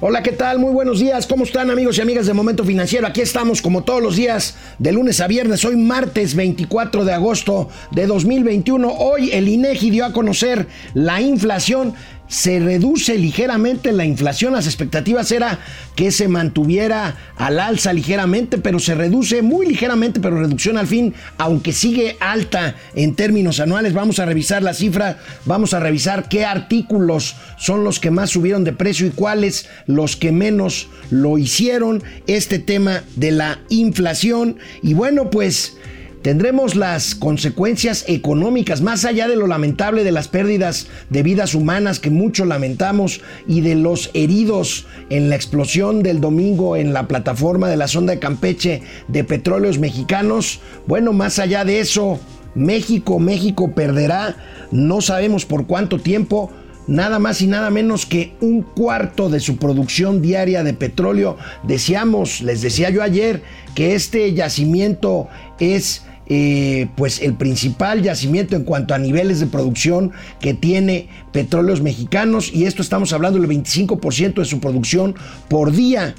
Hola, 0.00 0.24
¿qué 0.24 0.32
tal? 0.32 0.58
Muy 0.58 0.72
buenos 0.72 0.98
días. 0.98 1.24
¿Cómo 1.26 1.44
están 1.44 1.70
amigos 1.70 1.96
y 1.96 2.00
amigas 2.00 2.26
de 2.26 2.34
Momento 2.34 2.64
Financiero? 2.64 3.06
Aquí 3.06 3.20
estamos 3.20 3.62
como 3.62 3.84
todos 3.84 4.02
los 4.02 4.16
días 4.16 4.56
de 4.78 4.90
lunes 4.90 5.20
a 5.20 5.28
viernes. 5.28 5.64
Hoy 5.64 5.76
martes 5.76 6.34
24 6.34 7.04
de 7.04 7.12
agosto 7.12 7.68
de 7.92 8.06
2021. 8.06 8.92
Hoy 8.92 9.30
el 9.32 9.46
INEGI 9.48 9.90
dio 9.90 10.04
a 10.04 10.12
conocer 10.12 10.66
la 10.94 11.20
inflación 11.20 11.94
se 12.28 12.58
reduce 12.58 13.18
ligeramente 13.18 13.92
la 13.92 14.04
inflación. 14.04 14.54
Las 14.54 14.66
expectativas 14.66 15.30
era 15.30 15.58
que 15.94 16.10
se 16.10 16.28
mantuviera 16.28 17.16
al 17.36 17.60
alza 17.60 17.92
ligeramente, 17.92 18.58
pero 18.58 18.78
se 18.78 18.94
reduce 18.94 19.42
muy 19.42 19.66
ligeramente, 19.66 20.20
pero 20.20 20.40
reducción 20.40 20.78
al 20.78 20.86
fin, 20.86 21.14
aunque 21.38 21.72
sigue 21.72 22.16
alta 22.20 22.76
en 22.94 23.14
términos 23.14 23.60
anuales. 23.60 23.92
Vamos 23.92 24.18
a 24.18 24.26
revisar 24.26 24.62
la 24.62 24.74
cifra, 24.74 25.18
vamos 25.44 25.74
a 25.74 25.80
revisar 25.80 26.28
qué 26.28 26.44
artículos 26.44 27.36
son 27.58 27.84
los 27.84 28.00
que 28.00 28.10
más 28.10 28.30
subieron 28.30 28.64
de 28.64 28.72
precio 28.72 29.06
y 29.06 29.10
cuáles 29.10 29.68
los 29.86 30.16
que 30.16 30.32
menos 30.32 30.88
lo 31.10 31.38
hicieron. 31.38 32.02
Este 32.26 32.58
tema 32.58 33.04
de 33.16 33.30
la 33.30 33.60
inflación. 33.68 34.58
Y 34.82 34.94
bueno, 34.94 35.30
pues 35.30 35.76
tendremos 36.24 36.74
las 36.74 37.14
consecuencias 37.14 38.06
económicas, 38.08 38.80
más 38.80 39.04
allá 39.04 39.28
de 39.28 39.36
lo 39.36 39.46
lamentable 39.46 40.04
de 40.04 40.10
las 40.10 40.26
pérdidas 40.26 40.86
de 41.10 41.22
vidas 41.22 41.54
humanas 41.54 42.00
que 42.00 42.08
mucho 42.08 42.46
lamentamos 42.46 43.20
y 43.46 43.60
de 43.60 43.74
los 43.74 44.10
heridos 44.14 44.86
en 45.10 45.28
la 45.28 45.36
explosión 45.36 46.02
del 46.02 46.22
domingo 46.22 46.76
en 46.76 46.94
la 46.94 47.08
plataforma 47.08 47.68
de 47.68 47.76
la 47.76 47.88
sonda 47.88 48.14
de 48.14 48.20
Campeche 48.20 48.80
de 49.06 49.22
petróleos 49.22 49.78
mexicanos. 49.78 50.60
Bueno, 50.86 51.12
más 51.12 51.38
allá 51.38 51.66
de 51.66 51.80
eso, 51.80 52.18
México, 52.54 53.18
México 53.18 53.72
perderá, 53.72 54.34
no 54.72 55.02
sabemos 55.02 55.44
por 55.44 55.66
cuánto 55.66 55.98
tiempo, 55.98 56.50
nada 56.86 57.18
más 57.18 57.42
y 57.42 57.48
nada 57.48 57.68
menos 57.68 58.06
que 58.06 58.32
un 58.40 58.62
cuarto 58.62 59.28
de 59.28 59.40
su 59.40 59.58
producción 59.58 60.22
diaria 60.22 60.64
de 60.64 60.72
petróleo. 60.72 61.36
Decíamos, 61.64 62.40
les 62.40 62.62
decía 62.62 62.88
yo 62.88 63.02
ayer, 63.02 63.42
que 63.74 63.94
este 63.94 64.32
yacimiento 64.32 65.28
es 65.58 66.02
eh, 66.26 66.88
pues 66.96 67.20
el 67.20 67.34
principal 67.34 68.02
yacimiento 68.02 68.56
en 68.56 68.64
cuanto 68.64 68.94
a 68.94 68.98
niveles 68.98 69.40
de 69.40 69.46
producción 69.46 70.12
que 70.40 70.54
tiene 70.54 71.08
petróleos 71.32 71.82
mexicanos 71.82 72.50
y 72.52 72.64
esto 72.64 72.80
estamos 72.80 73.12
hablando 73.12 73.38
del 73.38 73.50
25% 73.50 74.34
de 74.34 74.44
su 74.44 74.58
producción 74.60 75.14
por 75.48 75.72
día. 75.72 76.14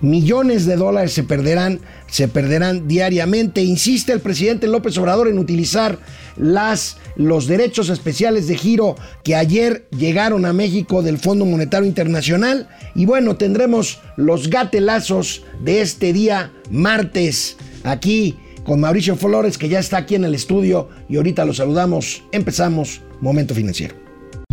Millones 0.00 0.66
de 0.66 0.76
dólares 0.76 1.12
se 1.12 1.22
perderán, 1.24 1.80
se 2.08 2.28
perderán 2.28 2.88
diariamente. 2.88 3.62
Insiste 3.62 4.12
el 4.12 4.20
presidente 4.20 4.66
López 4.66 4.98
Obrador 4.98 5.28
en 5.28 5.38
utilizar 5.38 5.98
las, 6.36 6.98
los 7.16 7.46
derechos 7.46 7.88
especiales 7.88 8.46
de 8.48 8.58
giro 8.58 8.96
que 9.22 9.34
ayer 9.34 9.86
llegaron 9.96 10.44
a 10.46 10.52
México 10.52 11.02
del 11.02 11.18
Fondo 11.18 11.44
Monetario 11.46 11.88
Internacional. 11.88 12.68
Y 12.94 13.06
bueno, 13.06 13.36
tendremos 13.36 14.00
los 14.16 14.50
gatelazos 14.50 15.42
de 15.62 15.80
este 15.80 16.12
día 16.12 16.52
martes 16.70 17.56
aquí 17.82 18.36
con 18.64 18.80
Mauricio 18.80 19.16
Flores, 19.16 19.58
que 19.58 19.68
ya 19.68 19.78
está 19.78 19.98
aquí 19.98 20.14
en 20.14 20.24
el 20.24 20.34
estudio 20.34 20.88
y 21.08 21.16
ahorita 21.16 21.44
lo 21.44 21.54
saludamos. 21.54 22.24
Empezamos 22.32 23.02
Momento 23.20 23.54
Financiero. 23.54 24.04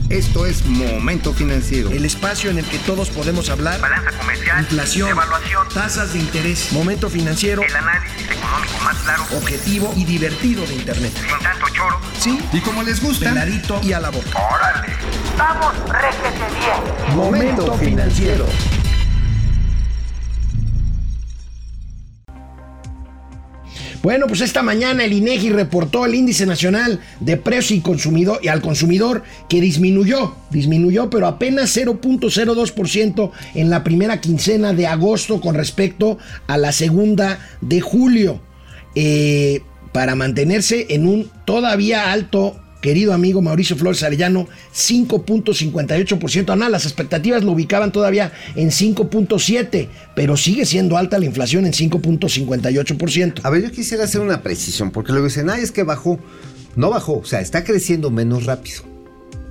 Esto 0.09 0.45
es 0.45 0.65
Momento 0.65 1.33
Financiero. 1.33 1.89
El 1.89 2.03
espacio 2.03 2.49
en 2.49 2.57
el 2.57 2.65
que 2.65 2.77
todos 2.79 3.09
podemos 3.09 3.49
hablar. 3.49 3.79
Balanza 3.79 4.11
comercial. 4.11 4.59
Inflación. 4.59 5.09
Evaluación. 5.09 5.67
Tasas 5.73 6.11
de 6.11 6.19
interés. 6.19 6.73
Momento 6.73 7.09
Financiero. 7.09 7.61
El 7.61 7.73
análisis 7.73 8.29
económico 8.29 8.77
más 8.83 8.97
claro. 8.97 9.23
Objetivo 9.37 9.93
y 9.95 10.03
divertido 10.03 10.65
de 10.65 10.75
Internet. 10.75 11.13
Sin 11.15 11.39
tanto 11.39 11.65
choro. 11.69 11.97
Sí. 12.19 12.37
Y 12.51 12.59
como 12.59 12.83
les 12.83 13.01
gusta. 13.01 13.29
Peladito 13.29 13.79
y 13.81 13.93
a 13.93 14.01
la 14.01 14.09
boca. 14.09 14.37
Órale. 14.37 14.93
Vamos, 15.37 15.73
réjete 15.87 16.45
bien. 16.59 17.15
Momento 17.15 17.73
Financiero. 17.77 18.45
Bueno, 24.01 24.25
pues 24.25 24.41
esta 24.41 24.63
mañana 24.63 25.03
el 25.03 25.13
INEGI 25.13 25.51
reportó 25.51 26.05
el 26.05 26.15
índice 26.15 26.47
nacional 26.47 26.99
de 27.19 27.37
precio 27.37 27.75
y 27.75 27.81
consumidor 27.81 28.39
y 28.41 28.47
al 28.47 28.61
consumidor 28.61 29.21
que 29.47 29.61
disminuyó, 29.61 30.35
disminuyó, 30.49 31.11
pero 31.11 31.27
apenas 31.27 31.77
0.02% 31.77 33.31
en 33.53 33.69
la 33.69 33.83
primera 33.83 34.19
quincena 34.19 34.73
de 34.73 34.87
agosto 34.87 35.39
con 35.39 35.53
respecto 35.53 36.17
a 36.47 36.57
la 36.57 36.71
segunda 36.71 37.39
de 37.61 37.79
julio, 37.79 38.41
eh, 38.95 39.61
para 39.91 40.15
mantenerse 40.15 40.87
en 40.89 41.05
un 41.05 41.29
todavía 41.45 42.11
alto 42.11 42.60
querido 42.81 43.13
amigo 43.13 43.41
Mauricio 43.41 43.77
Flores 43.77 44.03
Arellano, 44.03 44.47
5.58% 44.75 46.49
anual. 46.51 46.71
Las 46.71 46.85
expectativas 46.85 47.43
lo 47.43 47.53
ubicaban 47.53 47.91
todavía 47.91 48.33
en 48.55 48.69
5.7%, 48.69 49.87
pero 50.15 50.35
sigue 50.35 50.65
siendo 50.65 50.97
alta 50.97 51.19
la 51.19 51.25
inflación 51.25 51.65
en 51.65 51.73
5.58%. 51.73 53.41
A 53.43 53.49
ver, 53.49 53.63
yo 53.63 53.71
quisiera 53.71 54.03
hacer 54.03 54.21
una 54.21 54.41
precisión, 54.41 54.91
porque 54.91 55.11
luego 55.11 55.27
dicen, 55.27 55.49
ay, 55.49 55.61
es 55.61 55.71
que 55.71 55.83
bajó. 55.83 56.19
No 56.75 56.89
bajó, 56.89 57.19
o 57.19 57.25
sea, 57.25 57.41
está 57.41 57.63
creciendo 57.63 58.11
menos 58.11 58.45
rápido. 58.45 58.90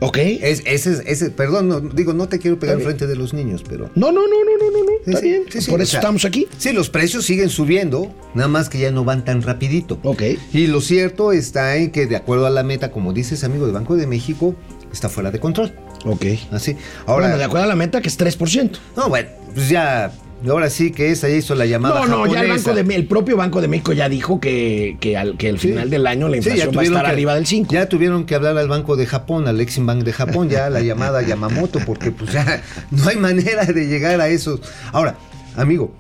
¿Ok? 0.01 0.17
Es, 0.19 0.63
ese, 0.65 0.93
es- 0.93 1.03
ese, 1.07 1.31
perdón, 1.31 1.69
no, 1.69 1.81
digo, 1.81 2.13
no 2.15 2.29
te 2.29 2.39
quiero 2.39 2.59
pegar 2.59 2.77
bien. 2.77 2.87
frente 2.87 3.07
de 3.07 3.17
los 3.17 3.33
niños, 3.35 3.63
pero... 3.69 3.91
No, 3.95 4.11
no, 4.13 4.23
no, 4.23 4.29
no, 4.29 4.59
no, 4.59 4.79
no, 4.79 4.85
no. 4.85 4.91
Está 5.07 5.21
sí, 5.21 5.29
bien. 5.29 5.43
sí, 5.51 5.61
sí, 5.61 5.71
Por 5.71 5.81
eso 5.83 5.91
sea, 5.93 6.01
estamos 6.01 6.25
aquí. 6.25 6.47
Sí, 6.59 6.73
los 6.73 6.89
precios 6.91 7.25
siguen 7.25 7.51
subiendo, 7.51 8.15
nada 8.35 8.49
más 8.49 8.69
que 8.69 8.79
ya 8.79 8.91
no 8.91 9.05
van 9.05 9.25
tan 9.25 9.43
rapidito. 9.43 9.99
Ok. 10.03 10.23
Y 10.53 10.67
lo 10.69 10.81
cierto 10.81 11.33
está 11.33 11.77
en 11.77 11.91
que 11.91 12.07
de 12.07 12.17
acuerdo 12.17 12.47
a 12.47 12.51
la 12.51 12.63
meta, 12.63 12.91
como 12.91 13.13
dices 13.13 13.45
amigo 13.45 13.67
del 13.67 13.75
Banco 13.75 13.97
de 13.97 14.07
México, 14.07 14.55
está 14.93 15.09
fuera 15.09 15.31
de 15.31 15.39
control. 15.39 15.73
Ok. 16.07 16.25
Así. 16.51 16.77
Ahora, 17.07 17.27
Ahora, 17.27 17.37
de 17.39 17.45
acuerdo 17.45 17.65
a 17.65 17.69
la 17.69 17.77
meta 17.77 18.01
que 18.01 18.09
es 18.09 18.19
3%. 18.19 18.71
no, 18.97 19.09
bueno, 19.11 19.29
pues 19.55 19.69
ya, 19.69 20.11
ahora 20.49 20.71
sí 20.71 20.91
que 20.93 21.11
esa 21.11 21.29
ya 21.29 21.35
hizo 21.37 21.55
la 21.55 21.67
llamada 21.67 22.01
No, 22.01 22.07
no, 22.07 22.27
ya 22.27 22.41
el, 22.41 22.47
japonesa. 22.49 22.71
banco 22.73 22.89
de, 22.89 22.95
el 22.97 23.07
propio 23.07 23.37
Banco 23.37 23.61
de 23.61 23.69
México 23.69 23.93
ya 23.93 24.09
dijo 24.09 24.41
que, 24.41 24.97
que 25.01 25.17
al, 25.17 25.37
que 25.37 25.49
al 25.49 25.59
Sí. 25.59 25.69
final 25.69 25.91
del 25.91 26.07
año 26.07 26.29
la 26.29 26.35
Sí, 26.41 26.49
inflación 26.49 26.77
va 26.77 26.81
a 26.81 26.85
estar 26.85 27.05
que- 27.05 27.11
arriba 27.11 27.35
del 27.35 27.47
5. 27.47 27.73
Ya 27.75 27.89
tuvieron 27.89 28.25
que 28.25 28.35
hablar 28.35 28.57
al 28.59 28.69
Banco 28.69 28.97
de 28.97 29.07
Japón, 29.07 29.49
al 29.49 29.61
Exim 29.61 29.87
Bank 29.87 30.05
de 30.05 30.13
Japón, 30.13 30.49
ya 30.49 30.71
la 30.71 30.81
llamada 30.81 31.23
Yamamoto, 31.23 31.79
porque 31.87 32.11
pues 32.11 32.33
ya 32.33 32.63
no 32.91 33.09
hay 33.09 33.17
manera 33.17 33.65
de 33.67 33.87
llegar 33.87 34.21
a 34.21 34.29
eso. 34.29 34.61
Ahora, 34.93 35.17
amigo, 35.57 35.93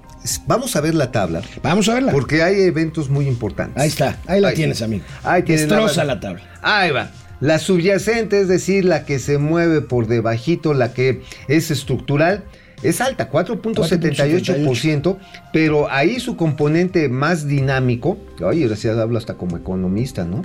vamos 0.46 0.74
a 0.76 0.80
ver 0.80 0.94
la 0.94 1.10
tabla, 1.12 1.42
Vamos 1.62 1.88
a 1.88 1.94
verla. 1.94 2.12
porque 2.12 2.42
hay 2.42 2.60
eventos 2.62 3.08
muy 3.10 3.26
importantes. 3.26 3.80
Ahí 3.82 3.88
está, 3.88 4.18
ahí 4.26 4.40
la 4.40 4.48
Ahí. 4.48 4.54
tienes, 4.54 4.80
amigo. 4.82 5.04
Ahí 5.22 5.42
tienes 5.42 5.68
Destroza 5.68 6.04
la- 6.04 6.14
la 6.14 6.20
tabla. 6.20 6.42
Ahí 6.62 6.90
va. 6.90 7.10
La 7.40 7.58
subyacente, 7.58 8.38
es 8.40 8.48
decir, 8.48 8.84
la 8.84 9.06
que 9.06 9.18
se 9.18 9.38
mueve 9.38 9.80
por 9.80 10.06
debajito, 10.08 10.74
la 10.74 10.92
que 10.92 11.22
es 11.48 11.70
estructural, 11.70 12.44
es 12.82 13.00
alta, 13.00 13.30
4.78%, 13.30 15.16
pero 15.52 15.90
ahí 15.90 16.20
su 16.20 16.36
componente 16.36 17.08
más 17.08 17.46
dinámico, 17.46 18.18
oye, 18.42 18.64
ahora 18.64 18.76
sí 18.76 18.88
hablo 18.88 19.18
hasta 19.18 19.34
como 19.34 19.56
economista, 19.56 20.24
¿no? 20.24 20.42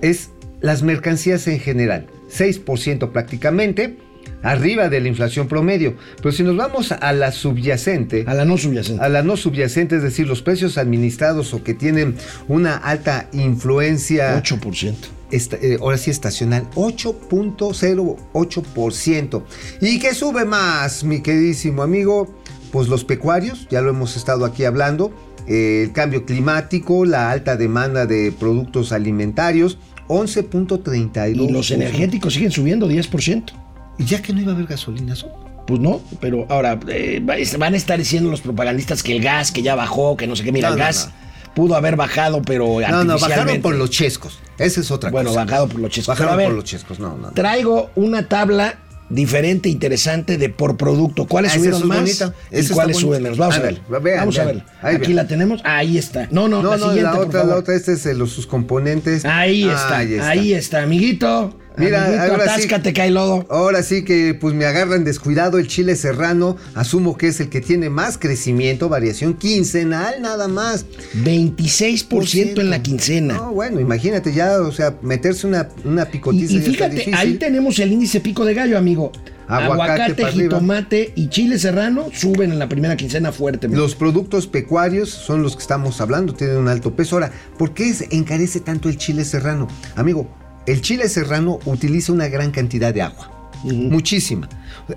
Es 0.00 0.30
las 0.60 0.82
mercancías 0.82 1.46
en 1.46 1.58
general, 1.60 2.06
6% 2.30 3.10
prácticamente, 3.12 3.96
arriba 4.42 4.88
de 4.88 5.00
la 5.00 5.08
inflación 5.08 5.48
promedio. 5.48 5.96
Pero 6.16 6.32
si 6.32 6.42
nos 6.42 6.56
vamos 6.56 6.92
a 6.92 7.12
la 7.12 7.32
subyacente, 7.32 8.24
A 8.26 8.34
la 8.34 8.44
no 8.44 8.56
subyacente. 8.58 9.02
a 9.02 9.08
la 9.08 9.22
no 9.22 9.36
subyacente, 9.36 9.96
es 9.96 10.02
decir, 10.02 10.26
los 10.26 10.42
precios 10.42 10.78
administrados 10.78 11.54
o 11.54 11.62
que 11.62 11.74
tienen 11.74 12.16
una 12.48 12.76
alta 12.76 13.28
influencia 13.32 14.42
8%. 14.42 14.94
Esta- 15.30 15.56
eh, 15.56 15.78
ahora 15.80 15.98
sí 15.98 16.10
estacional, 16.10 16.66
8.08%. 16.74 19.42
¿Y 19.80 19.98
qué 19.98 20.14
sube 20.14 20.44
más, 20.44 21.04
mi 21.04 21.20
queridísimo 21.20 21.82
amigo? 21.82 22.34
Pues 22.72 22.88
los 22.88 23.04
pecuarios, 23.04 23.66
ya 23.70 23.80
lo 23.80 23.90
hemos 23.90 24.16
estado 24.16 24.44
aquí 24.44 24.64
hablando, 24.64 25.12
eh, 25.48 25.84
el 25.86 25.92
cambio 25.92 26.24
climático, 26.24 27.04
la 27.04 27.30
alta 27.30 27.56
demanda 27.56 28.06
de 28.06 28.32
productos 28.32 28.92
alimentarios, 28.92 29.78
11.32%. 30.08 31.48
Y 31.48 31.52
los 31.52 31.70
energéticos 31.70 32.34
siguen 32.34 32.50
subiendo 32.52 32.88
10%. 32.88 33.52
Y 33.98 34.04
ya 34.04 34.22
que 34.22 34.32
no 34.32 34.40
iba 34.40 34.52
a 34.52 34.54
haber 34.54 34.66
gasolinas. 34.66 35.26
Pues 35.66 35.78
no, 35.80 36.00
pero 36.20 36.46
ahora 36.48 36.78
eh, 36.88 37.20
van 37.58 37.74
a 37.74 37.76
estar 37.76 37.98
diciendo 37.98 38.30
los 38.30 38.40
propagandistas 38.40 39.02
que 39.02 39.14
el 39.16 39.22
gas, 39.22 39.52
que 39.52 39.62
ya 39.62 39.74
bajó, 39.76 40.16
que 40.16 40.26
no 40.26 40.34
sé 40.34 40.42
qué. 40.42 40.52
Mira, 40.52 40.68
No, 40.70 40.74
el 40.74 40.80
no, 40.80 40.84
gas 40.86 41.10
pudo 41.54 41.74
haber 41.76 41.96
bajado, 41.96 42.42
pero 42.42 42.80
No, 42.90 43.04
no, 43.04 43.18
bajaron 43.18 43.60
por 43.60 43.74
los 43.74 43.90
chescos. 43.90 44.38
Esa 44.58 44.80
es 44.80 44.90
otra 44.90 45.10
Bueno, 45.10 45.30
cosa. 45.30 45.44
bajado 45.44 45.68
por 45.68 45.80
los 45.80 45.90
chescos. 45.90 46.08
Bajaron 46.18 46.36
ver, 46.36 46.46
por 46.48 46.56
los 46.56 46.64
chescos, 46.64 46.98
no, 47.00 47.10
no. 47.10 47.16
no. 47.28 47.30
Traigo 47.32 47.90
una 47.96 48.28
tabla 48.28 48.76
diferente, 49.08 49.68
interesante 49.68 50.38
de 50.38 50.50
por 50.50 50.76
producto. 50.76 51.26
¿Cuáles 51.26 51.52
Ah, 51.52 51.54
subieron 51.56 51.80
es 51.80 51.86
más 51.86 51.98
bonita. 51.98 52.34
y 52.52 52.68
cuáles 52.68 52.96
suben 52.98 53.22
menos? 53.24 53.38
Vamos 53.38 53.56
a, 53.56 53.58
A 53.58 53.62
ver. 53.62 53.80
vean, 54.02 54.18
Vamos 54.20 54.38
a 54.38 54.44
ver. 54.44 54.64
Ahí 54.82 54.94
Aquí 54.96 55.06
vean. 55.06 55.16
la 55.16 55.26
tenemos. 55.26 55.60
Ahí 55.64 55.98
está. 55.98 56.28
No, 56.30 56.46
no, 56.48 56.62
No, 56.62 56.70
la 56.72 56.76
no, 56.76 56.84
siguiente, 56.90 57.02
la 57.10 57.16
por 57.16 57.26
otra, 57.26 57.44
la 57.44 57.56
otra, 57.56 57.74
este 57.74 57.92
es 57.94 58.04
los, 58.16 58.30
sus 58.30 58.46
componentes. 58.46 59.24
Ahí 59.24 59.64
está, 59.64 59.96
ahí 59.98 60.52
está, 60.52 60.82
amiguito. 60.82 61.56
Mira, 61.84 62.04
amiguito, 62.06 62.32
ahora 62.32 62.44
sí- 62.44 62.50
atáscate, 62.50 62.92
cae 62.92 63.10
lodo. 63.10 63.46
Ahora 63.50 63.82
sí 63.82 64.04
que 64.04 64.34
pues 64.34 64.54
me 64.54 64.64
agarran 64.66 65.04
descuidado 65.04 65.58
el 65.58 65.66
chile 65.68 65.96
serrano, 65.96 66.56
asumo 66.74 67.16
que 67.16 67.28
es 67.28 67.40
el 67.40 67.48
que 67.48 67.60
tiene 67.60 67.90
más 67.90 68.18
crecimiento, 68.18 68.88
variación 68.88 69.34
quincenal 69.34 70.20
nada 70.22 70.48
más. 70.48 70.86
26% 71.24 72.60
en 72.60 72.70
la 72.70 72.82
quincena. 72.82 73.34
No, 73.34 73.52
bueno, 73.52 73.80
imagínate 73.80 74.32
ya, 74.32 74.60
o 74.60 74.72
sea, 74.72 74.96
meterse 75.02 75.46
una, 75.46 75.68
una 75.84 76.02
Y, 76.02 76.06
picotiza 76.06 76.52
y 76.54 76.60
ya 76.60 76.70
está 76.70 76.90
fíjate, 76.90 77.14
ahí 77.16 77.34
tenemos 77.34 77.78
el 77.78 77.92
índice 77.92 78.20
pico 78.20 78.44
de 78.44 78.54
gallo, 78.54 78.78
amigo. 78.78 79.12
Aguacate, 79.48 80.24
arriba. 80.24 80.30
jitomate 80.30 81.12
y 81.16 81.28
chile 81.28 81.58
serrano 81.58 82.06
suben 82.14 82.52
en 82.52 82.60
la 82.60 82.68
primera 82.68 82.96
quincena 82.96 83.32
fuerte. 83.32 83.66
Los 83.68 83.96
productos 83.96 84.46
pecuarios 84.46 85.10
son 85.10 85.42
los 85.42 85.56
que 85.56 85.62
estamos 85.62 86.00
hablando, 86.00 86.34
tienen 86.34 86.56
un 86.58 86.68
alto 86.68 86.94
peso. 86.94 87.16
Ahora, 87.16 87.32
¿por 87.58 87.74
qué 87.74 87.92
encarece 88.10 88.60
tanto 88.60 88.88
el 88.88 88.96
chile 88.96 89.24
serrano? 89.24 89.66
Amigo, 89.96 90.28
el 90.70 90.82
chile 90.82 91.08
serrano 91.08 91.58
utiliza 91.64 92.12
una 92.12 92.28
gran 92.28 92.52
cantidad 92.52 92.94
de 92.94 93.02
agua. 93.02 93.50
Muchísima. 93.64 94.48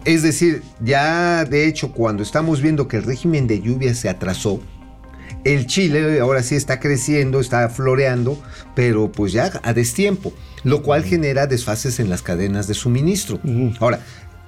Es 0.05 0.21
decir, 0.21 0.61
ya 0.79 1.45
de 1.45 1.67
hecho, 1.67 1.91
cuando 1.91 2.21
estamos 2.21 2.61
viendo 2.61 2.87
que 2.87 2.97
el 2.97 3.03
régimen 3.03 3.47
de 3.47 3.59
lluvia 3.59 3.95
se 3.95 4.07
atrasó, 4.07 4.61
el 5.43 5.65
chile 5.65 6.19
ahora 6.19 6.43
sí 6.43 6.55
está 6.55 6.79
creciendo, 6.79 7.39
está 7.39 7.67
floreando, 7.69 8.41
pero 8.75 9.11
pues 9.11 9.33
ya 9.33 9.51
a 9.63 9.73
destiempo, 9.73 10.31
lo 10.63 10.83
cual 10.83 11.03
genera 11.03 11.47
desfases 11.47 11.99
en 11.99 12.09
las 12.09 12.21
cadenas 12.21 12.67
de 12.67 12.75
suministro. 12.75 13.39
Ahora, 13.79 13.99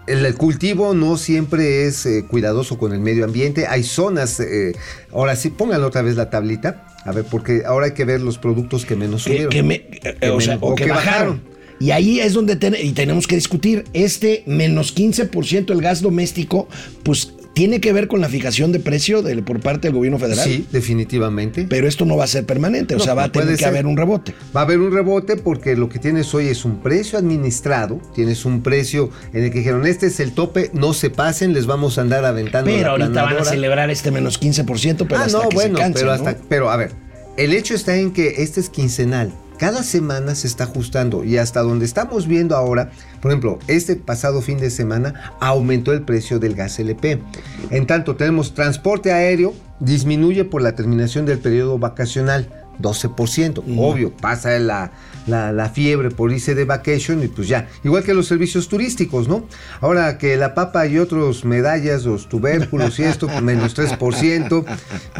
el 0.07 0.33
cultivo 0.35 0.93
no 0.93 1.17
siempre 1.17 1.85
es 1.85 2.05
eh, 2.05 2.25
cuidadoso 2.27 2.77
con 2.77 2.93
el 2.93 2.99
medio 2.99 3.25
ambiente. 3.25 3.67
Hay 3.67 3.83
zonas, 3.83 4.39
eh, 4.39 4.73
ahora 5.11 5.35
sí, 5.35 5.49
pónganlo 5.49 5.87
otra 5.87 6.01
vez 6.01 6.15
la 6.15 6.29
tablita, 6.29 6.87
a 7.05 7.11
ver, 7.11 7.25
porque 7.25 7.63
ahora 7.65 7.87
hay 7.87 7.93
que 7.93 8.05
ver 8.05 8.21
los 8.21 8.37
productos 8.37 8.85
que 8.85 8.95
menos 8.95 9.23
subieron. 9.23 9.49
que 9.49 9.63
me- 9.63 9.85
o, 10.31 10.39
sea, 10.41 10.57
o 10.61 10.75
que 10.75 10.85
bajaron. 10.87 11.41
Y 11.77 11.91
ahí 11.91 12.21
es 12.21 12.31
donde 12.33 12.55
ten- 12.55 12.75
y 12.81 12.93
tenemos 12.93 13.27
que 13.27 13.35
discutir. 13.35 13.83
Este 13.91 14.43
menos 14.47 14.95
15% 14.95 15.65
del 15.73 15.81
gas 15.81 16.01
doméstico, 16.01 16.69
pues 17.03 17.33
tiene 17.55 17.79
que 17.81 17.91
ver 17.93 18.07
con 18.07 18.21
la 18.21 18.29
fijación 18.29 18.71
de 18.73 18.79
precio 18.79 19.23
por 19.45 19.61
parte 19.61 19.87
del 19.87 19.95
gobierno 19.95 20.19
federal. 20.19 20.45
Sí, 20.47 20.67
definitivamente. 20.71 21.65
Pero 21.69 21.87
esto 21.87 22.05
no 22.05 22.17
va 22.17 22.25
a 22.25 22.27
ser 22.27 22.45
permanente, 22.45 22.93
o 22.95 22.97
No, 22.97 23.03
sea, 23.03 23.13
va 23.13 23.23
a 23.23 23.31
tener 23.31 23.47
que 23.49 23.57
ser. 23.57 23.69
haber 23.69 23.87
un 23.87 23.95
rebote. 23.97 24.35
Va 24.55 24.59
a 24.59 24.63
haber 24.65 24.79
un 24.79 24.91
rebote 24.93 25.37
porque 25.37 25.75
lo 25.77 25.87
que 25.89 25.97
tienes 25.97 26.31
hoy 26.35 26.47
es 26.49 26.65
un 26.65 26.81
precio 26.83 27.17
administrado, 27.17 27.99
tienes 28.13 28.43
un 28.45 28.61
precio 28.61 29.09
en 29.33 29.45
el 29.45 29.51
que 29.51 29.59
dijeron, 29.59 29.87
este 29.87 30.07
es 30.07 30.19
el 30.19 30.33
tope, 30.33 30.69
no 30.73 30.93
se 30.93 31.09
pasen, 31.09 31.53
les 31.53 31.65
vamos 31.65 31.97
a 31.97 32.01
andar 32.01 32.25
aventando 32.25 32.69
Pero 32.69 32.83
la 32.97 33.05
ahorita 33.05 33.07
van 33.07 33.17
a 33.17 33.21
planadora". 33.29 33.49
celebrar 33.49 33.89
este 33.89 34.11
menos 34.11 34.39
15%, 34.39 35.05
pero 35.07 35.21
ah, 35.21 35.23
hasta 35.25 35.37
no, 35.43 35.49
que 35.49 35.55
bueno, 35.55 35.77
se 35.79 35.89
pero, 35.93 36.05
¿no? 36.07 36.11
hasta, 36.11 36.37
pero 36.49 36.69
a 36.69 36.75
ver, 36.75 36.91
el 37.37 37.53
hecho 37.53 37.73
está 37.73 37.95
en 37.95 38.11
que 38.11 38.35
este 38.43 38.59
es 38.59 38.69
quincenal. 38.69 39.31
Cada 39.57 39.83
semana 39.83 40.35
se 40.35 40.47
está 40.47 40.65
ajustando 40.65 41.23
y 41.23 41.37
hasta 41.37 41.61
donde 41.61 41.85
estamos 41.85 42.27
viendo 42.27 42.55
ahora, 42.55 42.91
por 43.21 43.31
ejemplo, 43.31 43.59
este 43.67 43.95
pasado 43.95 44.41
fin 44.41 44.57
de 44.57 44.69
semana 44.69 45.33
aumentó 45.39 45.93
el 45.93 46.01
precio 46.01 46.39
del 46.39 46.55
gas 46.55 46.77
LP. 46.79 47.21
En 47.69 47.87
tanto, 47.87 48.17
tenemos 48.17 48.53
transporte 48.53 49.13
aéreo, 49.13 49.53
disminuye 49.79 50.43
por 50.43 50.61
la 50.61 50.75
terminación 50.75 51.25
del 51.25 51.39
periodo 51.39 51.79
vacacional. 51.79 52.49
12%, 52.79 53.63
obvio, 53.77 54.11
pasa 54.15 54.57
la, 54.59 54.91
la, 55.27 55.51
la 55.51 55.69
fiebre 55.69 56.11
por 56.11 56.31
irse 56.31 56.55
de 56.55 56.65
vacation 56.65 57.23
y 57.23 57.27
pues 57.27 57.47
ya, 57.47 57.67
igual 57.83 58.03
que 58.03 58.13
los 58.13 58.27
servicios 58.27 58.67
turísticos, 58.67 59.27
¿no? 59.27 59.47
Ahora 59.81 60.17
que 60.17 60.37
la 60.37 60.53
papa 60.53 60.85
y 60.87 60.97
otros 60.97 61.45
medallas, 61.45 62.05
los 62.05 62.29
tubérculos 62.29 62.99
y 62.99 63.03
esto, 63.03 63.27
pues, 63.27 63.41
menos 63.41 63.75
3%, 63.77 64.65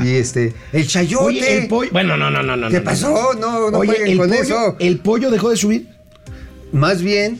y 0.04 0.16
este, 0.16 0.54
el 0.74 0.88
chayote. 0.88 1.26
Oye, 1.26 1.58
el 1.58 1.68
pollo. 1.68 1.90
Bueno, 1.92 2.18
no, 2.18 2.30
no, 2.30 2.44
no, 2.44 2.56
no. 2.56 2.70
¿Qué 2.70 2.80
no, 2.80 2.84
pasó? 2.84 3.34
No, 3.34 3.72
no 3.72 3.78
Oye, 3.80 4.12
el 4.12 4.18
con 4.18 4.30
pollo, 4.30 4.42
eso. 4.42 4.76
El 4.80 5.00
pollo 5.00 5.32
dejó 5.32 5.50
de 5.50 5.58
subir, 5.58 5.90
Más 6.72 7.02
bien, 7.02 7.40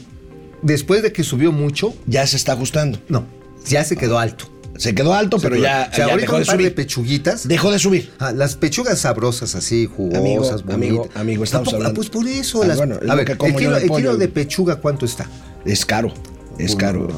después 0.62 1.02
de 1.02 1.12
que 1.12 1.22
subió 1.22 1.52
mucho, 1.52 1.94
ya 2.06 2.26
se 2.26 2.36
está 2.36 2.52
ajustando. 2.52 2.98
no, 3.08 3.26
ya 3.66 3.84
se 3.84 3.96
quedó 3.96 4.18
alto. 4.18 4.55
Se 4.78 4.94
quedó 4.94 5.14
alto, 5.14 5.38
pero 5.40 5.56
ya, 5.56 5.88
o 5.90 5.94
sea, 5.94 6.06
ya 6.06 6.12
ahorita 6.12 6.20
dejó 6.20 6.36
un 6.36 6.40
de 6.42 6.46
par 6.46 6.56
de 6.58 6.62
subir. 6.64 6.74
pechuguitas. 6.74 7.48
Dejó 7.48 7.70
de 7.70 7.78
subir. 7.78 8.12
Ah, 8.18 8.32
las 8.32 8.56
pechugas 8.56 8.98
sabrosas 8.98 9.54
así, 9.54 9.86
jugosas, 9.86 10.62
Amigo, 10.62 10.72
amigo, 10.72 11.08
amigo, 11.14 11.44
estamos. 11.44 11.68
Ah, 11.72 11.76
hablando- 11.76 11.94
Pues 11.96 12.08
por 12.10 12.26
eso. 12.26 12.62
Ah, 12.62 12.66
las- 12.66 12.76
bueno, 12.76 12.96
a 13.08 13.14
ver, 13.14 13.30
el, 13.30 13.54
kilo, 13.56 13.76
el 13.76 13.90
kilo 13.90 14.16
de 14.16 14.28
pechuga, 14.28 14.76
¿cuánto 14.76 15.04
está? 15.06 15.28
Es 15.64 15.84
caro, 15.86 16.12
es 16.58 16.76
caro. 16.76 17.08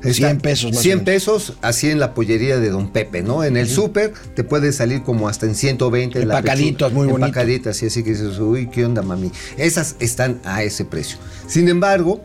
Está 0.00 0.12
100 0.28 0.40
pesos 0.40 0.70
más 0.70 0.78
o 0.78 0.82
100 0.82 0.98
menos. 0.98 1.04
pesos 1.06 1.52
así 1.60 1.90
en 1.90 1.98
la 1.98 2.14
pollería 2.14 2.58
de 2.60 2.70
Don 2.70 2.90
Pepe, 2.92 3.22
¿no? 3.24 3.42
En 3.42 3.56
el 3.56 3.68
súper 3.68 4.12
te 4.36 4.44
puede 4.44 4.72
salir 4.72 5.02
como 5.02 5.28
hasta 5.28 5.44
en 5.46 5.56
120 5.56 6.24
la 6.24 6.38
Empacaditos, 6.38 6.92
muy 6.92 7.08
bonito. 7.08 7.26
Empacaditas, 7.26 7.82
y 7.82 7.86
así 7.86 8.04
que 8.04 8.10
dices, 8.10 8.38
uy, 8.38 8.68
¿qué 8.70 8.84
onda, 8.84 9.02
mami? 9.02 9.32
Esas 9.56 9.96
están 9.98 10.40
a 10.44 10.62
ese 10.62 10.84
precio. 10.84 11.18
Sin 11.48 11.68
embargo, 11.68 12.20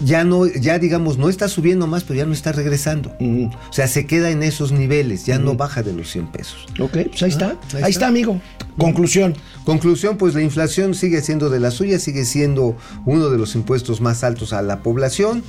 ya 0.00 0.24
no, 0.24 0.46
ya 0.46 0.78
digamos, 0.78 1.18
no 1.18 1.28
está 1.28 1.48
subiendo 1.48 1.86
más, 1.86 2.04
pero 2.04 2.18
ya 2.18 2.26
no 2.26 2.32
está 2.32 2.52
regresando. 2.52 3.12
O 3.20 3.72
sea, 3.72 3.88
se 3.88 4.06
queda 4.06 4.30
en 4.30 4.42
esos 4.42 4.72
niveles, 4.72 5.26
ya 5.26 5.38
no 5.38 5.54
baja 5.54 5.82
de 5.82 5.92
los 5.92 6.10
100 6.10 6.26
pesos. 6.28 6.66
Ok, 6.80 6.98
pues 7.08 7.22
ahí 7.22 7.30
está. 7.30 7.50
ahí 7.50 7.56
ahí, 7.72 7.76
está. 7.76 7.88
está. 7.88 8.06
amigo. 8.08 8.40
Conclusión. 8.78 9.34
Conclusión, 9.64 10.16
pues 10.16 10.34
la 10.34 10.42
inflación 10.42 10.94
sigue 10.94 11.20
siendo 11.22 11.50
de 11.50 11.60
la 11.60 11.70
suya, 11.70 11.98
sigue 11.98 12.24
siendo 12.24 12.76
uno 13.04 13.30
de 13.30 13.38
los 13.38 13.54
impuestos 13.54 14.00
más 14.00 14.22
altos 14.22 14.52
a 14.52 14.62
la 14.62 14.80
población 14.80 15.42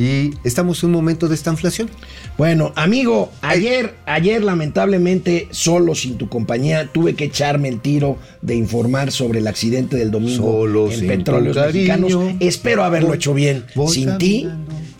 y 0.00 0.32
estamos 0.44 0.82
en 0.82 0.88
un 0.88 0.94
momento 0.94 1.28
de 1.28 1.34
esta 1.34 1.50
inflación. 1.50 1.90
Bueno, 2.38 2.72
amigo, 2.74 3.30
ayer, 3.42 3.94
ayer 4.06 4.42
lamentablemente, 4.42 5.46
solo 5.50 5.94
sin 5.94 6.16
tu 6.16 6.28
compañía, 6.30 6.86
tuve 6.90 7.14
que 7.14 7.24
echarme 7.24 7.68
el 7.68 7.80
tiro 7.80 8.16
de 8.40 8.54
informar 8.54 9.12
sobre 9.12 9.40
el 9.40 9.46
accidente 9.46 9.96
del 9.96 10.10
domingo 10.10 10.42
Solo 10.42 10.90
en 10.90 11.06
Petróleos 11.06 11.54
cariño. 11.54 11.94
Mexicanos. 11.98 12.34
Espero 12.40 12.82
haberlo 12.82 13.08
Voy- 13.08 13.16
hecho 13.16 13.34
bien. 13.34 13.64
sin 13.92 14.16
ti, 14.16 14.48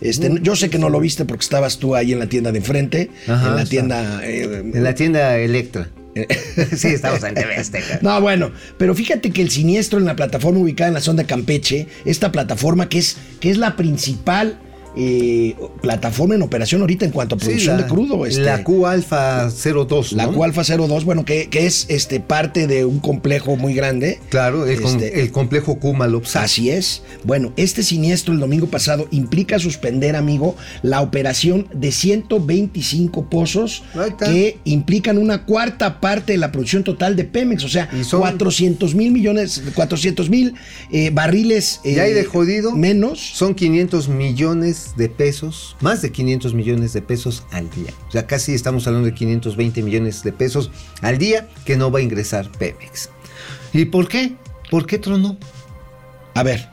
este, 0.01 0.31
yo 0.43 0.55
sé 0.55 0.69
que 0.69 0.77
no 0.77 0.89
lo 0.89 0.99
viste 0.99 1.25
porque 1.25 1.41
estabas 1.43 1.79
tú 1.79 1.95
ahí 1.95 2.11
en 2.13 2.19
la 2.19 2.27
tienda 2.27 2.51
de 2.51 2.59
enfrente, 2.59 3.09
Ajá, 3.27 3.49
en 3.49 3.55
la 3.55 3.65
tienda... 3.65 4.21
eh, 4.23 4.71
En 4.73 4.83
la 4.83 4.93
tienda 4.93 5.37
Electra. 5.39 5.89
sí, 6.75 6.89
estamos 6.89 7.23
en 7.23 7.33
TV 7.33 7.55
Azteca. 7.55 7.99
No, 8.03 8.19
bueno, 8.21 8.51
pero 8.77 8.93
fíjate 8.93 9.31
que 9.31 9.41
el 9.41 9.49
siniestro 9.49 9.97
en 9.97 10.05
la 10.05 10.15
plataforma 10.15 10.59
ubicada 10.59 10.89
en 10.89 10.93
la 10.93 11.01
zona 11.01 11.23
de 11.23 11.27
Campeche, 11.27 11.87
esta 12.05 12.31
plataforma 12.31 12.87
que 12.89 12.99
es, 12.99 13.17
que 13.39 13.49
es 13.49 13.57
la 13.57 13.75
principal 13.77 14.59
eh, 14.95 15.55
plataforma 15.81 16.35
en 16.35 16.41
operación 16.41 16.81
ahorita 16.81 17.05
en 17.05 17.11
cuanto 17.11 17.35
a 17.35 17.39
Sí, 17.39 17.45
producción 17.45 17.77
la, 17.77 17.83
de 17.83 17.89
crudo. 17.89 18.25
este, 18.25 18.41
la 18.41 18.63
Q 18.63 18.85
Alfa 18.87 19.49
02, 19.49 20.13
La 20.13 20.25
¿no? 20.27 20.33
Cualfa 20.33 20.63
02, 20.63 21.05
bueno, 21.05 21.25
que, 21.25 21.49
que 21.49 21.65
es 21.65 21.85
este, 21.89 22.19
parte 22.19 22.67
de 22.67 22.85
un 22.85 22.99
complejo 22.99 23.55
muy 23.55 23.73
grande. 23.73 24.19
Claro, 24.29 24.65
el, 24.65 24.83
Este, 24.83 25.21
el 25.21 25.31
complejo 25.31 25.79
Kumalopsa. 25.79 26.43
Así 26.43 26.69
es. 26.69 27.03
Bueno, 27.23 27.53
este 27.57 27.83
siniestro 27.83 28.33
el 28.33 28.39
domingo 28.39 28.67
pasado 28.67 29.07
implica 29.11 29.59
suspender, 29.59 30.15
amigo, 30.15 30.55
la 30.83 31.01
operación 31.01 31.67
de 31.73 31.91
125 31.91 33.29
pozos 33.29 33.83
que 34.19 34.57
implican 34.65 35.17
una 35.17 35.45
cuarta 35.45 35.99
parte 35.99 36.33
de 36.33 36.37
la 36.37 36.51
producción 36.51 36.83
total 36.83 37.15
de 37.15 37.23
Pemex, 37.25 37.63
o 37.63 37.69
sea, 37.69 37.89
son- 38.03 38.19
400 38.21 38.95
mil 38.95 39.11
millones, 39.11 39.61
400 39.75 40.29
mil 40.29 40.53
eh, 40.91 41.09
barriles 41.13 41.79
Y 41.83 41.99
hay 41.99 42.11
eh, 42.11 42.13
de 42.13 42.25
jodido. 42.25 42.71
menos. 42.75 43.19
Son 43.19 43.53
500 43.55 44.07
millones 44.09 44.80
de 44.97 45.09
pesos, 45.09 45.75
más 45.81 46.01
de 46.01 46.11
500 46.11 46.53
millones 46.53 46.93
de 46.93 47.01
pesos 47.01 47.43
al 47.51 47.69
día. 47.69 47.91
O 48.07 48.11
sea, 48.11 48.27
casi 48.27 48.53
estamos 48.53 48.85
hablando 48.87 49.07
de 49.07 49.13
520 49.13 49.81
millones 49.83 50.23
de 50.23 50.31
pesos 50.31 50.71
al 51.01 51.17
día 51.17 51.47
que 51.65 51.77
no 51.77 51.91
va 51.91 51.99
a 51.99 52.01
ingresar 52.01 52.49
Pemex. 52.57 53.09
¿Y 53.73 53.85
por 53.85 54.07
qué? 54.07 54.33
¿Por 54.69 54.85
qué 54.85 54.97
tronó? 54.99 55.37
A 56.33 56.43
ver, 56.43 56.67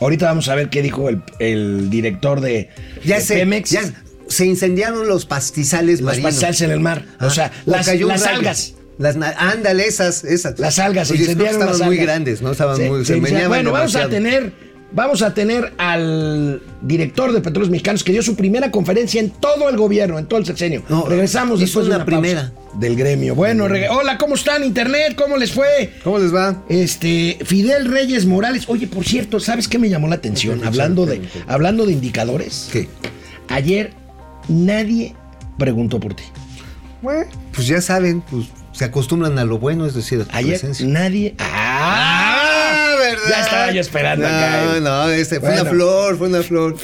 ahorita 0.00 0.26
vamos 0.26 0.48
a 0.48 0.54
ver 0.54 0.70
qué 0.70 0.82
dijo 0.82 1.08
el, 1.08 1.22
el 1.38 1.90
director 1.90 2.40
de, 2.40 2.70
Ya 3.04 3.16
de 3.16 3.20
sé, 3.22 3.34
Pemex. 3.36 3.70
ya 3.70 3.82
se 4.28 4.44
incendiaron 4.46 5.06
los 5.08 5.24
pastizales 5.26 6.00
Los 6.00 6.06
marinos. 6.12 6.30
pastizales 6.32 6.60
en 6.62 6.70
el 6.72 6.80
mar. 6.80 7.04
Ah, 7.18 7.26
o 7.26 7.30
sea, 7.30 7.52
o 7.66 7.70
las, 7.70 7.86
las 8.00 8.26
algas. 8.26 8.74
Las, 8.98 9.16
ándale, 9.16 9.86
esas, 9.86 10.24
esas. 10.24 10.58
Las 10.58 10.78
algas, 10.78 11.08
se 11.08 11.14
Oye, 11.14 11.24
que 11.26 11.30
incendiaron 11.32 11.60
estaban 11.60 11.78
las 11.78 11.86
muy 11.86 11.96
algas. 11.98 12.06
grandes, 12.14 12.42
¿no? 12.42 12.50
Estaban 12.52 12.82
muy, 12.86 13.04
se 13.04 13.16
Bueno, 13.46 13.70
vamos 13.70 13.94
a 13.94 14.08
tener, 14.08 14.52
vamos 14.92 15.22
a 15.22 15.34
tener 15.34 15.72
al 15.78 16.62
director 16.82 17.32
de 17.32 17.40
Petróleos 17.40 17.70
Mexicanos 17.70 18.02
que 18.04 18.12
dio 18.12 18.22
su 18.22 18.36
primera 18.36 18.70
conferencia 18.70 19.20
en 19.20 19.30
todo 19.30 19.68
el 19.68 19.76
gobierno, 19.76 20.18
en 20.18 20.26
todo 20.26 20.38
el 20.40 20.46
sexenio. 20.46 20.82
No, 20.88 21.06
Regresamos 21.06 21.60
después 21.60 21.86
de 21.86 21.90
una 21.94 22.04
pausa 22.04 22.20
primera. 22.20 22.52
del 22.74 22.96
gremio. 22.96 23.34
Bueno, 23.34 23.66
reg- 23.68 23.88
hola, 23.90 24.16
¿cómo 24.18 24.34
están? 24.36 24.64
Internet, 24.64 25.14
¿cómo 25.16 25.36
les 25.36 25.52
fue? 25.52 25.92
¿Cómo 26.04 26.18
les 26.18 26.34
va? 26.34 26.62
Este, 26.68 27.38
Fidel 27.44 27.86
Reyes 27.90 28.26
Morales. 28.26 28.64
Oye, 28.68 28.86
por 28.86 29.04
cierto, 29.04 29.40
¿sabes 29.40 29.68
qué 29.68 29.78
me 29.78 29.88
llamó 29.88 30.08
la 30.08 30.14
atención? 30.16 30.60
¿Qué, 30.60 30.66
Hablando 30.66 31.04
de, 31.06 31.22
hablando 31.46 31.84
de 31.86 31.92
indicadores. 31.92 32.68
¿Qué? 32.72 32.88
Ayer 33.48 33.92
nadie 34.48 35.14
preguntó 35.58 36.00
por 36.00 36.14
ti. 36.14 36.24
Bueno, 37.02 37.26
pues 37.52 37.66
ya 37.66 37.80
saben, 37.80 38.20
pues 38.22 38.46
se 38.72 38.84
acostumbran 38.84 39.38
a 39.38 39.44
lo 39.44 39.58
bueno, 39.58 39.86
es 39.86 39.94
decir, 39.94 40.20
a 40.20 40.24
tu 40.24 40.36
Ayer 40.36 40.50
presencia. 40.58 40.86
nadie. 40.86 41.34
¡Ah! 41.38 42.25
¿Verdad? 43.10 43.28
Ya 43.30 43.40
estaba 43.42 43.70
yo 43.72 43.80
esperando 43.80 44.28
no, 44.28 44.34
acá. 44.34 44.80
No, 44.82 45.10
este, 45.10 45.40
fue 45.40 45.48
Bueno. 45.48 45.62
una 45.62 45.70
flor, 45.70 46.18
fue 46.18 46.28
una 46.28 46.42
flor. 46.42 46.76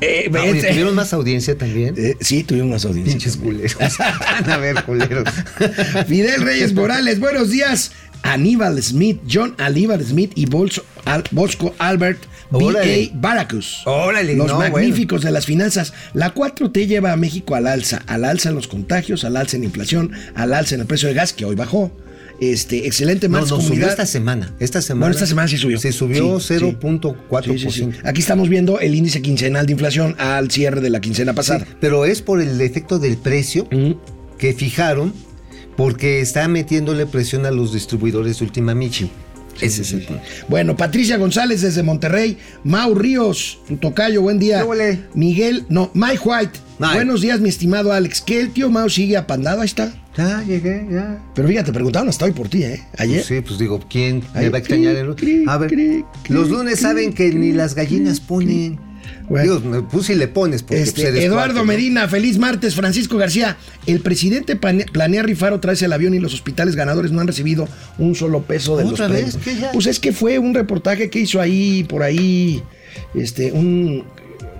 Eh, 0.00 0.30
Ah, 0.34 0.40
oye, 0.42 0.60
¿Tuvieron 0.62 0.94
más 0.94 1.12
audiencia 1.12 1.56
también? 1.56 1.94
Eh, 1.96 2.16
sí, 2.20 2.42
tuvimos 2.44 2.70
más 2.70 2.84
audiencias. 2.84 3.14
Pinches 3.14 3.36
culeros. 3.36 3.76
Van 4.20 4.50
a 4.50 4.56
ver, 4.58 4.82
culeros. 4.84 5.28
Fidel 6.08 6.42
Reyes 6.42 6.74
Morales, 6.74 7.20
buenos 7.20 7.50
días. 7.50 7.92
Aníbal 8.22 8.82
Smith, 8.82 9.20
John 9.30 9.54
Aníbal 9.58 10.02
Smith 10.04 10.32
y 10.34 10.46
Bolso- 10.46 10.82
Al- 11.04 11.24
Bosco 11.30 11.74
Albert. 11.78 12.18
B.A. 12.50 13.10
Baracus. 13.14 13.82
Órale, 13.84 14.34
Los 14.36 14.46
no, 14.48 14.58
magníficos 14.58 15.22
de 15.22 15.30
las 15.32 15.44
finanzas. 15.46 15.92
La 16.12 16.34
4T 16.34 16.86
lleva 16.86 17.12
a 17.12 17.16
México 17.16 17.54
al 17.54 17.66
alza. 17.66 18.02
Al 18.06 18.24
alza 18.24 18.50
en 18.50 18.54
los 18.54 18.68
contagios, 18.68 19.24
al 19.24 19.36
alza 19.36 19.56
en 19.56 19.62
la 19.62 19.66
inflación, 19.66 20.12
al 20.36 20.54
alza 20.54 20.74
en 20.76 20.82
el 20.82 20.86
precio 20.86 21.08
del 21.08 21.16
gas, 21.16 21.32
que 21.32 21.44
hoy 21.44 21.54
bajó. 21.56 21.90
Este, 22.40 22.86
excelente 22.86 23.28
No, 23.28 23.40
no, 23.40 23.46
subió 23.60 23.86
esta 23.86 24.06
semana. 24.06 24.52
Esta 24.58 24.82
semana. 24.82 25.06
Bueno, 25.06 25.14
esta 25.14 25.26
semana 25.26 25.48
sí 25.48 25.56
subió. 25.56 25.78
Se 25.78 25.92
subió 25.92 26.40
Sí, 26.40 26.58
sí. 26.58 26.64
0.4%. 26.64 27.70
Sí. 27.70 27.88
Aquí 28.04 28.20
estamos 28.20 28.48
viendo 28.48 28.80
el 28.80 28.94
índice 28.94 29.22
quincenal 29.22 29.66
de 29.66 29.72
inflación 29.72 30.16
al 30.18 30.50
cierre 30.50 30.80
de 30.80 30.90
la 30.90 31.00
quincena 31.00 31.32
pasada. 31.34 31.66
pero 31.80 32.04
es 32.04 32.22
por 32.22 32.40
el 32.40 32.60
efecto 32.60 32.98
del 32.98 33.16
precio 33.16 33.68
que 34.38 34.52
fijaron 34.52 35.12
porque 35.76 36.20
está 36.20 36.46
metiéndole 36.48 37.06
presión 37.06 37.46
a 37.46 37.50
los 37.50 37.72
distribuidores 37.72 38.38
de 38.38 38.44
Última 38.44 38.74
Michi. 38.74 39.10
Ese 39.60 39.82
es 39.82 39.92
el 39.92 40.02
punto. 40.04 40.22
Bueno, 40.48 40.76
Patricia 40.76 41.16
González 41.16 41.62
desde 41.62 41.82
Monterrey, 41.82 42.36
Mau 42.64 42.94
Ríos, 42.94 43.58
tu 43.68 43.76
tocayo, 43.76 44.22
buen 44.22 44.38
día. 44.38 44.64
¿Qué? 44.78 45.00
Miguel, 45.14 45.64
no, 45.68 45.90
Mike 45.94 46.20
White. 46.24 46.58
Mike. 46.78 46.94
Buenos 46.94 47.20
días, 47.20 47.40
mi 47.40 47.48
estimado 47.48 47.92
Alex. 47.92 48.20
Que 48.20 48.40
el 48.40 48.50
tío 48.50 48.68
Mau 48.70 48.88
sigue 48.90 49.16
apandado, 49.16 49.60
ahí 49.60 49.66
está. 49.66 49.92
Ya 50.16 50.42
llegué, 50.42 50.86
ya. 50.90 51.20
Pero 51.34 51.48
fíjate, 51.48 51.72
preguntaban 51.72 52.08
hasta 52.08 52.24
hoy 52.24 52.32
por 52.32 52.48
ti, 52.48 52.62
¿eh? 52.64 52.82
Ayer. 52.98 53.16
Pues 53.16 53.26
sí, 53.26 53.40
pues 53.40 53.58
digo, 53.58 53.80
¿quién 53.88 54.22
me 54.34 54.48
va 54.48 54.56
a 54.56 54.60
extrañar? 54.60 54.94
el- 54.96 55.48
A 55.48 55.58
ver, 55.58 55.72
los 56.28 56.48
lunes 56.50 56.80
saben 56.80 57.12
que 57.12 57.32
ni 57.32 57.52
las 57.52 57.74
gallinas 57.74 58.20
ponen. 58.20 58.78
Bueno. 59.28 59.58
Digo, 59.58 59.70
me 59.70 59.82
puse 59.82 60.12
y 60.12 60.16
le 60.16 60.28
pones 60.28 60.62
porque 60.62 60.82
Este, 60.82 61.10
pues, 61.10 61.24
Eduardo. 61.24 61.64
Medina, 61.64 62.08
feliz 62.08 62.38
martes. 62.38 62.74
Francisco 62.74 63.16
García, 63.16 63.56
el 63.86 64.00
presidente 64.00 64.56
planea 64.56 65.22
rifar 65.22 65.52
otra 65.52 65.70
vez 65.72 65.82
el 65.82 65.92
avión 65.92 66.14
y 66.14 66.18
los 66.18 66.34
hospitales 66.34 66.76
ganadores 66.76 67.10
no 67.12 67.20
han 67.20 67.26
recibido 67.26 67.68
un 67.98 68.14
solo 68.14 68.42
peso 68.42 68.76
de 68.76 68.84
los 68.84 68.92
¿Otra 68.94 69.08
vez? 69.08 69.36
premios. 69.36 69.38
¿Qué 69.44 69.56
ya? 69.60 69.72
Pues 69.72 69.86
es 69.86 69.98
que 69.98 70.12
fue 70.12 70.38
un 70.38 70.54
reportaje 70.54 71.08
que 71.10 71.20
hizo 71.20 71.40
ahí, 71.40 71.84
por 71.84 72.02
ahí, 72.02 72.62
este, 73.14 73.52
un... 73.52 74.04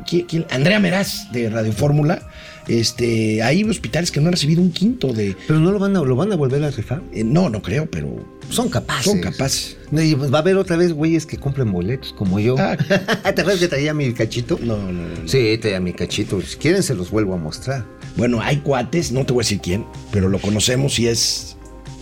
¿quién- 0.09 0.27
quién? 0.27 0.47
Andrea 0.51 0.79
Meraz 0.81 1.31
de 1.33 1.51
Radio 1.51 1.73
Fórmula. 1.73 2.29
Este, 2.69 3.43
hay 3.43 3.63
hospitales 3.65 4.11
que 4.11 4.21
no 4.21 4.27
han 4.27 4.33
recibido 4.33 4.63
un 4.63 4.73
quinto 4.73 5.13
de... 5.13 5.37
Pero 5.47 5.61
no 5.61 5.71
lo 5.73 5.79
van 5.79 5.97
a, 5.97 6.01
lo 6.01 6.17
van 6.17 6.33
a 6.33 6.37
volver 6.37 6.63
a 6.65 6.71
rifar. 6.71 7.03
eh, 7.13 7.23
no, 7.25 7.51
no 7.51 7.61
creo, 7.63 7.87
pero 7.91 8.25
Son 8.49 8.69
capaces. 8.69 9.05
son 9.05 9.21
capaces. 9.21 9.77
No, 9.91 10.01
y 10.03 10.15
va 10.15 10.39
a 10.39 10.41
haber 10.41 10.57
otra 10.57 10.77
vez 10.77 10.93
güeyes 10.93 11.27
que 11.27 11.37
compren 11.39 11.71
boletos 11.73 12.13
como 12.15 12.41
yo. 12.41 12.57
Ah. 12.59 12.77
¿Te 13.23 13.41
acuerdas 13.41 13.59
que 13.59 13.69
traía 13.69 13.93
mi 13.95 14.13
cachito? 14.15 14.59
No, 14.63 14.77
no, 14.79 14.93
no. 14.93 15.09
no. 15.23 15.29
Sí, 15.29 15.59
traía 15.61 15.81
mi 15.81 15.93
cachito. 15.93 16.41
Si 16.41 16.57
quieren 16.57 16.83
se 16.83 16.95
los 16.95 17.11
vuelvo 17.11 17.35
a 17.35 17.37
mostrar. 17.39 17.85
Bueno, 18.17 18.41
hay 18.41 18.59
cuates, 18.59 19.13
no 19.13 19.27
te 19.27 19.33
voy 19.33 19.43
a 19.43 19.45
decir 19.45 19.61
quién, 19.61 19.85
pero 20.13 20.29
lo 20.29 20.39
conocemos 20.41 20.99
y 20.99 21.09
es 21.09 21.57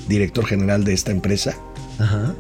director 0.09 0.45
general 0.47 0.85
de 0.85 0.93
esta 0.93 1.11
empresa. 1.11 1.57
Ajá. 1.99 2.35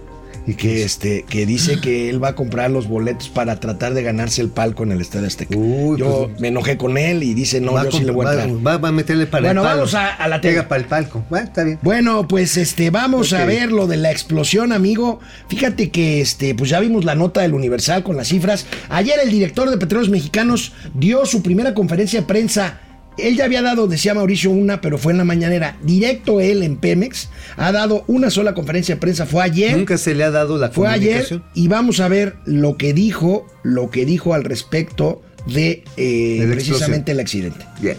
Y 0.46 0.54
que 0.54 0.82
este 0.82 1.24
que 1.28 1.46
dice 1.46 1.80
que 1.80 2.10
él 2.10 2.22
va 2.22 2.28
a 2.28 2.34
comprar 2.34 2.70
los 2.70 2.88
boletos 2.88 3.28
para 3.28 3.60
tratar 3.60 3.94
de 3.94 4.02
ganarse 4.02 4.42
el 4.42 4.48
palco 4.48 4.82
en 4.82 4.92
el 4.92 5.00
Estadio 5.00 5.26
Azteca. 5.26 5.56
Uy, 5.56 5.98
yo 5.98 6.28
pues- 6.28 6.40
me 6.40 6.48
enojé 6.48 6.76
con 6.76 6.98
él 6.98 7.22
y 7.22 7.34
dice, 7.34 7.60
no, 7.60 7.82
yo 7.84 7.90
sí 7.92 8.04
le 8.04 8.10
voy 8.12 8.26
a 8.26 8.32
entrar. 8.32 8.66
va- 8.66 8.78
va 8.78 8.88
a 8.88 8.92
meterle 8.92 9.26
para 9.26 9.46
Bueno, 9.48 9.60
el 9.62 9.66
palo. 9.66 9.76
vamos 9.78 9.94
a- 9.94 10.14
a 10.14 10.28
la 10.28 10.40
tele. 10.40 10.54
Pega 10.54 10.68
para 10.68 10.80
el 10.82 10.88
palco. 10.88 11.24
Bueno, 11.30 11.46
está 11.46 11.64
bien. 11.64 11.78
Bueno, 11.82 12.26
pues 12.26 12.56
este 12.56 12.90
vamos 12.90 13.32
a 13.32 13.44
ver 13.44 13.70
lo 13.72 13.86
de 13.86 13.96
la 13.98 14.10
explosión, 14.10 14.72
amigo. 14.72 15.20
Fíjate 15.48 15.90
que 15.90 16.20
este 16.20 16.54
pues 16.54 16.70
ya 16.70 16.80
vimos 16.80 17.04
la 17.04 17.14
nota 17.14 17.42
del 17.42 17.54
Universal 17.54 18.02
con 18.02 18.16
las 18.16 18.28
cifras. 18.28 18.66
Ayer 18.88 19.18
el 19.22 19.30
director 19.30 19.70
de 19.70 19.76
Petróleos 19.78 20.10
Mexicanos 20.10 20.72
dio 20.94 21.24
su 21.26 21.42
primera 21.42 21.74
conferencia 21.74 22.20
de 22.20 22.26
prensa. 22.26 22.80
Él 23.18 23.36
ya 23.36 23.44
había 23.44 23.60
dado, 23.62 23.86
decía 23.86 24.14
Mauricio, 24.14 24.50
una, 24.50 24.80
pero 24.80 24.96
fue 24.98 25.12
en 25.12 25.18
la 25.18 25.24
mañanera. 25.24 25.76
Directo 25.84 26.40
él 26.40 26.62
en 26.62 26.76
Pemex. 26.76 27.28
Ha 27.56 27.70
dado 27.72 28.04
una 28.06 28.30
sola 28.30 28.54
conferencia 28.54 28.94
de 28.94 29.00
prensa. 29.00 29.26
Fue 29.26 29.42
ayer. 29.42 29.76
Nunca 29.76 29.98
se 29.98 30.14
le 30.14 30.24
ha 30.24 30.30
dado 30.30 30.56
la 30.58 30.70
Fue 30.70 30.88
ayer 30.88 31.42
y 31.54 31.68
vamos 31.68 32.00
a 32.00 32.08
ver 32.08 32.34
lo 32.46 32.76
que 32.76 32.94
dijo, 32.94 33.46
lo 33.62 33.90
que 33.90 34.06
dijo 34.06 34.32
al 34.34 34.44
respecto 34.44 35.22
de 35.52 35.84
eh, 35.96 36.38
De 36.40 36.46
la 36.46 36.52
precisamente 36.52 37.12
el 37.12 37.20
accidente. 37.20 37.64
Bien. 37.80 37.96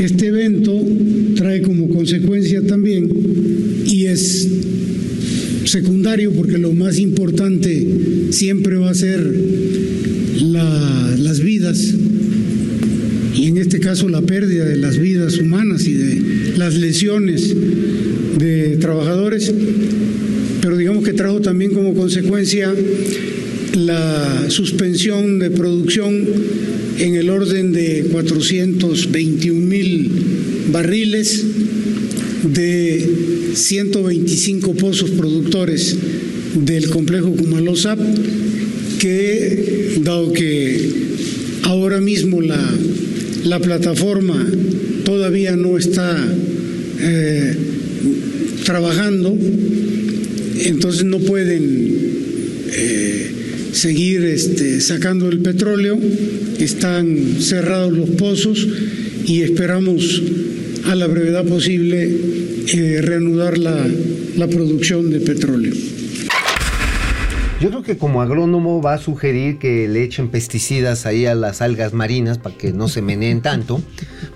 Este 0.00 0.28
evento 0.28 0.72
trae 1.36 1.60
como 1.60 1.90
consecuencia 1.90 2.66
también, 2.66 3.10
y 3.84 4.06
es 4.06 4.48
secundario 5.66 6.32
porque 6.32 6.56
lo 6.56 6.72
más 6.72 6.98
importante 6.98 7.86
siempre 8.30 8.76
va 8.78 8.90
a 8.90 8.94
ser 8.94 9.20
la- 10.40 11.14
las 11.18 11.40
vidas, 11.40 11.92
y 13.38 13.46
en 13.46 13.56
este 13.58 13.78
caso 13.78 14.08
la 14.08 14.20
pérdida 14.20 14.64
de 14.64 14.76
las 14.76 14.98
vidas 14.98 15.38
humanas 15.38 15.86
y 15.86 15.94
de 15.94 16.56
las 16.56 16.74
lesiones 16.74 17.54
de 18.36 18.76
trabajadores, 18.78 19.54
pero 20.60 20.76
digamos 20.76 21.04
que 21.04 21.12
trajo 21.12 21.40
también 21.40 21.72
como 21.72 21.94
consecuencia 21.94 22.74
la 23.76 24.46
suspensión 24.48 25.38
de 25.38 25.50
producción 25.50 26.26
en 26.98 27.14
el 27.14 27.30
orden 27.30 27.72
de 27.72 28.06
421 28.10 29.66
mil 29.66 30.10
barriles 30.72 31.44
de 32.42 33.08
125 33.54 34.74
pozos 34.74 35.10
productores 35.10 35.96
del 36.56 36.90
complejo 36.90 37.30
Kumalosap, 37.36 38.00
que 38.98 40.00
dado 40.02 40.32
que 40.32 40.90
ahora 41.62 42.00
mismo 42.00 42.40
la, 42.40 42.58
la 43.48 43.58
plataforma 43.60 44.46
todavía 45.04 45.56
no 45.56 45.78
está 45.78 46.16
eh, 47.00 47.56
trabajando, 48.64 49.36
entonces 50.66 51.04
no 51.04 51.18
pueden 51.20 51.96
eh, 52.70 53.30
seguir 53.72 54.24
este, 54.24 54.80
sacando 54.80 55.28
el 55.30 55.38
petróleo, 55.38 55.98
están 56.58 57.36
cerrados 57.40 57.92
los 57.92 58.10
pozos 58.10 58.68
y 59.26 59.40
esperamos 59.42 60.22
a 60.84 60.94
la 60.94 61.06
brevedad 61.06 61.44
posible 61.44 62.10
eh, 62.74 63.00
reanudar 63.00 63.56
la, 63.56 63.86
la 64.36 64.46
producción 64.48 65.10
de 65.10 65.20
petróleo. 65.20 65.72
Yo 67.60 67.70
creo 67.70 67.82
que 67.82 67.98
como 67.98 68.22
agrónomo 68.22 68.80
va 68.80 68.94
a 68.94 68.98
sugerir 68.98 69.58
que 69.58 69.88
le 69.88 70.04
echen 70.04 70.28
pesticidas 70.28 71.06
ahí 71.06 71.26
a 71.26 71.34
las 71.34 71.60
algas 71.60 71.92
marinas 71.92 72.38
para 72.38 72.56
que 72.56 72.72
no 72.72 72.86
se 72.86 73.02
meneen 73.02 73.42
tanto. 73.42 73.82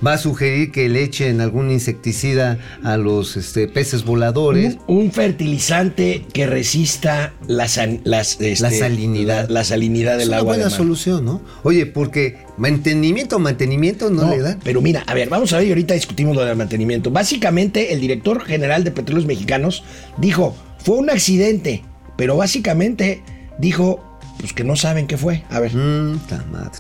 Va 0.05 0.15
a 0.15 0.19
sugerir 0.19 0.73
que 0.73 0.89
le 0.89 1.05
echen 1.05 1.41
algún 1.41 1.71
insecticida 1.71 2.59
a 2.83 2.97
los 2.97 3.37
este, 3.37 3.69
peces 3.69 4.05
voladores. 4.05 4.77
Un, 4.89 4.97
un 5.05 5.13
fertilizante 5.13 6.25
que 6.33 6.49
resista 6.49 7.33
la, 7.47 7.69
san- 7.69 8.01
las, 8.03 8.41
este, 8.41 8.61
La 8.61 8.73
salinidad. 8.73 9.47
La, 9.47 9.55
la 9.61 9.65
salinidad 9.65 10.15
Es 10.15 10.19
del 10.23 10.29
una 10.31 10.39
agua. 10.39 10.47
buena 10.55 10.65
de 10.65 10.71
mar. 10.71 10.77
solución, 10.79 11.25
¿no? 11.25 11.43
Oye, 11.63 11.87
porque 11.87 12.39
mantenimiento, 12.57 13.39
mantenimiento 13.39 14.11
no, 14.11 14.23
No, 14.23 14.31
le 14.31 14.41
dan. 14.41 14.59
pero 14.65 14.81
mira, 14.83 15.05
a 15.07 15.15
ver, 15.15 15.29
vamos 15.29 15.53
a 15.53 15.59
ver 15.59 15.69
y 15.69 15.71
ahorita 15.71 15.95
discutimos 15.95 16.35
lo 16.35 16.45
del 16.45 16.57
mantenimiento. 16.57 17.13
Básicamente, 17.13 17.93
el 17.93 18.01
director 18.01 18.43
general 18.45 18.83
de 18.83 18.91
Petróleos 18.91 19.27
Mexicanos 19.27 19.85
dijo, 20.19 20.57
fue 20.79 20.97
un 20.97 21.09
accidente, 21.09 21.85
pero 22.17 22.37
básicamente 22.37 23.23
dijo, 23.59 24.19
pues 24.39 24.53
que 24.53 24.65
no 24.65 24.77
saben 24.77 25.07
qué 25.07 25.17
fue. 25.17 25.43
A 25.51 25.61
ver. 25.61 25.75
Mmm, 25.75 26.19
ta 26.29 26.45
madre. 26.51 26.79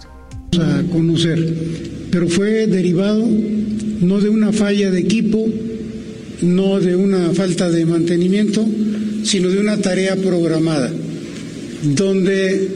a 0.60 0.82
conocer, 0.90 1.38
pero 2.10 2.28
fue 2.28 2.66
derivado 2.66 3.26
no 3.26 4.20
de 4.20 4.28
una 4.28 4.52
falla 4.52 4.90
de 4.90 5.00
equipo, 5.00 5.48
no 6.42 6.80
de 6.80 6.96
una 6.96 7.32
falta 7.32 7.70
de 7.70 7.86
mantenimiento, 7.86 8.66
sino 9.24 9.48
de 9.48 9.60
una 9.60 9.78
tarea 9.78 10.16
programada, 10.16 10.90
donde 11.82 12.68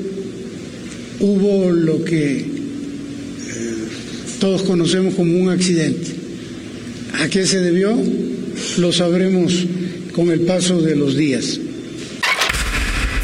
hubo 1.21 1.71
lo 1.73 2.05
que 2.05 2.39
eh, 2.39 2.47
todos 4.39 4.63
conocemos 4.63 5.15
como 5.15 5.39
un 5.39 5.51
accidente. 5.51 6.15
¿A 7.21 7.29
qué 7.29 7.47
se 7.47 7.61
debió? 7.61 7.97
Lo 8.79 8.93
sabremos 8.93 9.67
con 10.13 10.31
el 10.31 10.41
paso 10.41 10.81
de 10.81 10.95
los 10.97 11.17
días. 11.17 11.59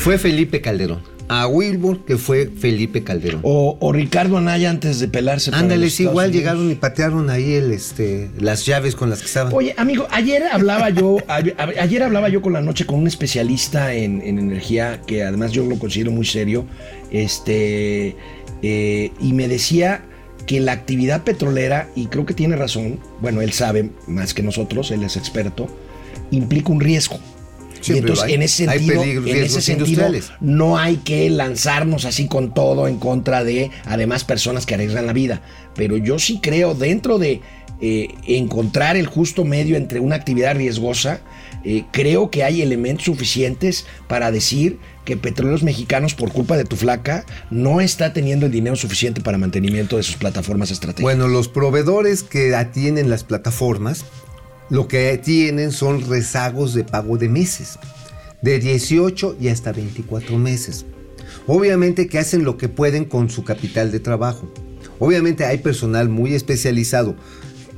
Fue 0.03 0.19
Felipe 0.19 0.61
Calderón. 0.61 1.01
A 1.29 1.47
Wilbur, 1.47 2.05
que 2.05 2.19
fue 2.19 2.47
Felipe 2.47 3.03
Calderón. 3.05 3.41
O, 3.45 3.79
o 3.81 3.93
Ricardo 3.93 4.37
Anaya 4.37 4.69
antes 4.69 4.99
de 5.01 5.09
pelarse. 5.09 5.51
para 5.51 5.63
Ándale, 5.63 5.85
los 5.85 5.93
sí, 5.95 6.03
Estados 6.03 6.13
igual 6.15 6.27
Unidos. 6.29 6.41
llegaron 6.43 6.71
y 6.71 6.75
patearon 6.75 7.31
ahí 7.31 7.53
el, 7.55 7.71
este, 7.73 8.29
las 8.39 8.67
llaves 8.67 8.95
con 8.97 9.09
las 9.09 9.21
que 9.21 9.27
estaban. 9.27 9.53
Oye, 9.55 9.75
amigo, 9.79 10.07
ayer 10.11 10.43
hablaba 10.53 10.91
yo, 10.91 11.19
a- 11.29 11.37
a- 11.37 11.81
ayer 11.83 12.03
hablaba 12.03 12.29
yo 12.29 12.43
con 12.43 12.53
la 12.53 12.61
noche 12.61 12.85
con 12.85 12.99
un 12.99 13.07
especialista 13.07 13.95
en, 13.95 14.21
en 14.23 14.39
energía 14.41 15.01
que 15.07 15.23
además 15.23 15.53
yo 15.53 15.65
lo 15.65 15.79
considero 15.79 16.11
muy 16.11 16.27
serio, 16.27 16.67
este, 17.11 18.17
eh, 18.63 19.13
y 19.21 19.33
me 19.33 19.49
decía 19.49 20.03
que 20.47 20.61
la 20.61 20.73
actividad 20.73 21.23
petrolera, 21.23 21.89
y 21.95 22.07
creo 22.07 22.27
que 22.27 22.35
tiene 22.35 22.57
razón, 22.57 22.99
bueno, 23.21 23.41
él 23.41 23.53
sabe 23.53 23.91
más 24.09 24.35
que 24.35 24.43
nosotros, 24.43 24.91
él 24.91 25.05
es 25.05 25.17
experto, 25.17 25.69
implica 26.33 26.73
un 26.73 26.81
riesgo. 26.81 27.21
Y 27.87 27.99
entonces, 27.99 28.25
hay. 28.25 28.35
en 28.35 28.43
ese 28.43 28.69
Hay 28.69 28.79
sentido, 28.79 29.01
peligros, 29.03 29.31
en 29.31 29.37
ese 29.45 29.61
sentido 29.61 30.09
no 30.41 30.79
hay 30.79 30.97
que 30.99 31.29
lanzarnos 31.31 32.05
así 32.05 32.27
con 32.27 32.55
todo 32.55 32.89
en 32.89 32.99
contra 32.99 33.45
de, 33.45 33.71
además, 33.85 34.25
personas 34.25 34.67
que 34.67 34.75
arriesgan 34.75 35.07
la 35.07 35.13
vida. 35.13 35.43
Pero 35.75 35.97
yo 35.97 36.19
sí 36.19 36.41
creo, 36.43 36.75
dentro 36.75 37.19
de 37.19 37.41
eh, 37.81 38.15
encontrar 38.27 38.97
el 38.97 39.07
justo 39.07 39.45
medio 39.45 39.77
entre 39.77 40.01
una 40.01 40.17
actividad 40.17 40.55
riesgosa, 40.55 41.21
eh, 41.65 41.85
creo 41.93 42.31
que 42.31 42.45
hay 42.45 42.63
elementos 42.63 43.07
suficientes 43.07 43.87
para 44.09 44.31
decir 44.31 44.79
que 45.05 45.17
Petróleos 45.17 45.63
Mexicanos, 45.63 46.15
por 46.15 46.33
culpa 46.33 46.57
de 46.57 46.65
tu 46.65 46.77
flaca, 46.77 47.25
no 47.51 47.81
está 47.81 48.13
teniendo 48.13 48.47
el 48.47 48.53
dinero 48.53 48.77
suficiente 48.77 49.21
para 49.21 49.39
mantenimiento 49.39 49.97
de 49.97 50.03
sus 50.03 50.17
plataformas 50.17 50.71
estratégicas. 50.71 51.03
Bueno, 51.03 51.29
los 51.29 51.49
proveedores 51.49 52.23
que 52.23 52.55
atienden 52.55 53.11
las 53.11 53.25
plataformas 53.25 54.05
lo 54.73 54.89
que 54.89 55.19
tienen 55.19 55.71
son 55.71 56.09
rezagos 56.09 56.73
de 56.73 56.83
pago 56.83 57.19
de 57.19 57.29
meses, 57.29 57.79
de 58.41 58.59
18 58.59 59.37
y 59.39 59.49
hasta 59.49 59.71
24 59.71 60.39
meses. 60.39 60.87
Obviamente 61.47 62.07
que 62.07 62.19
hacen 62.19 62.43
lo 62.43 62.57
que 62.57 62.71
pueden 62.71 63.05
con 63.05 63.29
su 63.29 63.45
capital 63.45 63.93
de 63.93 64.01
trabajo. 64.01 64.51
Obviamente 64.99 65.45
hay 65.45 65.59
personal 65.59 66.09
muy 66.09 66.33
especializado 66.33 67.15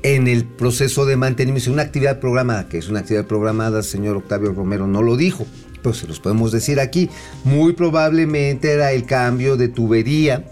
en 0.04 0.28
el 0.28 0.44
proceso 0.44 1.04
de 1.04 1.16
mantenimiento, 1.16 1.72
una 1.72 1.82
actividad 1.82 2.20
programada, 2.20 2.68
que 2.68 2.78
es 2.78 2.88
una 2.88 3.00
actividad 3.00 3.26
programada, 3.26 3.82
señor 3.82 4.16
Octavio 4.16 4.52
Romero 4.52 4.86
no 4.86 5.02
lo 5.02 5.16
dijo, 5.16 5.46
pero 5.82 5.96
se 5.96 6.06
los 6.06 6.20
podemos 6.20 6.52
decir 6.52 6.78
aquí. 6.78 7.10
Muy 7.42 7.72
probablemente 7.72 8.70
era 8.70 8.92
el 8.92 9.04
cambio 9.04 9.56
de 9.56 9.66
tubería. 9.66 10.44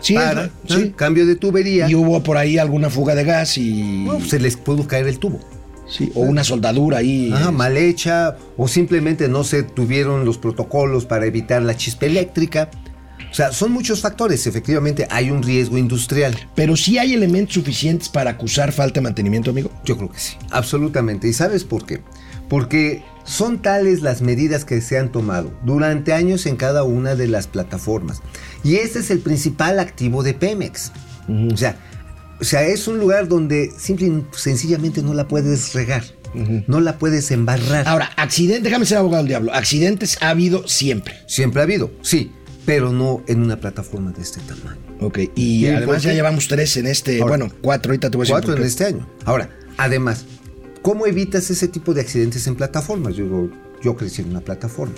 Sí, 0.00 0.14
para, 0.14 0.44
ajá, 0.44 0.50
sí. 0.66 0.80
¿eh? 0.80 0.92
Cambio 0.96 1.26
de 1.26 1.36
tubería. 1.36 1.90
Y 1.90 1.94
hubo 1.94 2.22
por 2.22 2.38
ahí 2.38 2.56
alguna 2.56 2.88
fuga 2.88 3.14
de 3.14 3.24
gas 3.24 3.58
y. 3.58 4.06
Bueno, 4.06 4.24
se 4.24 4.38
les 4.38 4.56
pudo 4.56 4.86
caer 4.86 5.06
el 5.06 5.18
tubo. 5.18 5.40
Sí, 5.90 6.10
o 6.14 6.20
una 6.20 6.44
soldadura 6.44 6.98
ahí. 6.98 7.30
Ajá, 7.32 7.48
eh, 7.48 7.52
mal 7.52 7.76
hecha 7.76 8.36
o 8.56 8.68
simplemente 8.68 9.28
no 9.28 9.44
se 9.44 9.62
tuvieron 9.62 10.24
los 10.24 10.38
protocolos 10.38 11.04
para 11.04 11.26
evitar 11.26 11.62
la 11.62 11.76
chispa 11.76 12.06
eléctrica. 12.06 12.70
O 13.30 13.34
sea, 13.34 13.52
son 13.52 13.72
muchos 13.72 14.00
factores. 14.00 14.46
Efectivamente, 14.46 15.06
hay 15.10 15.30
un 15.30 15.42
riesgo 15.42 15.78
industrial. 15.78 16.36
Pero 16.54 16.76
sí 16.76 16.98
hay 16.98 17.14
elementos 17.14 17.54
suficientes 17.54 18.08
para 18.08 18.30
acusar 18.30 18.72
falta 18.72 19.00
de 19.00 19.02
mantenimiento, 19.02 19.50
amigo. 19.50 19.70
Yo 19.84 19.96
creo 19.96 20.10
que 20.10 20.18
sí, 20.18 20.36
absolutamente. 20.50 21.28
¿Y 21.28 21.32
sabes 21.32 21.64
por 21.64 21.86
qué? 21.86 22.00
Porque 22.48 23.04
son 23.24 23.62
tales 23.62 24.02
las 24.02 24.22
medidas 24.22 24.64
que 24.64 24.80
se 24.80 24.98
han 24.98 25.12
tomado 25.12 25.52
durante 25.64 26.12
años 26.12 26.46
en 26.46 26.56
cada 26.56 26.82
una 26.82 27.14
de 27.14 27.28
las 27.28 27.46
plataformas. 27.46 28.20
Y 28.64 28.76
este 28.76 28.98
es 28.98 29.10
el 29.10 29.20
principal 29.20 29.78
activo 29.78 30.24
de 30.24 30.34
Pemex. 30.34 30.90
O 31.52 31.56
sea, 31.56 31.76
o 32.40 32.44
sea, 32.44 32.66
es 32.66 32.88
un 32.88 32.98
lugar 32.98 33.28
donde 33.28 33.70
simple 33.76 34.06
y 34.06 34.24
sencillamente 34.32 35.02
no 35.02 35.14
la 35.14 35.28
puedes 35.28 35.74
regar. 35.74 36.04
No 36.66 36.80
la 36.80 36.96
puedes 36.96 37.30
embarrar. 37.32 37.88
Ahora, 37.88 38.10
accidente, 38.16 38.62
déjame 38.62 38.86
ser 38.86 38.98
abogado 38.98 39.24
del 39.24 39.28
diablo. 39.28 39.52
Accidentes 39.52 40.16
ha 40.20 40.30
habido 40.30 40.66
siempre. 40.68 41.16
Siempre 41.26 41.60
ha 41.60 41.64
habido, 41.64 41.90
sí, 42.02 42.30
pero 42.64 42.92
no 42.92 43.22
en 43.26 43.42
una 43.42 43.58
plataforma 43.58 44.12
de 44.12 44.22
este 44.22 44.40
tamaño. 44.40 44.80
Ok, 45.00 45.18
y 45.34 45.66
¿Y 45.66 45.66
por 45.66 45.76
además 45.76 46.02
ya 46.02 46.12
llevamos 46.12 46.46
tres 46.46 46.76
en 46.76 46.86
este. 46.86 47.20
Ahora, 47.20 47.36
bueno, 47.36 47.52
cuatro, 47.60 47.90
ahorita 47.90 48.10
te 48.10 48.16
voy 48.16 48.24
a 48.24 48.26
decir. 48.26 48.34
Cuatro 48.34 48.56
en 48.56 48.62
este 48.62 48.84
año. 48.84 49.08
Ahora, 49.24 49.50
además, 49.76 50.24
¿cómo 50.82 51.06
evitas 51.06 51.50
ese 51.50 51.68
tipo 51.68 51.94
de 51.94 52.02
accidentes 52.02 52.46
en 52.46 52.54
plataformas? 52.54 53.16
Yo, 53.16 53.50
yo 53.82 53.96
crecí 53.96 54.22
en 54.22 54.30
una 54.30 54.40
plataforma, 54.40 54.94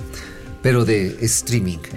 pero 0.62 0.84
de 0.84 1.16
streaming. 1.22 1.78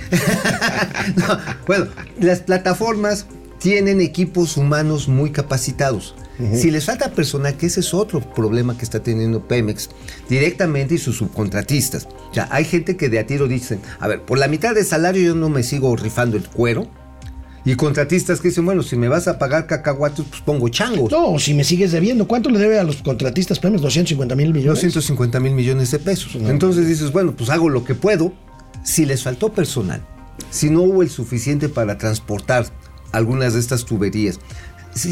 No, 1.17 1.37
bueno, 1.67 1.87
las 2.19 2.39
plataformas 2.39 3.27
tienen 3.65 3.99
equipos 3.99 4.57
humanos 4.57 5.07
muy 5.07 5.31
capacitados. 5.31 6.13
Si 6.53 6.69
les 6.69 6.85
falta 6.85 7.09
personal, 7.13 7.57
que 7.57 7.65
ese 7.65 7.79
es 7.79 7.95
otro 7.95 8.19
problema 8.21 8.77
que 8.77 8.85
está 8.85 9.01
teniendo 9.01 9.47
Pemex 9.47 9.89
directamente 10.29 10.93
y 10.93 10.97
sus 10.99 11.17
subcontratistas. 11.17 12.07
O 12.29 12.33
sea, 12.35 12.47
hay 12.51 12.63
gente 12.63 12.95
que 12.95 13.09
de 13.09 13.17
a 13.17 13.25
tiro 13.25 13.47
dicen, 13.47 13.79
a 13.99 14.07
ver, 14.07 14.21
por 14.21 14.37
la 14.37 14.47
mitad 14.47 14.75
de 14.75 14.83
salario 14.83 15.23
yo 15.23 15.33
no 15.33 15.49
me 15.49 15.63
sigo 15.63 15.95
rifando 15.95 16.37
el 16.37 16.47
cuero. 16.47 16.87
Y 17.65 17.73
contratistas 17.73 18.39
que 18.39 18.49
dicen, 18.49 18.65
bueno, 18.65 18.83
si 18.83 18.97
me 18.97 19.07
vas 19.07 19.27
a 19.27 19.39
pagar 19.39 19.65
cacahuatos, 19.65 20.27
pues 20.29 20.43
pongo 20.43 20.69
changos. 20.69 21.11
No, 21.11 21.39
si 21.39 21.55
me 21.55 21.63
sigues 21.63 21.91
debiendo, 21.91 22.27
¿cuánto 22.27 22.51
le 22.51 22.59
debe 22.59 22.77
a 22.77 22.83
los 22.83 22.97
contratistas 22.97 23.57
Pemex? 23.57 23.81
250 23.81 24.35
mil 24.35 24.53
millones. 24.53 24.75
250 24.75 25.39
mil 25.39 25.53
millones 25.53 25.89
de 25.89 25.97
pesos. 25.97 26.35
Entonces 26.35 26.87
dices, 26.87 27.11
bueno, 27.11 27.35
pues 27.35 27.49
hago 27.49 27.69
lo 27.69 27.83
que 27.83 27.95
puedo. 27.95 28.31
Si 28.83 29.07
les 29.07 29.23
faltó 29.23 29.51
personal, 29.51 30.05
si 30.51 30.69
no 30.69 30.83
hubo 30.83 31.01
el 31.01 31.09
suficiente 31.09 31.67
para 31.67 31.97
transportar 31.97 32.67
algunas 33.15 33.53
de 33.53 33.59
estas 33.59 33.85
tuberías, 33.85 34.39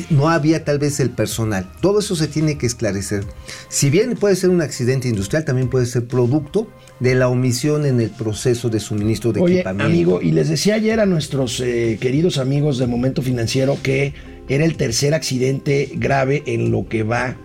no 0.09 0.29
había 0.29 0.63
tal 0.63 0.79
vez 0.79 0.99
el 0.99 1.09
personal, 1.09 1.69
todo 1.81 1.99
eso 1.99 2.15
se 2.15 2.27
tiene 2.27 2.57
que 2.57 2.65
esclarecer. 2.65 3.25
Si 3.67 3.89
bien 3.89 4.15
puede 4.15 4.35
ser 4.35 4.49
un 4.49 4.61
accidente 4.61 5.09
industrial, 5.09 5.43
también 5.43 5.69
puede 5.69 5.85
ser 5.85 6.07
producto 6.07 6.67
de 6.99 7.15
la 7.15 7.27
omisión 7.27 7.85
en 7.85 7.99
el 7.99 8.09
proceso 8.09 8.69
de 8.69 8.79
suministro 8.79 9.33
de 9.33 9.41
Oye, 9.41 9.55
equipamiento. 9.55 9.85
amigo, 9.85 10.21
y 10.21 10.31
les 10.31 10.47
decía 10.49 10.75
ayer 10.75 10.99
a 10.99 11.05
nuestros 11.05 11.59
eh, 11.59 11.97
queridos 11.99 12.37
amigos 12.37 12.77
de 12.77 12.87
Momento 12.87 13.21
Financiero 13.21 13.77
que 13.83 14.13
era 14.47 14.63
el 14.63 14.77
tercer 14.77 15.13
accidente 15.13 15.91
grave 15.95 16.43
en 16.45 16.71
lo 16.71 16.87
que 16.87 17.03
va 17.03 17.37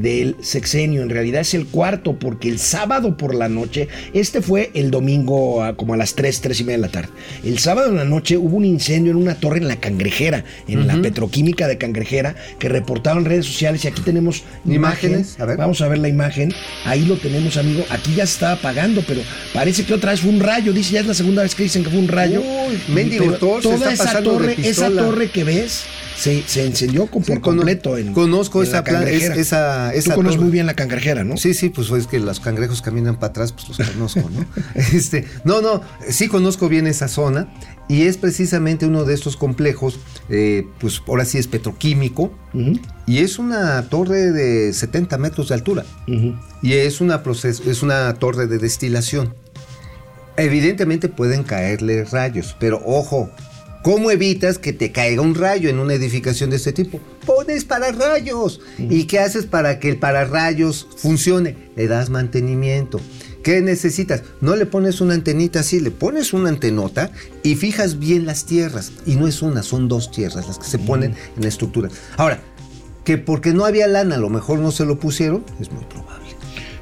del 0.00 0.36
sexenio. 0.40 1.02
En 1.02 1.10
realidad 1.10 1.40
es 1.42 1.54
el 1.54 1.66
cuarto, 1.66 2.18
porque 2.18 2.48
el 2.48 2.58
sábado 2.58 3.16
por 3.16 3.34
la 3.34 3.48
noche, 3.48 3.88
este 4.12 4.42
fue 4.42 4.70
el 4.74 4.90
domingo 4.90 5.62
a- 5.62 5.76
como 5.76 5.94
a 5.94 5.96
las 5.96 6.14
3, 6.14 6.40
3 6.40 6.60
y 6.60 6.64
media 6.64 6.76
de 6.78 6.82
la 6.82 6.88
tarde. 6.88 7.08
El 7.44 7.58
sábado 7.58 7.90
en 7.90 7.96
la 7.96 8.04
noche 8.04 8.36
hubo 8.36 8.56
un 8.56 8.64
incendio 8.64 9.12
en 9.12 9.18
una 9.18 9.34
torre 9.36 9.58
en 9.58 9.68
la 9.68 9.76
Cangrejera, 9.76 10.44
en 10.68 10.86
la 10.86 11.00
petroquímica 11.00 11.68
de 11.68 11.78
Cangrejera, 11.78 12.34
que 12.58 12.68
reportaron 12.68 13.20
en 13.20 13.24
redes 13.26 13.46
sociales. 13.46 13.84
Y 13.84 13.88
aquí 13.88 14.02
tenemos 14.02 14.42
Imágenes, 14.64 14.74
imágenes. 15.36 15.40
a 15.40 15.44
ver. 15.46 15.56
Vamos 15.56 15.80
a 15.80 15.88
ver 15.88 15.98
la 15.98 16.08
imagen. 16.08 16.52
Ahí 16.84 17.04
lo 17.04 17.16
tenemos, 17.16 17.56
amigo. 17.56 17.84
Aquí 17.90 18.14
ya 18.14 18.26
se 18.26 18.34
estaba 18.34 18.52
apagando, 18.54 19.02
pero 19.06 19.20
parece 19.52 19.84
que 19.84 19.94
otra 19.94 20.10
vez 20.10 20.20
fue 20.20 20.30
un 20.30 20.40
rayo. 20.40 20.72
Dice, 20.72 20.92
ya 20.94 21.00
es 21.00 21.06
la 21.06 21.14
segunda 21.14 21.42
vez 21.42 21.54
que 21.54 21.62
dicen 21.62 21.84
que 21.84 21.90
fue 21.90 21.98
un 21.98 22.08
rayo. 22.08 22.40
Uy, 22.40 22.78
mendigo 22.92 23.32
toda 23.34 23.58
está 23.90 23.92
esa 23.92 24.22
torre, 24.22 24.56
esa 24.62 24.90
torre 24.90 25.30
que 25.30 25.44
ves 25.44 25.82
se, 26.16 26.42
se 26.46 26.64
encendió 26.66 27.06
con- 27.06 27.22
por 27.22 27.40
completo. 27.40 27.96
En, 27.98 28.12
conozco 28.12 28.62
en 28.62 28.70
la 28.70 28.76
esa 28.78 28.84
plan- 28.84 29.02
cangrejera. 29.02 29.34
es- 29.34 29.40
esa- 29.40 29.90
Tú 29.92 29.98
esa 29.98 30.14
conoces 30.14 30.36
torre. 30.36 30.44
muy 30.44 30.52
bien 30.52 30.66
la 30.66 30.74
cangrejera, 30.74 31.24
¿no? 31.24 31.36
Sí, 31.36 31.54
sí, 31.54 31.68
pues 31.70 31.90
es 31.90 32.06
que 32.06 32.18
los 32.20 32.40
cangrejos 32.40 32.82
caminan 32.82 33.16
para 33.16 33.30
atrás, 33.30 33.52
pues 33.52 33.68
los 33.78 33.88
conozco, 33.90 34.30
¿no? 34.30 34.44
este, 34.74 35.26
no, 35.44 35.60
no, 35.60 35.80
sí 36.08 36.28
conozco 36.28 36.68
bien 36.68 36.86
esa 36.86 37.08
zona 37.08 37.52
y 37.88 38.02
es 38.02 38.16
precisamente 38.16 38.86
uno 38.86 39.04
de 39.04 39.12
estos 39.14 39.36
complejos, 39.36 39.98
eh, 40.30 40.66
pues 40.80 41.02
ahora 41.06 41.24
sí 41.24 41.38
es 41.38 41.46
petroquímico 41.48 42.32
y 43.06 43.18
es 43.18 43.38
una 43.38 43.82
torre 43.88 44.30
de 44.32 44.72
70 44.72 45.18
metros 45.18 45.48
de 45.48 45.54
altura 45.56 45.84
y 46.62 46.72
es 46.74 47.00
una, 47.00 47.22
proceso, 47.22 47.68
es 47.70 47.82
una 47.82 48.14
torre 48.14 48.46
de 48.46 48.58
destilación. 48.58 49.34
Evidentemente 50.36 51.08
pueden 51.08 51.44
caerle 51.44 52.04
rayos, 52.04 52.56
pero 52.58 52.82
ojo, 52.84 53.30
¿cómo 53.84 54.10
evitas 54.10 54.58
que 54.58 54.72
te 54.72 54.90
caiga 54.90 55.20
un 55.20 55.34
rayo 55.34 55.68
en 55.68 55.78
una 55.78 55.92
edificación 55.92 56.48
de 56.48 56.56
este 56.56 56.72
tipo? 56.72 56.98
Pones 57.26 57.66
pararrayos. 57.66 58.60
¿Y 58.78 59.04
qué 59.04 59.20
haces 59.20 59.44
para 59.44 59.78
que 59.78 59.90
el 59.90 59.98
pararrayos 59.98 60.88
funcione? 60.96 61.70
Le 61.76 61.86
das 61.86 62.08
mantenimiento. 62.08 62.98
¿Qué 63.44 63.60
necesitas? 63.60 64.22
No 64.40 64.56
le 64.56 64.64
pones 64.64 65.02
una 65.02 65.12
antenita 65.12 65.60
así, 65.60 65.80
le 65.80 65.90
pones 65.90 66.32
una 66.32 66.48
antenota 66.48 67.10
y 67.42 67.56
fijas 67.56 67.98
bien 67.98 68.24
las 68.24 68.46
tierras. 68.46 68.90
Y 69.04 69.16
no 69.16 69.28
es 69.28 69.42
una, 69.42 69.62
son 69.62 69.86
dos 69.86 70.10
tierras 70.10 70.48
las 70.48 70.58
que 70.58 70.64
se 70.64 70.78
ponen 70.78 71.14
en 71.36 71.42
la 71.42 71.48
estructura. 71.48 71.90
Ahora, 72.16 72.40
que 73.04 73.18
porque 73.18 73.52
no 73.52 73.66
había 73.66 73.86
lana, 73.86 74.14
a 74.14 74.18
lo 74.18 74.30
mejor 74.30 74.60
no 74.60 74.72
se 74.72 74.86
lo 74.86 74.98
pusieron, 74.98 75.44
es 75.60 75.70
muy 75.70 75.84
probable. 75.84 76.23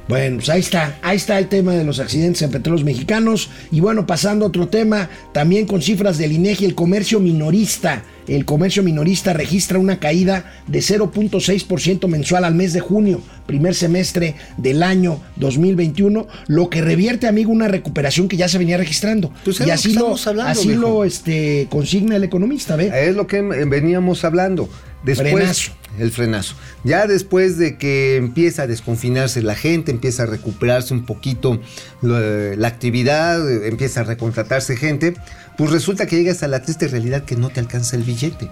Bueno, 0.07 0.37
pues 0.37 0.49
ahí 0.49 0.59
está, 0.59 0.97
ahí 1.01 1.15
está 1.15 1.39
el 1.39 1.47
tema 1.47 1.73
de 1.73 1.85
los 1.85 1.99
accidentes 1.99 2.41
en 2.41 2.51
petróleos 2.51 2.83
mexicanos. 2.83 3.49
Y 3.71 3.79
bueno, 3.79 4.05
pasando 4.05 4.45
a 4.45 4.47
otro 4.49 4.67
tema, 4.67 5.09
también 5.31 5.65
con 5.65 5.81
cifras 5.81 6.17
del 6.17 6.33
INEGI, 6.33 6.65
el 6.65 6.75
comercio 6.75 7.19
minorista. 7.19 8.03
El 8.27 8.45
comercio 8.45 8.83
minorista 8.83 9.33
registra 9.33 9.79
una 9.79 9.99
caída 9.99 10.53
de 10.67 10.79
0.6% 10.79 12.07
mensual 12.07 12.45
al 12.45 12.55
mes 12.55 12.71
de 12.71 12.79
junio, 12.79 13.21
primer 13.45 13.75
semestre 13.75 14.35
del 14.57 14.81
año 14.81 15.21
2021, 15.35 16.27
lo 16.47 16.69
que 16.69 16.81
revierte, 16.81 17.27
amigo, 17.27 17.51
una 17.51 17.67
recuperación 17.67 18.29
que 18.29 18.37
ya 18.37 18.47
se 18.47 18.57
venía 18.57 18.77
registrando. 18.77 19.31
Pues 19.43 19.59
y 19.59 19.69
así 19.69 19.93
lo, 19.93 20.15
hablando, 20.25 20.51
así 20.51 20.69
viejo. 20.69 20.81
lo 20.81 21.03
este, 21.03 21.67
consigna 21.69 22.15
el 22.15 22.23
economista, 22.23 22.77
¿ve? 22.77 22.91
Es 22.93 23.15
lo 23.15 23.27
que 23.27 23.41
veníamos 23.41 24.23
hablando. 24.23 24.69
Después, 25.03 25.31
Frenazo. 25.33 25.71
El 25.99 26.11
frenazo. 26.11 26.55
Ya 26.83 27.05
después 27.07 27.57
de 27.57 27.77
que 27.77 28.15
empieza 28.15 28.63
a 28.63 28.67
desconfinarse 28.67 29.41
la 29.41 29.53
gente, 29.55 29.91
empieza 29.91 30.23
a 30.23 30.25
recuperarse 30.25 30.93
un 30.93 31.05
poquito 31.05 31.59
la 32.01 32.67
actividad, 32.67 33.65
empieza 33.65 34.01
a 34.01 34.03
recontratarse 34.03 34.75
gente, 34.75 35.13
pues 35.57 35.71
resulta 35.71 36.05
que 36.07 36.15
llegas 36.17 36.41
a 36.43 36.47
la 36.47 36.61
triste 36.61 36.87
realidad 36.87 37.23
que 37.25 37.35
no 37.35 37.49
te 37.49 37.59
alcanza 37.59 37.95
el 37.95 38.03
billete. 38.03 38.49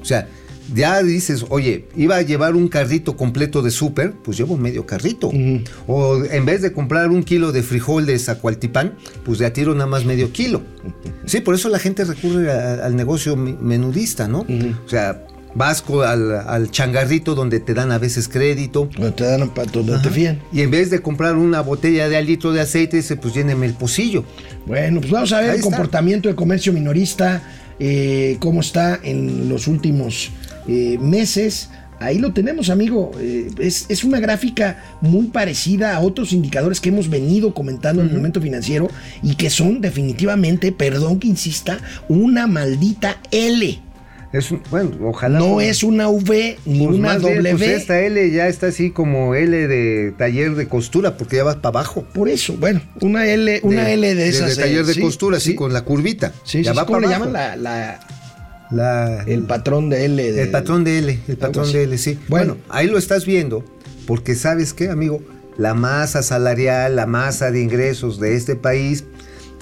O 0.00 0.04
sea, 0.04 0.26
ya 0.74 1.02
dices, 1.02 1.46
oye, 1.48 1.86
iba 1.96 2.16
a 2.16 2.22
llevar 2.22 2.54
un 2.54 2.68
carrito 2.68 3.16
completo 3.16 3.62
de 3.62 3.70
súper, 3.70 4.12
pues 4.12 4.36
llevo 4.38 4.56
medio 4.56 4.86
carrito. 4.86 5.30
O 5.86 6.22
en 6.24 6.44
vez 6.46 6.62
de 6.62 6.72
comprar 6.72 7.08
un 7.10 7.22
kilo 7.24 7.52
de 7.52 7.62
frijol 7.62 8.06
de 8.06 8.18
Zacualtipán, 8.18 8.94
pues 9.24 9.38
de 9.38 9.46
a 9.46 9.52
tiro 9.52 9.74
nada 9.74 9.86
más 9.86 10.04
medio 10.04 10.32
kilo. 10.32 10.62
Sí, 11.26 11.42
por 11.42 11.54
eso 11.54 11.68
la 11.68 11.78
gente 11.78 12.04
recurre 12.04 12.50
a- 12.50 12.86
al 12.86 12.96
negocio 12.96 13.36
menudista, 13.36 14.28
¿no? 14.28 14.46
O 14.86 14.88
sea, 14.88 15.26
vas 15.54 15.84
al, 16.06 16.32
al 16.32 16.70
changarrito 16.70 17.34
donde 17.34 17.60
te 17.60 17.74
dan 17.74 17.92
a 17.92 17.98
veces 17.98 18.28
crédito. 18.28 18.88
Donde 18.96 19.12
te 19.12 19.24
dan 19.24 19.50
donde 19.72 19.98
te 19.98 20.10
fían. 20.10 20.40
Y 20.52 20.62
en 20.62 20.70
vez 20.70 20.90
de 20.90 21.00
comprar 21.00 21.36
una 21.36 21.60
botella 21.60 22.08
de 22.08 22.16
al 22.16 22.26
litro 22.26 22.52
de 22.52 22.60
aceite, 22.60 22.98
dice, 22.98 23.16
pues 23.16 23.34
lléneme 23.34 23.66
el 23.66 23.74
pocillo. 23.74 24.24
Bueno, 24.66 25.00
pues 25.00 25.12
vamos 25.12 25.32
a 25.32 25.40
ver 25.40 25.50
Ahí 25.50 25.56
el 25.56 25.60
está. 25.60 25.70
comportamiento 25.70 26.28
del 26.28 26.36
comercio 26.36 26.72
minorista, 26.72 27.42
eh, 27.78 28.36
cómo 28.40 28.60
está 28.60 28.98
en 29.02 29.48
los 29.48 29.66
últimos 29.66 30.30
eh, 30.66 30.98
meses. 31.00 31.70
Ahí 32.00 32.18
lo 32.18 32.32
tenemos, 32.32 32.70
amigo. 32.70 33.10
Eh, 33.18 33.50
es, 33.58 33.86
es 33.88 34.04
una 34.04 34.20
gráfica 34.20 34.84
muy 35.00 35.26
parecida 35.26 35.96
a 35.96 36.00
otros 36.00 36.32
indicadores 36.32 36.80
que 36.80 36.90
hemos 36.90 37.08
venido 37.10 37.52
comentando 37.54 38.02
en 38.02 38.08
el 38.08 38.14
momento 38.14 38.40
financiero 38.40 38.88
y 39.20 39.34
que 39.34 39.50
son 39.50 39.80
definitivamente, 39.80 40.70
perdón 40.70 41.18
que 41.18 41.26
insista, 41.26 41.78
una 42.08 42.46
maldita 42.46 43.20
L. 43.32 43.80
Es 44.32 44.50
un- 44.50 44.62
bueno, 44.70 44.90
ojalá. 45.04 45.38
No 45.38 45.60
es 45.60 45.82
una 45.82 46.08
V 46.08 46.58
ni 46.66 46.84
Pues 46.86 46.98
una 46.98 47.08
más 47.14 47.22
bien, 47.22 47.36
W. 47.42 47.56
pues 47.56 47.70
esta 47.70 48.00
L 48.00 48.30
ya 48.30 48.46
está 48.48 48.66
así 48.66 48.90
como 48.90 49.34
L 49.34 49.66
de 49.68 50.12
taller 50.18 50.54
de 50.54 50.68
costura, 50.68 51.16
porque 51.16 51.36
ya 51.36 51.44
vas 51.44 51.56
para 51.56 51.68
abajo. 51.80 52.04
Por 52.12 52.28
eso, 52.28 52.54
bueno, 52.58 52.82
una 53.00 53.26
L, 53.26 53.60
una 53.62 53.90
L 53.90 54.14
de 54.14 54.28
esas. 54.28 54.56
De, 54.56 54.62
taller 54.62 54.80
eh, 54.80 54.84
de 54.84 54.94
sí, 54.94 55.00
costura, 55.00 55.38
así 55.38 55.50
sí. 55.50 55.54
con 55.56 55.72
la 55.72 55.82
curvita. 55.82 56.32
Sí, 56.44 56.62
ya 56.62 56.72
sí, 56.72 56.76
va 56.76 56.84
¿cómo 56.84 56.98
para 56.98 57.08
le 57.08 57.14
abajo. 57.14 57.30
llaman 57.32 57.54
la, 57.54 57.56
la- 57.56 58.00
La- 58.70 59.22
el 59.26 59.44
patrón 59.44 59.88
de 59.88 60.04
L? 60.04 60.32
de- 60.32 60.42
El 60.42 60.50
patrón 60.50 60.84
de 60.84 60.98
L, 60.98 61.18
el 61.26 61.36
patrón 61.38 61.72
de 61.72 61.84
L, 61.84 61.96
sí. 61.96 62.18
Bueno. 62.28 62.54
Bueno, 62.54 62.56
ahí 62.68 62.86
lo 62.86 62.98
estás 62.98 63.24
viendo, 63.24 63.64
porque 64.06 64.34
sabes 64.34 64.74
qué, 64.74 64.90
amigo, 64.90 65.22
la 65.56 65.72
masa 65.72 66.22
salarial, 66.22 66.94
la 66.96 67.06
masa 67.06 67.50
de 67.50 67.62
ingresos 67.62 68.20
de 68.20 68.36
este 68.36 68.56
país 68.56 69.04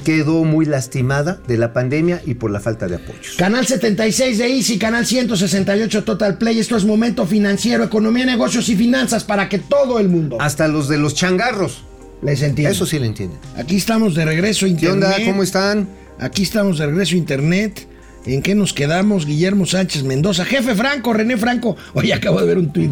quedó 0.05 0.45
muy 0.45 0.65
lastimada 0.67 1.39
de 1.49 1.57
la 1.57 1.73
pandemia 1.73 2.23
y 2.25 2.35
por 2.35 2.51
la 2.51 2.61
falta 2.61 2.87
de 2.87 2.97
apoyos. 2.97 3.35
Canal 3.37 3.67
76 3.67 4.39
de 4.39 4.47
Easy, 4.57 4.79
canal 4.79 5.05
168 5.07 6.05
Total 6.05 6.39
Play. 6.39 6.59
Esto 6.59 6.77
es 6.77 6.85
Momento 6.85 7.27
Financiero, 7.27 7.85
Economía, 7.85 8.25
Negocios 8.27 8.69
y 8.69 8.77
Finanzas 8.77 9.25
para 9.25 9.49
que 9.49 9.59
todo 9.59 9.99
el 9.99 10.09
mundo 10.09 10.39
Hasta 10.41 10.69
los 10.69 10.89
de 10.89 10.99
los 10.99 11.15
changarros, 11.15 11.83
les 12.23 12.43
entienda. 12.43 12.71
eso 12.71 12.87
sí 12.87 12.99
le 12.99 13.07
entienden. 13.07 13.39
Aquí 13.57 13.77
estamos 13.77 14.15
de 14.15 14.25
regreso 14.25 14.65
a 14.65 14.69
¿Qué 14.69 14.73
Internet. 14.75 15.05
onda? 15.13 15.25
¿Cómo 15.25 15.43
están? 15.43 15.89
Aquí 16.19 16.43
estamos 16.43 16.79
de 16.79 16.87
regreso 16.87 17.15
a 17.15 17.19
Internet. 17.19 17.87
¿En 18.27 18.43
qué 18.43 18.57
nos 18.57 18.73
quedamos? 18.73 19.25
Guillermo 19.25 19.67
Sánchez 19.67 20.03
Mendoza, 20.03 20.45
jefe 20.45 20.75
Franco, 20.75 21.13
René 21.13 21.37
Franco. 21.37 21.77
Hoy 21.95 22.11
acabo 22.11 22.41
de 22.41 22.47
ver 22.47 22.59
un 22.59 22.73
tuit 22.73 22.91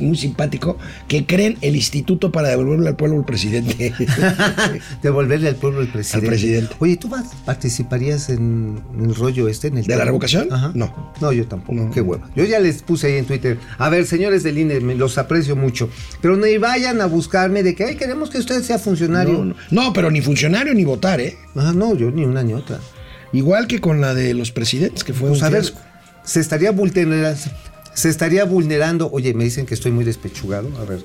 muy, 0.00 0.16
simpático 0.16 0.78
que 1.08 1.26
creen 1.26 1.58
el 1.60 1.74
instituto 1.74 2.30
para 2.30 2.48
devolverle 2.50 2.88
al 2.90 2.96
pueblo 2.96 3.18
al 3.18 3.24
presidente. 3.24 3.92
Devolverle 5.02 5.48
al 5.48 5.56
pueblo 5.56 5.80
el 5.80 5.88
presidente. 5.88 6.26
Al 6.26 6.30
presidente. 6.30 6.76
Oye, 6.78 6.96
¿tú 6.96 7.08
vas- 7.08 7.34
participarías 7.44 8.28
en 8.28 8.80
el 9.00 9.14
rollo 9.14 9.48
este? 9.48 9.68
En 9.68 9.78
el 9.78 9.84
¿De 9.86 9.96
la 9.96 10.04
revocación? 10.04 10.52
Ajá. 10.52 10.70
No. 10.74 11.12
No, 11.20 11.32
yo 11.32 11.46
tampoco. 11.46 11.72
No. 11.74 11.90
Qué 11.90 12.00
hueva. 12.00 12.30
Yo 12.36 12.44
ya 12.44 12.60
les 12.60 12.82
puse 12.82 13.08
ahí 13.08 13.14
en 13.16 13.24
Twitter. 13.26 13.58
A 13.78 13.88
ver, 13.88 14.06
señores 14.06 14.44
del 14.44 14.58
INE, 14.58 14.78
me 14.80 14.94
los 14.94 15.18
aprecio 15.18 15.56
mucho. 15.56 15.90
Pero 16.20 16.36
no 16.36 16.46
vayan 16.60 17.00
a 17.00 17.06
buscarme 17.06 17.62
de 17.64 17.74
que 17.74 17.84
"Ay, 17.84 17.96
queremos 17.96 18.30
que 18.30 18.38
usted 18.38 18.62
sea 18.62 18.78
funcionario. 18.78 19.32
No, 19.32 19.44
no. 19.46 19.54
No, 19.70 19.92
pero 19.92 20.10
ni 20.12 20.20
funcionario 20.20 20.72
ni 20.74 20.84
votar, 20.84 21.20
¿eh? 21.20 21.36
Ah, 21.56 21.72
no, 21.74 21.96
yo 21.96 22.10
ni 22.12 22.24
una 22.24 22.42
ni 22.44 22.52
otra. 22.54 22.78
Igual 23.32 23.66
que 23.66 23.80
con 23.80 24.00
la 24.00 24.14
de 24.14 24.34
los 24.34 24.50
presidentes, 24.52 25.04
que 25.04 25.12
fue 25.12 25.28
Pues 25.28 25.40
un 25.40 25.46
a 25.46 25.50
ver, 25.50 25.64
se 26.24 26.40
estaría 26.40 26.70
vulnerando. 26.70 27.38
Se 27.94 28.08
estaría 28.10 28.44
vulnerando. 28.44 29.08
Oye, 29.10 29.32
me 29.34 29.44
dicen 29.44 29.64
que 29.66 29.74
estoy 29.74 29.90
muy 29.92 30.04
despechugado. 30.04 30.68
A 30.78 30.84
ver, 30.84 30.98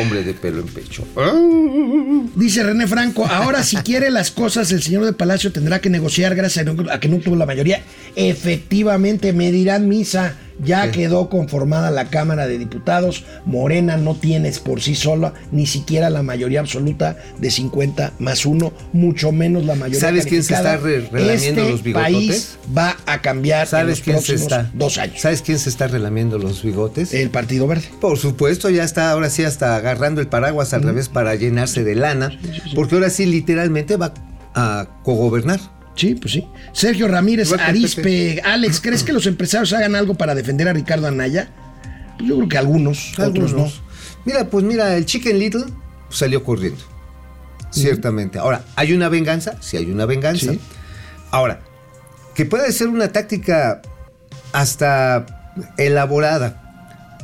hombre 0.00 0.22
de 0.22 0.34
pelo 0.34 0.60
en 0.60 0.68
pecho. 0.68 1.04
Dice 2.36 2.62
René 2.62 2.86
Franco, 2.86 3.26
ahora 3.26 3.62
si 3.64 3.76
quiere 3.78 4.10
las 4.10 4.30
cosas, 4.30 4.70
el 4.72 4.82
señor 4.82 5.04
de 5.04 5.12
Palacio 5.12 5.52
tendrá 5.52 5.80
que 5.80 5.90
negociar 5.90 6.34
gracias 6.34 6.66
a 6.66 6.72
no- 6.72 6.90
a 6.90 7.00
que 7.00 7.08
no 7.08 7.18
tuvo 7.18 7.36
la 7.36 7.44
mayoría. 7.46 7.82
Efectivamente, 8.14 9.32
me 9.32 9.50
dirán 9.52 9.88
misa, 9.88 10.36
ya 10.62 10.90
quedó 10.90 11.28
conformada 11.28 11.90
la 11.90 12.06
Cámara 12.06 12.46
de 12.46 12.58
Diputados. 12.58 13.24
Morena 13.46 13.96
no 13.96 14.14
tienes 14.14 14.58
por 14.60 14.80
sí 14.80 14.94
sola 14.94 15.34
ni 15.50 15.66
siquiera 15.66 16.10
la 16.10 16.22
mayoría 16.22 16.60
absoluta 16.60 17.16
de 17.38 17.50
50 17.50 18.12
más 18.18 18.46
1, 18.46 18.72
mucho 18.92 19.32
menos 19.32 19.64
la 19.64 19.74
mayoría 19.74 20.00
¿Sabes 20.00 20.26
quién 20.26 20.42
se 20.42 20.54
está 20.54 20.76
re- 20.76 21.08
relamiendo 21.10 21.60
este 21.62 21.70
los 21.70 21.82
bigototes? 21.82 22.12
país 22.12 22.58
va 22.76 22.96
a 23.06 23.20
cambiar 23.22 23.62
en 23.62 23.70
¿Sabes 23.70 23.98
los 23.98 24.00
quién 24.00 24.16
se 24.20 24.32
próximos 24.34 24.52
está? 24.52 24.70
dos 24.74 24.98
años. 24.98 25.20
¿Sabes 25.20 25.42
quién 25.42 25.58
se 25.58 25.68
está 25.70 25.86
relamiendo 25.86 26.38
los 26.38 26.62
bigotes? 26.62 27.12
El 27.14 27.30
Partido 27.30 27.66
Verde. 27.66 27.84
Por 28.00 28.18
supuesto, 28.18 28.70
ya 28.70 28.84
está 28.84 29.10
ahora 29.10 29.30
sí 29.30 29.44
hasta 29.44 29.76
agarrando 29.76 30.20
el 30.20 30.28
paraguas 30.28 30.72
al 30.74 30.82
revés 30.82 31.08
para 31.08 31.34
llenarse 31.34 31.84
de 31.84 31.94
lana, 31.94 32.38
porque 32.74 32.94
ahora 32.96 33.10
sí 33.10 33.26
literalmente 33.26 33.96
va 33.96 34.14
a 34.54 34.86
cogobernar. 35.02 35.60
Sí, 35.94 36.14
pues 36.14 36.32
sí. 36.32 36.46
Sergio 36.72 37.08
Ramírez, 37.08 37.52
Arispe, 37.52 38.40
Alex, 38.44 38.80
¿crees 38.80 39.02
que 39.02 39.12
los 39.12 39.26
empresarios 39.26 39.72
hagan 39.72 39.94
algo 39.94 40.14
para 40.14 40.34
defender 40.34 40.68
a 40.68 40.72
Ricardo 40.72 41.06
Anaya? 41.06 41.50
Pues 42.16 42.28
yo 42.28 42.36
creo 42.36 42.48
que 42.48 42.58
algunos, 42.58 43.12
otros 43.18 43.52
no. 43.52 43.64
Algunos. 43.64 43.82
Mira, 44.24 44.48
pues 44.48 44.64
mira, 44.64 44.96
el 44.96 45.04
Chicken 45.04 45.38
Little 45.38 45.64
salió 46.08 46.44
corriendo. 46.44 46.80
Ciertamente. 47.70 48.38
Ahora, 48.38 48.64
¿hay 48.76 48.92
una 48.92 49.08
venganza? 49.08 49.56
Sí, 49.60 49.76
hay 49.76 49.90
una 49.90 50.06
venganza. 50.06 50.52
Sí. 50.52 50.60
Ahora, 51.30 51.60
que 52.34 52.44
puede 52.44 52.70
ser 52.72 52.88
una 52.88 53.08
táctica 53.08 53.80
hasta 54.52 55.50
elaborada 55.78 56.61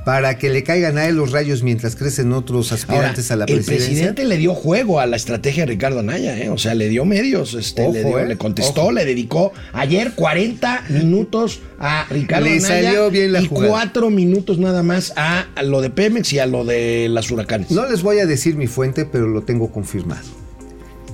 para 0.09 0.39
que 0.39 0.49
le 0.49 0.63
caigan 0.63 0.97
a 0.97 1.05
él 1.05 1.17
los 1.17 1.33
rayos 1.33 1.63
mientras 1.63 1.95
crecen 1.95 2.33
otros 2.33 2.73
Ahora, 2.73 2.81
aspirantes 2.83 3.31
a 3.31 3.37
la 3.37 3.45
el 3.45 3.57
presidencia. 3.57 3.89
presidente 3.89 4.25
le 4.25 4.39
dio 4.39 4.55
juego 4.55 5.01
a 5.01 5.05
la 5.07 5.17
estrategia 5.17 5.65
de 5.67 5.73
Ricardo 5.73 6.01
Anaya, 6.01 6.35
¿eh? 6.39 6.49
o 6.49 6.57
sea, 6.57 6.75
le 6.75 6.89
dio 6.89 7.05
medios, 7.05 7.53
este, 7.53 7.83
Ojo, 7.83 7.93
le, 7.93 8.05
dio- 8.05 8.19
¿eh? 8.19 8.27
le 8.27 8.39
contestó, 8.39 8.85
Ojo. 8.85 8.93
le 8.93 9.05
dedicó 9.05 9.53
ayer 9.75 10.13
40 10.15 10.85
minutos 10.89 11.61
a 11.79 12.07
Ricardo 12.09 12.47
Le 12.47 12.53
Anaya 12.53 12.67
salió 12.85 13.11
bien 13.11 13.35
la 13.35 13.43
y 13.43 13.49
jugada. 13.49 13.69
4 13.69 14.09
minutos 14.09 14.57
nada 14.57 14.83
más 14.83 15.13
a, 15.15 15.47
a 15.55 15.63
lo 15.63 15.83
de 15.83 15.91
Pemex 15.91 16.33
y 16.33 16.39
a 16.39 16.47
lo 16.47 16.65
de 16.65 17.09
las 17.11 17.31
huracanes. 17.31 17.71
No 17.71 17.87
les 17.87 18.01
voy 18.03 18.21
a 18.21 18.25
decir 18.25 18.57
mi 18.57 18.67
fuente, 18.67 19.05
pero 19.05 19.27
lo 19.29 19.43
tengo 19.43 19.71
confirmado. 19.71 20.25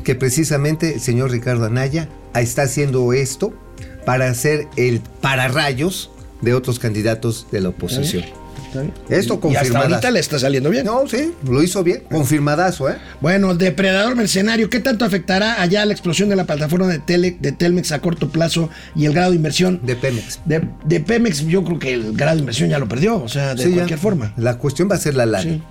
Que 0.05 0.15
precisamente 0.15 0.95
el 0.95 1.01
señor 1.01 1.33
Ricardo 1.33 1.65
Anaya 1.65 2.09
está 2.37 2.63
haciendo 2.63 3.13
esto 3.13 3.53
para 4.07 4.29
hacer 4.31 4.69
el 4.77 5.01
pararrayos 5.21 6.13
de 6.43 6.55
otros 6.55 6.79
candidatos 6.79 7.49
de 7.51 7.61
la 7.61 7.71
oposición. 7.71 8.23
¿Está 8.23 8.44
Esto 9.09 9.41
Y 9.51 9.57
hasta 9.57 9.79
ahorita 9.79 10.11
le 10.11 10.21
está 10.21 10.39
saliendo 10.39 10.71
bien. 10.71 10.85
No, 10.85 11.07
sí, 11.09 11.33
lo 11.49 11.63
hizo 11.63 11.83
bien, 11.83 12.03
confirmadazo, 12.11 12.89
¿eh? 12.91 12.97
Bueno, 13.21 13.55
depredador 13.55 14.17
mercenario, 14.17 14.69
¿qué 14.71 14.81
tanto 14.81 15.05
afectará 15.05 15.61
allá 15.61 15.85
la 15.85 15.93
explosión 15.93 16.29
de 16.29 16.37
la 16.37 16.45
plataforma 16.45 16.87
de, 16.87 16.99
Tele, 16.99 17.37
de 17.41 17.53
Telmex 17.53 17.93
a 17.93 18.01
corto 18.01 18.29
plazo 18.31 18.71
y 18.95 19.05
el 19.07 19.13
grado 19.13 19.31
de 19.31 19.37
inversión? 19.37 19.81
De 19.83 19.97
Pemex. 19.97 20.41
De, 20.45 20.63
de 20.85 21.01
Pemex, 21.01 21.47
yo 21.47 21.65
creo 21.65 21.79
que 21.79 21.95
el 21.95 22.13
grado 22.15 22.37
de 22.37 22.41
inversión 22.41 22.69
ya 22.71 22.79
lo 22.79 22.89
perdió, 22.89 23.23
o 23.23 23.29
sea, 23.29 23.55
de 23.55 23.63
Sí, 23.63 23.71
ya. 23.71 23.77
cualquier 23.77 23.99
forma. 23.99 24.33
La 24.37 24.59
cuestión 24.59 24.89
va 24.91 24.97
a 24.97 24.99
ser 24.99 25.15
la 25.15 25.27
lana. 25.27 25.43
Sí. 25.43 25.63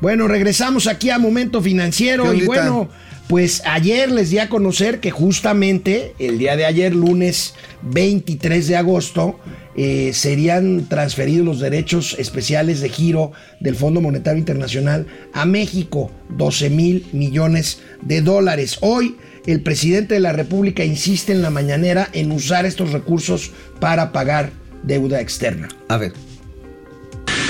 Bueno, 0.00 0.28
regresamos 0.28 0.86
aquí 0.86 1.10
a 1.10 1.18
Momento 1.18 1.62
Financiero 1.62 2.30
¿Qué 2.30 2.38
y 2.38 2.46
bueno, 2.46 2.88
pues 3.28 3.62
ayer 3.64 4.10
les 4.10 4.30
di 4.30 4.38
a 4.38 4.48
conocer 4.50 5.00
que 5.00 5.10
justamente 5.10 6.14
el 6.18 6.38
día 6.38 6.56
de 6.56 6.66
ayer, 6.66 6.94
lunes 6.94 7.54
23 7.82 8.68
de 8.68 8.76
agosto, 8.76 9.40
eh, 9.76 10.12
serían 10.14 10.86
transferidos 10.88 11.44
los 11.44 11.60
derechos 11.60 12.16
especiales 12.18 12.80
de 12.80 12.88
giro 12.88 13.32
del 13.60 13.74
Fondo 13.74 14.00
Monetario 14.00 14.38
Internacional 14.38 15.06
a 15.32 15.46
México, 15.46 16.12
12 16.30 16.70
mil 16.70 17.06
millones 17.12 17.80
de 18.02 18.22
dólares. 18.22 18.78
Hoy 18.80 19.16
el 19.46 19.60
presidente 19.60 20.14
de 20.14 20.20
la 20.20 20.32
República 20.32 20.84
insiste 20.84 21.32
en 21.32 21.42
la 21.42 21.50
mañanera 21.50 22.08
en 22.12 22.32
usar 22.32 22.66
estos 22.66 22.92
recursos 22.92 23.50
para 23.80 24.12
pagar 24.12 24.52
deuda 24.82 25.20
externa. 25.20 25.68
A 25.88 25.98
ver, 25.98 26.12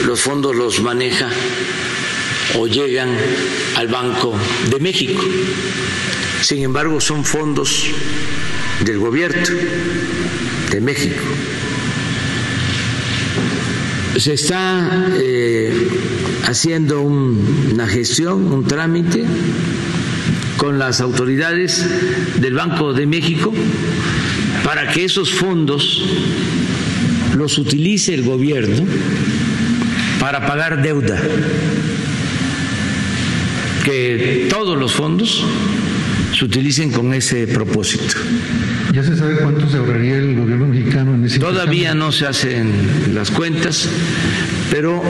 los 0.07 0.21
fondos 0.21 0.57
los 0.57 0.81
maneja 0.81 1.29
o 2.59 2.67
llegan 2.67 3.11
al 3.77 3.89
Banco 3.89 4.35
de 4.71 4.81
México. 4.81 5.23
Sin 6.43 6.63
embargo, 6.63 7.01
son 7.01 7.25
fondos 7.25 7.87
del 8.85 8.99
gobierno 8.99 9.43
de 10.71 10.81
México. 10.81 11.23
Se 14.17 14.33
está 14.35 15.09
eh, 15.17 15.89
haciendo 16.47 17.01
un- 17.03 17.71
una 17.73 17.87
gestión, 17.87 18.53
un 18.53 18.65
trámite 18.65 19.25
con 20.57 20.79
las 20.79 21.01
autoridades 21.01 21.85
del 22.41 22.55
Banco 22.55 22.93
de 22.95 23.07
México 23.07 23.53
para 24.65 24.91
que 24.93 25.05
esos 25.05 25.31
fondos 25.31 26.03
los 27.37 27.59
utilice 27.59 28.15
el 28.15 28.23
gobierno 28.23 28.85
para 30.21 30.47
pagar 30.47 30.81
deuda, 30.81 31.21
que 33.85 34.47
todos 34.49 34.79
los 34.79 34.93
fondos 34.93 35.45
se 36.35 36.45
utilicen 36.45 36.91
con 36.91 37.15
ese 37.15 37.47
propósito. 37.47 38.17
¿Ya 38.93 39.05
se 39.05 39.17
sabe 39.17 39.37
cuánto 39.37 39.69
se 39.69 39.77
ahorraría 39.77 40.17
el 40.17 40.37
gobierno 40.37 40.67
mexicano 40.67 41.15
en 41.15 41.25
ese 41.25 41.39
Todavía 41.39 41.95
no 41.95 42.11
se 42.11 42.27
hacen 42.27 43.15
las 43.15 43.31
cuentas, 43.31 43.89
pero 44.71 45.01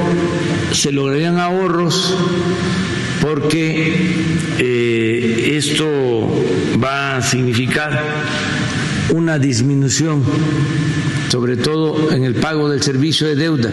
se 0.73 0.93
lograrían 0.93 1.39
ahorros 1.39 2.15
porque 3.23 3.97
eh, 4.59 5.55
esto 5.57 6.45
va 6.83 7.17
a 7.17 7.23
significar 7.23 8.03
una 9.15 9.39
disminución, 9.39 10.23
sobre 11.29 11.57
todo 11.57 12.13
en 12.13 12.25
el 12.25 12.35
pago 12.35 12.69
del 12.69 12.83
servicio 12.83 13.27
de 13.27 13.37
deuda. 13.37 13.71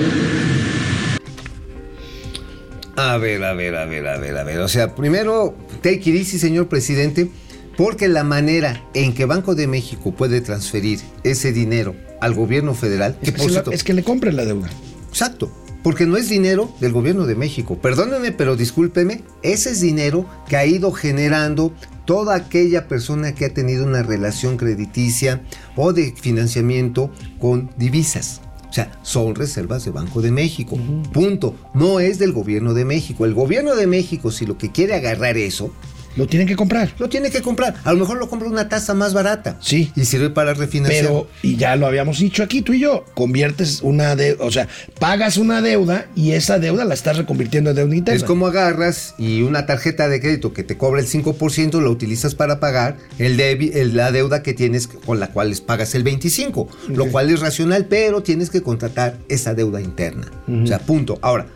a 2.95 3.17
ver, 3.17 3.43
a 3.43 3.53
ver, 3.53 3.75
a 3.75 3.85
ver, 3.85 4.07
a 4.07 4.17
ver, 4.17 4.37
a 4.37 4.43
ver. 4.43 4.59
O 4.59 4.67
sea, 4.69 4.95
primero, 4.95 5.55
take 5.81 6.09
it 6.09 6.15
easy, 6.15 6.39
señor 6.39 6.67
presidente, 6.67 7.29
porque 7.77 8.07
la 8.07 8.23
manera 8.23 8.83
en 8.93 9.13
que 9.13 9.25
Banco 9.25 9.55
de 9.55 9.67
México 9.67 10.11
puede 10.13 10.41
transferir 10.41 10.99
ese 11.23 11.51
dinero 11.53 11.95
al 12.19 12.33
gobierno 12.33 12.73
federal, 12.73 13.17
Es 13.21 13.29
que 13.29 13.33
que, 13.33 13.37
por 13.39 13.41
se 13.41 13.45
la- 13.47 13.51
cierto- 13.53 13.71
es 13.71 13.83
que 13.83 13.93
le 13.93 14.03
compren 14.03 14.35
la 14.35 14.45
deuda. 14.45 14.69
Exacto. 15.09 15.51
Porque 15.83 16.05
no 16.05 16.15
es 16.15 16.29
dinero 16.29 16.71
del 16.79 16.91
gobierno 16.91 17.25
de 17.25 17.33
México. 17.33 17.75
Perdónenme, 17.81 18.31
pero 18.31 18.55
discúlpeme. 18.55 19.23
Ese 19.41 19.71
es 19.71 19.81
dinero 19.81 20.27
que 20.47 20.55
ha 20.55 20.63
ido 20.65 20.91
generando 20.91 21.73
toda 22.05 22.35
aquella 22.35 22.87
persona 22.87 23.33
que 23.33 23.45
ha 23.45 23.53
tenido 23.53 23.83
una 23.85 24.03
relación 24.03 24.57
crediticia 24.57 25.41
o 25.75 25.91
de 25.91 26.13
financiamiento 26.15 27.11
con 27.39 27.71
divisas. 27.77 28.41
O 28.71 28.73
sea, 28.73 28.89
son 29.01 29.35
reservas 29.35 29.83
de 29.83 29.91
Banco 29.91 30.21
de 30.21 30.31
México. 30.31 30.77
Punto. 31.11 31.53
No 31.73 31.99
es 31.99 32.19
del 32.19 32.31
gobierno 32.31 32.73
de 32.73 32.85
México. 32.85 33.25
El 33.25 33.33
gobierno 33.33 33.75
de 33.75 33.85
México, 33.85 34.31
si 34.31 34.45
lo 34.45 34.57
que 34.57 34.71
quiere 34.71 34.93
agarrar 34.93 35.35
eso, 35.35 35.73
Lo 36.15 36.27
tienen 36.27 36.47
que 36.47 36.55
comprar. 36.55 36.93
lo 36.99 37.09
tiene 37.09 37.29
que 37.31 37.41
comprar. 37.41 37.75
A 37.83 37.93
lo 37.93 37.99
mejor 37.99 38.17
lo 38.17 38.29
compra 38.29 38.47
una 38.47 38.67
tasa 38.69 38.93
más 38.93 39.13
barata. 39.13 39.57
Sí. 39.61 39.91
Y 39.95 40.05
sirve 40.05 40.29
para 40.29 40.53
refinanciar. 40.53 41.05
Pero, 41.05 41.27
y 41.41 41.55
ya 41.57 41.75
lo 41.75 41.87
habíamos 41.87 42.19
dicho 42.19 42.43
aquí 42.43 42.61
tú 42.61 42.73
y 42.73 42.79
yo, 42.79 43.05
conviertes 43.13 43.81
una 43.81 44.15
deuda, 44.15 44.43
o 44.45 44.51
sea, 44.51 44.67
pagas 44.99 45.37
una 45.37 45.61
deuda 45.61 46.07
y 46.15 46.31
esa 46.31 46.59
deuda 46.59 46.85
la 46.85 46.93
estás 46.93 47.17
reconvirtiendo 47.17 47.69
en 47.71 47.75
deuda 47.77 47.95
interna. 47.95 48.17
Es 48.17 48.23
como 48.23 48.47
agarras 48.47 49.15
y 49.17 49.41
una 49.41 49.65
tarjeta 49.65 50.07
de 50.09 50.19
crédito 50.19 50.53
que 50.53 50.63
te 50.63 50.77
cobra 50.77 50.99
el 51.01 51.07
5% 51.07 51.81
la 51.81 51.89
utilizas 51.89 52.35
para 52.35 52.59
pagar 52.59 52.97
el 53.17 53.39
el- 53.41 53.95
la 53.95 54.11
deuda 54.11 54.43
que 54.43 54.53
tienes 54.53 54.87
con 54.87 55.19
la 55.19 55.27
cual 55.31 55.49
les 55.49 55.61
pagas 55.61 55.95
el 55.95 56.03
25%, 56.03 56.67
lo 56.89 57.07
cual 57.07 57.29
es 57.29 57.39
racional, 57.39 57.85
pero 57.85 58.21
tienes 58.21 58.49
que 58.49 58.61
contratar 58.61 59.17
esa 59.29 59.53
deuda 59.53 59.81
interna. 59.81 60.27
O 60.63 60.67
sea, 60.67 60.79
punto. 60.79 61.17
Ahora, 61.21 61.47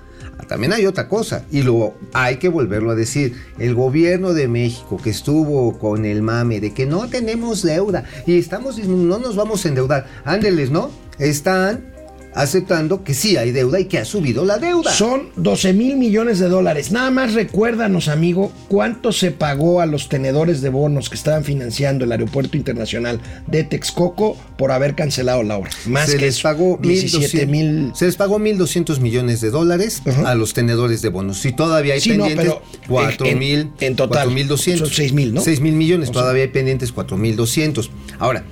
también 0.48 0.74
hay 0.74 0.86
otra 0.86 1.08
cosa 1.08 1.46
y 1.52 1.64
lo 1.64 1.96
hay 2.14 2.38
que 2.38 2.50
volverlo 2.50 2.92
a 2.92 2.96
decir. 2.96 3.36
El 3.58 3.74
gobierno 3.74 4.34
de 4.34 4.48
México 4.48 4.98
que 5.02 5.10
estuvo 5.10 5.78
con 5.80 6.06
el 6.06 6.22
mame 6.22 6.60
de 6.60 6.74
que 6.74 6.86
no 6.86 7.08
tenemos 7.10 7.64
deuda 7.64 8.04
y 8.26 8.38
estamos 8.38 8.78
no 8.78 9.18
nos 9.18 9.36
vamos 9.36 9.66
a 9.66 9.70
endeudar. 9.70 10.08
Ándeles, 10.24 10.70
¿no? 10.72 10.92
Están 11.18 11.95
aceptando 12.36 13.04
que 13.04 13.14
sí 13.14 13.38
hay 13.38 13.52
deuda 13.52 13.80
y 13.80 13.86
que 13.86 13.98
ha 13.98 14.06
subido 14.06 14.46
la 14.46 14.58
deuda. 14.60 14.92
Son 14.94 15.30
12 15.38 15.74
mil 15.74 15.96
millones 15.98 16.38
de 16.40 16.50
dólares. 16.50 16.92
Nada 16.92 17.10
más 17.10 17.34
recuérdanos, 17.34 18.08
amigo, 18.10 18.52
cuánto 18.68 19.12
se 19.12 19.32
pagó 19.32 19.82
a 19.82 19.86
los 19.86 20.10
tenedores 20.10 20.62
de 20.62 20.70
bonos 20.70 21.10
que 21.10 21.16
estaban 21.16 21.44
financiando 21.44 22.04
el 22.06 22.12
aeropuerto 22.12 22.58
internacional 22.58 23.22
de 23.48 23.64
Texcoco 23.64 24.38
por 24.58 24.72
haber 24.72 24.96
cancelado 24.96 25.44
la 25.44 25.58
obra. 25.58 25.70
Más 25.88 26.08
se 26.10 26.18
que 26.18 26.26
les 26.26 26.36
eso, 26.36 26.44
pagó 26.44 26.78
17 26.82 27.48
mil. 27.48 27.92
1.200 27.92 27.96
se 27.96 28.06
les 28.06 28.16
pagó 28.18 28.38
1.200 28.40 29.00
millones 29.00 29.42
de 29.42 29.50
dólares 29.50 30.02
a 30.26 30.36
los 30.36 30.54
tenedores 30.54 31.02
de 31.02 31.10
bonos. 31.10 31.38
Si 31.40 31.54
todavía 31.54 31.94
hay 31.94 32.02
Sí, 32.02 32.18
no, 32.18 32.26
pendientes, 32.26 32.46
pero 32.46 32.62
4.000 32.90 33.60
en- 33.62 33.74
en 33.80 33.96
total, 33.96 34.28
4.200. 34.30 34.78
son 34.80 34.90
6,000, 34.90 35.34
¿no? 35.34 35.42
6 35.42 35.62
mil 35.62 35.74
millones, 35.74 36.10
O 36.10 36.14
sea- 36.14 36.22
todavía 36.22 36.44
hay 36.44 36.50
pendientes 36.50 36.92
4.200. 36.94 37.90
Ahora, 38.20 38.44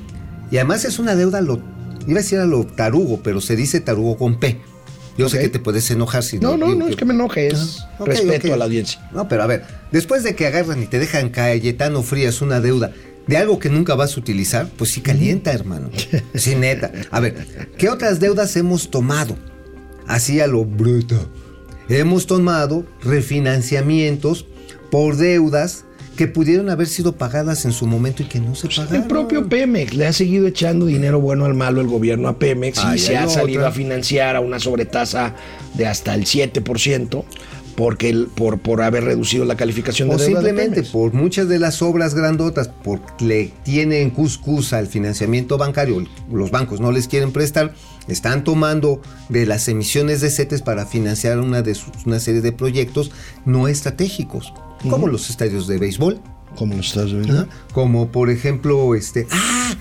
y 0.51 0.55
además 0.57 0.85
es 0.85 0.99
una 0.99 1.15
deuda, 1.15 1.41
lo, 1.41 1.59
iba 2.07 2.19
a 2.19 2.23
decir 2.23 2.39
a 2.39 2.45
lo 2.45 2.65
tarugo, 2.65 3.21
pero 3.23 3.41
se 3.41 3.55
dice 3.55 3.79
tarugo 3.79 4.17
con 4.17 4.39
P. 4.39 4.59
Yo 5.17 5.29
sé 5.29 5.39
que 5.39 5.49
te 5.49 5.59
puedes 5.59 5.89
enojar 5.91 6.23
si 6.23 6.39
No, 6.39 6.57
no, 6.57 6.65
digo 6.67 6.79
no, 6.79 6.87
es 6.87 6.95
que 6.95 7.05
me 7.05 7.13
enoje, 7.13 7.47
es 7.47 7.79
Ah, 7.99 8.03
respeto 8.05 8.51
a 8.53 8.57
la 8.57 8.65
audiencia. 8.65 9.07
No, 9.13 9.27
pero 9.27 9.43
a 9.43 9.47
ver, 9.47 9.63
después 9.91 10.23
de 10.23 10.35
que 10.35 10.47
agarran 10.47 10.81
y 10.81 10.87
te 10.87 10.97
dejan 10.97 11.29
Cayetano 11.29 12.01
Frías 12.01 12.41
una 12.41 12.59
deuda 12.59 12.91
de 13.27 13.37
algo 13.37 13.59
que 13.59 13.69
nunca 13.69 13.93
vas 13.95 14.17
a 14.17 14.19
utilizar, 14.19 14.67
pues 14.75 14.89
sí 14.91 15.01
calienta, 15.01 15.51
hermano. 15.51 15.89
Sí, 16.33 16.55
neta. 16.55 16.91
A 17.11 17.19
ver, 17.19 17.69
¿qué 17.77 17.89
otras 17.89 18.19
deudas 18.19 18.55
hemos 18.55 18.89
tomado? 18.89 19.37
Así 20.07 20.39
a 20.41 20.47
lo 20.47 20.65
bruto. 20.65 21.29
Hemos 21.89 22.25
tomado 22.25 22.85
refinanciamientos 23.03 24.45
por 24.89 25.15
deudas 25.17 25.85
que 26.17 26.27
pudieron 26.27 26.69
haber 26.69 26.87
sido 26.87 27.15
pagadas 27.15 27.65
en 27.65 27.71
su 27.71 27.87
momento 27.87 28.21
y 28.23 28.27
que 28.27 28.39
no 28.39 28.53
se 28.55 28.67
pagaron. 28.67 28.95
El 28.95 29.07
propio 29.07 29.49
Pemex 29.49 29.93
le 29.93 30.05
ha 30.07 30.13
seguido 30.13 30.45
echando 30.47 30.85
dinero 30.85 31.19
bueno 31.19 31.45
al 31.45 31.53
malo 31.55 31.81
el 31.81 31.87
gobierno 31.87 32.27
a 32.27 32.37
Pemex 32.37 32.79
y 32.95 32.99
se 32.99 33.17
ha 33.17 33.27
salido 33.27 33.61
otra. 33.61 33.69
a 33.69 33.71
financiar 33.71 34.35
a 34.35 34.39
una 34.39 34.59
sobretasa 34.59 35.35
de 35.73 35.87
hasta 35.87 36.13
el 36.13 36.25
7% 36.25 37.23
porque 37.75 38.09
el- 38.09 38.27
por, 38.27 38.59
por 38.59 38.83
haber 38.83 39.03
reducido 39.03 39.45
la 39.45 39.55
calificación 39.57 40.07
de 40.09 40.15
O 40.15 40.17
deuda 40.19 40.41
de 40.41 40.47
simplemente 40.49 40.83
por 40.83 41.13
muchas 41.13 41.49
de 41.49 41.57
las 41.57 41.81
obras 41.81 42.13
grandotas, 42.13 42.69
porque 42.83 43.25
le 43.25 43.51
tienen 43.63 44.11
cuscús 44.11 44.73
al 44.73 44.85
financiamiento 44.85 45.57
bancario, 45.57 46.05
los 46.31 46.51
bancos 46.51 46.79
no 46.79 46.91
les 46.91 47.07
quieren 47.07 47.31
prestar, 47.31 47.73
están 48.07 48.43
tomando 48.43 49.01
de 49.29 49.47
las 49.47 49.67
emisiones 49.67 50.21
de 50.21 50.29
CETES 50.29 50.61
para 50.61 50.85
financiar 50.85 51.39
una, 51.39 51.63
de 51.63 51.73
sus- 51.73 52.05
una 52.05 52.19
serie 52.19 52.41
de 52.41 52.51
proyectos 52.51 53.09
no 53.45 53.67
estratégicos, 53.67 54.53
como 54.89 55.07
los 55.07 55.29
estadios 55.29 55.67
de 55.67 55.77
béisbol, 55.79 56.19
Como 56.55 56.75
lo 56.75 56.81
estás 56.81 57.11
viendo. 57.11 57.33
¿no? 57.33 57.47
como 57.73 58.11
por 58.11 58.29
ejemplo, 58.29 58.93
este, 58.95 59.27
¡ah! 59.31 59.73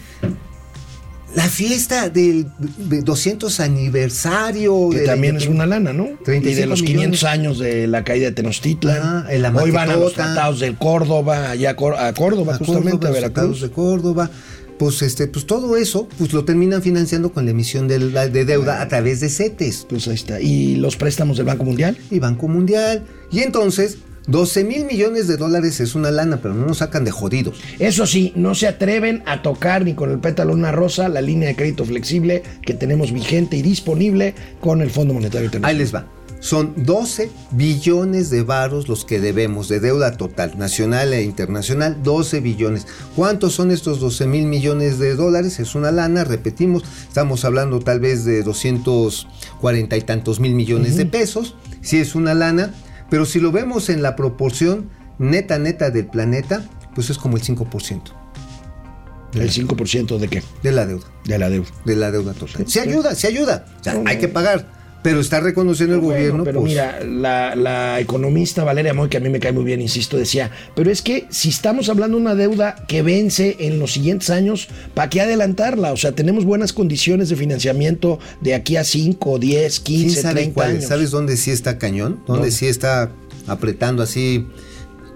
La 1.34 1.44
fiesta 1.48 2.10
del 2.10 2.46
de 2.76 3.00
200 3.00 3.58
aniversario. 3.60 4.90
Que 4.90 4.98
de 4.98 5.06
la 5.06 5.12
también 5.14 5.36
es 5.38 5.46
una 5.46 5.64
lana, 5.64 5.94
¿no? 5.94 6.04
Y 6.20 6.24
35 6.24 6.60
de 6.60 6.66
los 6.66 6.82
millones. 6.82 7.20
500 7.20 7.24
años 7.24 7.58
de 7.58 7.86
la 7.86 8.04
caída 8.04 8.26
de 8.26 8.32
Tenochtitlan. 8.32 8.98
Ah, 9.02 9.26
Hoy 9.62 9.70
van 9.70 9.88
a 9.88 9.94
los 9.96 10.04
maquetota. 10.12 10.24
tratados 10.34 10.60
del 10.60 10.76
Córdoba, 10.76 11.50
allá 11.52 11.70
a, 11.70 11.76
Cór- 11.76 11.96
a 11.98 12.12
Córdoba, 12.12 12.54
a 12.54 12.58
justamente, 12.58 12.90
Córdoba, 12.90 13.08
a 13.08 13.12
los 13.12 13.14
Veracruz. 13.20 13.32
tratados 13.32 13.60
de 13.62 13.70
Córdoba. 13.70 14.30
Pues 14.78 15.00
este, 15.00 15.26
pues 15.26 15.46
todo 15.46 15.76
eso, 15.78 16.06
pues 16.18 16.34
lo 16.34 16.44
terminan 16.44 16.82
financiando 16.82 17.32
con 17.32 17.46
la 17.46 17.52
emisión 17.52 17.88
de, 17.88 17.98
la- 17.98 18.28
de 18.28 18.44
deuda 18.44 18.82
a 18.82 18.88
través 18.88 19.20
de 19.20 19.28
CETES 19.30 19.86
Pues 19.88 20.08
ahí 20.08 20.14
está. 20.14 20.38
¿Y 20.40 20.74
los 20.76 20.96
préstamos 20.96 21.38
del 21.38 21.46
Banco 21.46 21.64
Mundial? 21.64 21.96
y 22.10 22.18
Banco 22.18 22.46
Mundial. 22.46 23.04
Y 23.30 23.40
entonces, 23.40 23.98
12 24.26 24.64
mil 24.64 24.84
millones 24.84 25.26
de 25.26 25.36
dólares 25.36 25.80
es 25.80 25.94
una 25.94 26.10
lana, 26.10 26.40
pero 26.40 26.54
no 26.54 26.66
nos 26.66 26.78
sacan 26.78 27.04
de 27.04 27.10
jodidos. 27.10 27.60
Eso 27.78 28.06
sí, 28.06 28.32
no 28.36 28.54
se 28.54 28.68
atreven 28.68 29.22
a 29.26 29.42
tocar 29.42 29.84
ni 29.84 29.94
con 29.94 30.10
el 30.10 30.18
pétalo 30.18 30.52
una 30.52 30.72
rosa 30.72 31.08
la 31.08 31.20
línea 31.20 31.48
de 31.48 31.56
crédito 31.56 31.84
flexible 31.84 32.42
que 32.64 32.74
tenemos 32.74 33.12
vigente 33.12 33.56
y 33.56 33.62
disponible 33.62 34.34
con 34.60 34.80
el 34.80 34.90
Fondo 34.90 35.14
Monetario 35.14 35.40
Ahí 35.40 35.46
Internacional. 35.46 35.78
les 35.78 35.94
va. 35.94 36.06
Son 36.40 36.74
12 36.76 37.30
billones 37.52 38.28
de 38.28 38.42
varos 38.42 38.88
los 38.88 39.04
que 39.04 39.20
debemos 39.20 39.68
de 39.68 39.78
deuda 39.78 40.16
total, 40.16 40.58
nacional 40.58 41.12
e 41.12 41.22
internacional, 41.22 42.02
12 42.02 42.40
billones. 42.40 42.88
¿Cuántos 43.14 43.54
son 43.54 43.70
estos 43.70 44.00
12 44.00 44.26
mil 44.26 44.46
millones 44.46 44.98
de 44.98 45.14
dólares? 45.14 45.60
Es 45.60 45.76
una 45.76 45.92
lana, 45.92 46.24
repetimos, 46.24 46.82
estamos 47.06 47.44
hablando 47.44 47.78
tal 47.78 48.00
vez 48.00 48.24
de 48.24 48.42
240 48.42 49.96
y 49.96 50.00
tantos 50.00 50.40
mil 50.40 50.54
millones 50.54 50.96
de 50.96 51.06
pesos, 51.06 51.54
si 51.80 51.98
es 51.98 52.16
una 52.16 52.34
lana, 52.34 52.74
pero 53.12 53.26
si 53.26 53.40
lo 53.40 53.52
vemos 53.52 53.90
en 53.90 54.00
la 54.00 54.16
proporción 54.16 54.88
neta, 55.18 55.58
neta 55.58 55.90
del 55.90 56.06
planeta, 56.06 56.64
pues 56.94 57.10
es 57.10 57.18
como 57.18 57.36
el 57.36 57.42
5% 57.42 58.00
¿El 59.34 59.50
5% 59.50 60.16
de 60.16 60.28
qué? 60.28 60.42
de 60.62 60.72
la 60.72 60.86
deuda, 60.86 61.04
De 61.26 61.38
la 61.38 61.50
deuda. 61.50 61.68
de 61.84 61.94
la 61.96 62.10
deuda 62.10 62.32
total. 62.32 62.66
Se 62.66 62.80
ayuda, 62.80 63.14
se 63.14 63.26
ayuda, 63.26 63.66
o 63.78 63.84
sea, 63.84 64.00
hay 64.06 64.18
que 64.18 64.28
pagar, 64.28 64.66
pero 65.02 65.18
está 65.20 65.40
reconociendo 65.40 65.96
el 65.96 66.00
Bueno, 66.00 66.18
gobierno. 66.18 66.44
pero 66.44 66.60
pues, 66.60 66.70
mira, 66.72 67.00
la, 67.04 67.56
la 67.56 67.98
economista 68.00 68.62
Valeria 68.64 68.94
Moy, 68.94 69.08
que 69.08 69.16
a 69.16 69.20
mí 69.20 69.28
me 69.28 69.40
cae 69.40 69.50
muy 69.52 69.64
bien, 69.64 69.80
insisto, 69.80 70.16
decía, 70.16 70.50
pero 70.76 70.90
es 70.90 71.02
que 71.02 71.26
si 71.30 71.48
estamos 71.48 71.88
hablando 71.88 72.16
de 72.18 72.22
una 72.22 72.34
deuda 72.34 72.76
que 72.86 73.02
vence 73.02 73.56
en 73.60 73.78
los 73.80 73.92
siguientes 73.92 74.30
años, 74.30 74.68
¿para 74.94 75.10
qué 75.10 75.20
adelantarla? 75.20 75.92
O 75.92 75.96
sea, 75.96 76.12
tenemos 76.12 76.44
buenas 76.44 76.72
condiciones 76.72 77.28
de 77.28 77.36
financiamiento 77.36 78.18
de 78.40 78.54
aquí 78.54 78.76
a 78.76 78.84
5, 78.84 79.38
10, 79.38 79.80
15, 79.80 80.04
¿Quién 80.12 80.22
sabe 80.22 80.34
30 80.34 80.54
cuál 80.54 80.68
es? 80.70 80.74
años. 80.76 80.88
¿Sabes 80.88 81.10
dónde 81.10 81.36
sí 81.36 81.50
está 81.50 81.78
cañón? 81.78 82.20
¿Dónde 82.26 82.50
sí 82.52 82.66
está 82.66 83.10
apretando 83.48 84.02
así 84.04 84.46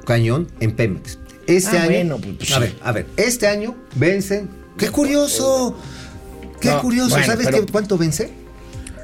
cañón? 0.05 0.49
En 0.61 0.73
Pemex. 0.73 1.19
Este 1.47 1.79
Ah, 1.79 1.83
año. 1.83 1.91
bueno, 1.93 2.19
pues, 2.19 2.35
pues, 2.39 2.53
a 2.53 2.59
ver, 2.59 2.75
a 2.83 2.91
ver. 2.93 3.07
Este 3.17 3.47
año 3.47 3.77
vencen. 3.95 4.49
¡Qué 4.77 4.89
curioso! 4.91 5.77
¡Qué 6.61 6.71
No, 6.71 6.81
curioso! 6.83 7.11
bueno, 7.11 7.27
¿Sabes 7.27 7.47
pero- 7.47 7.65
qué- 7.65 7.71
cuánto 7.73 7.97
vence? 7.97 8.31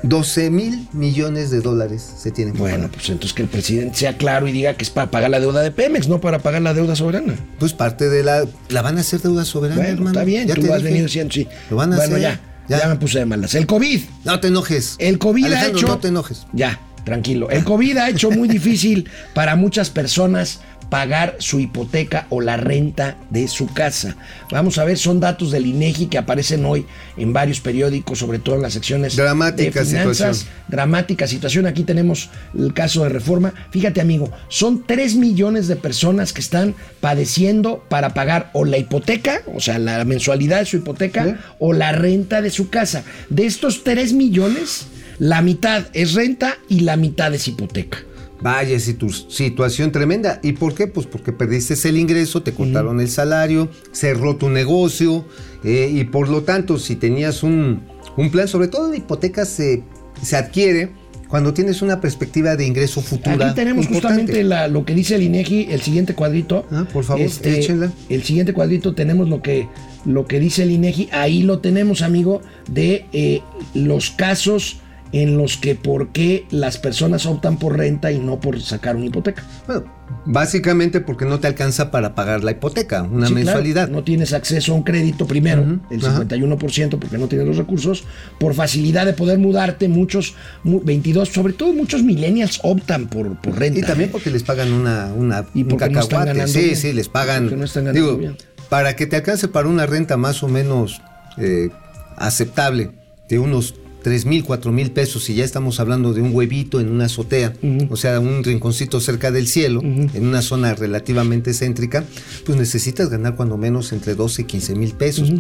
12 0.03 0.51
mil 0.51 0.89
millones 0.93 1.51
de 1.51 1.61
dólares 1.61 2.03
se 2.19 2.31
tienen 2.33 2.55
que 2.55 2.61
Bueno, 2.61 2.77
pagar. 2.77 2.91
pues 2.91 3.09
entonces 3.09 3.33
que 3.35 3.43
el 3.43 3.49
presidente 3.49 3.97
sea 3.99 4.17
claro 4.17 4.49
y 4.49 4.53
diga 4.53 4.75
que 4.75 4.83
es 4.83 4.91
para 4.91 5.11
pagar 5.11 5.31
la 5.31 5.39
deuda 5.41 5.61
de 5.63 5.71
Pemex, 5.71 6.09
no 6.09 6.21
para 6.21 6.41
pagar 6.41 6.61
la 6.63 6.75
deuda 6.75 6.97
soberana. 6.97 7.35
Pues 7.59 7.73
parte 7.73 8.09
de 8.09 8.25
la. 8.25 8.45
La 8.69 8.83
van 8.83 8.99
a 8.99 9.03
hacer 9.03 9.21
deuda 9.21 9.45
soberana, 9.45 9.77
Bueno, 9.81 9.93
hermano. 9.95 10.11
está 10.11 10.25
bien, 10.25 10.49
Ya 10.49 10.55
tú 10.57 10.63
te 10.63 10.69
has 10.73 10.79
dije. 10.79 10.89
venido 10.89 11.07
diciendo, 11.07 11.33
sí. 11.33 11.47
Lo 11.71 11.77
van 11.77 11.93
a 11.93 11.97
bueno, 11.97 12.17
hacer. 12.17 12.41
ya, 12.69 12.79
ya, 12.81 12.89
me 12.89 12.97
puse 12.97 13.21
de 13.21 13.27
malas. 13.27 13.55
El 13.55 13.67
COVID. 13.67 14.01
No 14.25 14.41
te 14.41 14.49
enojes. 14.49 14.97
El 14.99 15.19
COVID 15.19 15.45
Alejandro, 15.47 15.77
ha 15.77 15.79
hecho. 15.79 15.87
No 15.89 15.99
te 15.99 16.09
enojes. 16.09 16.47
Ya, 16.53 16.81
tranquilo. 17.05 17.49
El 17.51 17.63
COVID 17.65 17.97
ha 17.99 18.09
hecho 18.09 18.31
muy 18.31 18.49
difícil 18.49 19.09
para 19.35 19.55
muchas 19.57 19.91
personas 19.91 20.61
pagar 20.93 21.37
su 21.39 21.59
hipoteca 21.59 22.27
o 22.29 22.43
la 22.43 22.59
renta 22.59 23.17
de 23.31 23.49
su 23.49 23.67
casa. 23.73 24.15
Vamos 24.51 24.77
a 24.77 24.85
ver, 24.85 24.99
son 24.99 25.21
datos 25.21 25.51
del 25.51 25.65
INEGI 25.65 26.09
que 26.09 26.19
aparecen 26.19 26.67
hoy 26.67 26.85
en 27.17 27.33
varios 27.33 27.61
periódicos, 27.61 28.19
sobre 28.19 28.39
todo 28.39 28.57
en 28.57 28.63
las 28.63 28.75
secciones 28.75 29.17
Dramática 29.17 29.81
de 29.81 29.87
finanzas. 29.87 30.37
situación. 30.37 30.65
Dramática 30.69 31.27
situación. 31.27 31.65
Aquí 31.65 31.85
tenemos 31.85 32.29
el 32.55 32.75
caso 32.75 33.05
de 33.05 33.09
reforma. 33.09 33.55
Fíjate, 33.71 34.03
amigo, 34.03 34.31
son 34.49 34.85
3 34.87 35.15
millones 35.15 35.67
de 35.67 35.77
personas 35.77 36.35
que 36.35 36.43
están 36.43 36.75
padeciendo 37.01 37.83
para 37.89 38.13
pagar 38.13 38.51
o 38.53 38.67
la 38.67 38.77
hipoteca, 38.77 39.41
o 39.55 39.61
sea, 39.61 39.79
la 39.79 40.05
mensualidad 40.05 40.59
de 40.59 40.67
su 40.67 40.77
hipoteca, 40.77 41.25
Sí. 41.25 41.35
o 41.59 41.73
la 41.73 41.93
renta 41.93 42.43
de 42.43 42.51
su 42.51 42.69
casa. 42.69 43.03
De 43.31 43.47
estos 43.47 43.83
3 43.83 44.13
millones, 44.13 44.89
la 45.19 45.41
mitad 45.41 45.85
es 45.95 46.13
renta 46.13 46.59
y 46.69 46.81
la 46.81 46.99
mitad 46.99 47.33
es 47.33 47.49
hipoteca. 47.49 47.97
Vaya 48.43 48.77
situ- 48.79 49.11
situación 49.31 49.93
tremenda. 49.93 50.41
¿Y 50.43 50.53
por 50.53 50.75
qué? 50.75 50.87
Pues 50.89 51.07
porque 51.07 51.33
perdiste 51.33 51.75
el 51.89 51.97
ingreso, 51.97 52.43
te 52.43 52.53
cortaron 52.53 53.01
el 53.01 53.09
salario, 53.09 53.69
cerró 53.93 54.37
tu 54.37 54.49
negocio 54.51 55.25
eh, 55.65 55.91
y 55.93 56.05
por 56.05 56.29
lo 56.29 56.43
tanto 56.43 56.79
si 56.79 56.97
tenías 56.97 57.43
un, 57.43 57.83
un 58.17 58.31
plan, 58.31 58.49
sobre 58.49 58.69
todo 58.69 58.89
la 58.91 58.97
hipoteca 58.97 59.45
se, 59.45 59.85
se 60.23 60.37
adquiere 60.37 60.91
cuando 61.29 61.55
tienes 61.55 61.81
una 61.81 61.99
perspectiva 62.01 62.57
de 62.57 62.67
ingreso 62.67 63.01
futura. 63.01 63.47
Aquí 63.47 63.55
tenemos 63.55 63.87
importante. 63.87 64.21
justamente 64.23 64.45
la- 64.45 64.69
lo 64.69 64.85
que 64.85 64.95
dice 64.95 65.15
el 65.15 65.23
INEGI, 65.23 65.69
el 65.71 65.81
siguiente 65.81 66.15
cuadrito. 66.15 66.65
Este, 66.65 66.77
Ah, 66.77 66.87
por 66.93 67.05
favor, 67.05 67.23
échenla. 67.25 67.91
El 68.11 68.23
siguiente 68.23 68.53
cuadrito 68.53 68.95
tenemos 68.95 69.29
lo 69.31 69.41
que, 69.41 69.67
lo 70.05 70.27
que 70.27 70.41
dice 70.41 70.65
el 70.65 70.73
INEGI. 70.73 71.09
Ahí 71.11 71.43
lo 71.43 71.61
tenemos, 71.61 72.03
amigo, 72.03 72.43
de 72.71 73.07
eh, 73.15 73.41
los 73.73 74.11
casos 74.11 74.81
en 75.13 75.37
los 75.37 75.57
que 75.59 75.75
por 75.75 76.09
qué 76.13 76.47
las 76.51 76.79
personas 76.79 77.27
optan 77.27 77.59
por 77.59 77.77
renta 77.77 78.11
y 78.13 78.19
no 78.19 78.41
por 78.41 78.61
sacar 78.63 78.97
una 78.97 79.07
hipoteca. 79.07 79.45
Bueno, 79.67 79.85
básicamente 80.25 81.01
porque 81.01 81.25
no 81.27 81.39
te 81.41 81.47
alcanza 81.49 81.91
para 81.91 82.15
pagar 82.15 82.43
la 82.45 82.53
hipoteca, 82.53 83.03
una 83.03 83.27
Sí, 83.27 83.33
claro, 83.35 83.45
mensualidad. 83.47 83.89
no 83.89 84.05
tienes 84.05 84.33
acceso 84.33 84.73
a 84.73 84.77
un 84.77 84.83
crédito 84.83 85.27
primero, 85.27 85.81
el 85.91 86.05
ajá. 86.05 86.23
51% 86.25 86.99
porque 86.99 87.19
no 87.19 87.29
tienes 87.29 87.47
los 87.47 87.57
recursos, 87.59 88.05
por 88.39 88.55
facilidad 88.55 89.05
de 89.07 89.13
poder 89.13 89.39
mudarte, 89.39 89.89
muchos, 89.89 90.35
mu- 90.65 90.81
22, 90.83 91.29
sobre 91.29 91.53
todo 91.53 91.73
muchos 91.75 92.03
millennials 92.03 92.61
optan 92.63 93.07
por, 93.09 93.41
por 93.41 93.59
renta. 93.59 93.79
Y 93.81 93.83
también 93.83 94.09
¿eh? 94.09 94.13
porque 94.13 94.31
les 94.31 94.43
pagan 94.43 94.73
una, 94.73 95.13
una 95.15 95.45
Y 95.55 95.63
un 95.63 95.69
no 95.69 96.47
sí, 96.49 96.61
bien. 96.61 96.77
sí, 96.77 96.93
les 96.93 97.09
pagan. 97.09 97.59
No 97.59 97.65
están 97.65 97.93
digo, 97.93 98.17
bien. 98.17 98.37
para 98.69 98.97
que 98.97 99.07
te 99.07 99.17
alcance 99.17 99.49
para 99.49 99.69
una 99.69 99.85
renta 99.87 100.17
más 100.17 100.43
o 100.43 100.49
menos 100.49 101.01
eh, 101.37 101.69
aceptable 102.17 102.91
de 103.29 103.39
unos 103.39 103.75
3 104.03 104.27
mil, 104.27 104.45
4 104.45 104.73
mil 104.73 104.91
pesos, 104.91 105.29
y 105.31 105.35
ya 105.35 105.45
estamos 105.45 105.81
hablando 105.81 106.13
de 106.13 106.21
un 106.21 106.35
huevito 106.35 106.81
en 106.81 106.91
una 106.91 107.07
azotea, 107.07 107.55
o 107.89 107.97
sea, 107.97 108.21
un 108.21 108.43
rinconcito 108.45 109.01
cerca 109.01 109.31
del 109.31 109.47
cielo, 109.47 109.81
en 109.83 110.27
una 110.27 110.43
zona 110.43 110.75
relativamente 110.75 111.55
céntrica, 111.55 112.05
pues 112.45 112.59
necesitas 112.59 113.09
ganar 113.09 113.37
cuando 113.37 113.57
menos 113.57 113.93
entre 113.93 114.15
12 114.15 114.43
y 114.43 114.45
15 114.45 114.75
mil 114.75 114.93
pesos. 114.93 115.33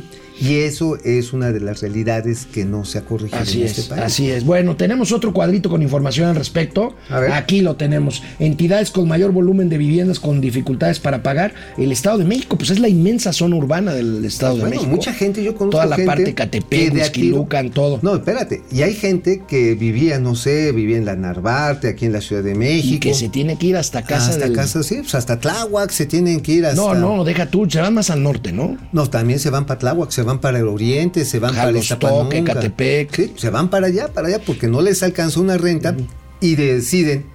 Y 0.42 0.56
eso 0.56 0.96
es 1.04 1.32
una 1.32 1.52
de 1.52 1.60
las 1.60 1.80
realidades 1.82 2.46
que 2.52 2.64
no 2.64 2.84
se 2.84 2.98
ha 2.98 3.02
corregido 3.02 3.40
Así 3.42 3.60
en 3.60 3.66
es, 3.66 3.78
este 3.78 3.90
país. 3.90 4.02
así 4.04 4.30
es. 4.30 4.44
Bueno, 4.44 4.74
tenemos 4.76 5.12
otro 5.12 5.32
cuadrito 5.32 5.70
con 5.70 5.82
información 5.82 6.28
al 6.28 6.34
respecto. 6.36 6.94
A 7.08 7.20
ver. 7.20 7.32
Aquí 7.32 7.60
lo 7.60 7.76
tenemos. 7.76 8.22
Entidades 8.40 8.90
con 8.90 9.06
mayor 9.06 9.30
volumen 9.32 9.68
de 9.68 9.78
viviendas 9.78 10.18
con 10.18 10.40
dificultades 10.40 10.98
para 10.98 11.22
pagar. 11.22 11.54
El 11.78 11.92
Estado 11.92 12.18
de 12.18 12.24
México, 12.24 12.58
pues 12.58 12.70
es 12.70 12.80
la 12.80 12.88
inmensa 12.88 13.32
zona 13.32 13.54
urbana 13.56 13.92
del 13.94 14.24
Estado 14.24 14.54
de 14.56 14.60
Bueno, 14.62 14.76
México. 14.76 14.90
mucha 14.90 15.12
gente, 15.12 15.44
yo 15.44 15.54
conozco 15.54 15.72
Toda 15.76 15.86
la 15.86 15.96
gente 15.96 16.06
parte 16.06 16.34
Catepec, 16.34 16.92
Huixquilucan, 16.94 17.70
todo. 17.70 18.00
No, 18.02 18.16
espérate. 18.16 18.62
Y 18.72 18.82
hay 18.82 18.94
gente 18.94 19.42
que 19.46 19.74
vivía, 19.74 20.18
no 20.18 20.34
sé, 20.34 20.72
vivía 20.72 20.96
en 20.96 21.04
la 21.04 21.14
Narvarte, 21.14 21.88
aquí 21.88 22.06
en 22.06 22.12
la 22.12 22.20
Ciudad 22.20 22.42
de 22.42 22.54
México. 22.54 22.94
y 22.96 22.98
que 22.98 23.14
se 23.14 23.28
tiene 23.28 23.56
que 23.58 23.66
ir 23.66 23.76
hasta 23.76 24.02
casa 24.02 24.30
hasta 24.30 24.46
del... 24.46 24.54
casa, 24.54 24.82
sí, 24.82 24.96
pues 25.02 25.14
hasta 25.14 25.38
Tláhuac 25.38 25.90
se 25.90 26.06
tienen 26.06 26.40
que 26.40 26.52
ir 26.52 26.66
hasta... 26.66 26.80
No, 26.80 26.94
no, 26.94 27.24
deja 27.24 27.46
tú, 27.46 27.68
se 27.70 27.80
van 27.80 27.94
más 27.94 28.10
al 28.10 28.22
norte, 28.22 28.52
¿no? 28.52 28.76
No, 28.92 29.08
también 29.08 29.38
se 29.38 29.50
van 29.50 29.66
para 29.66 29.78
Tláhuac, 29.78 30.10
se 30.10 30.22
van 30.22 30.31
para 30.40 30.58
el 30.58 30.68
oriente, 30.68 31.24
se 31.24 31.38
van 31.38 31.54
para 31.54 31.76
Iztapanunca. 31.76 32.36
Ecatepec. 32.38 33.14
Sí, 33.14 33.34
se 33.36 33.50
van 33.50 33.70
para 33.70 33.86
allá, 33.86 34.08
para 34.08 34.28
allá, 34.28 34.40
porque 34.44 34.68
no 34.68 34.80
les 34.80 35.02
alcanzó 35.02 35.40
una 35.40 35.56
renta 35.56 35.96
y 36.40 36.56
deciden, 36.56 37.26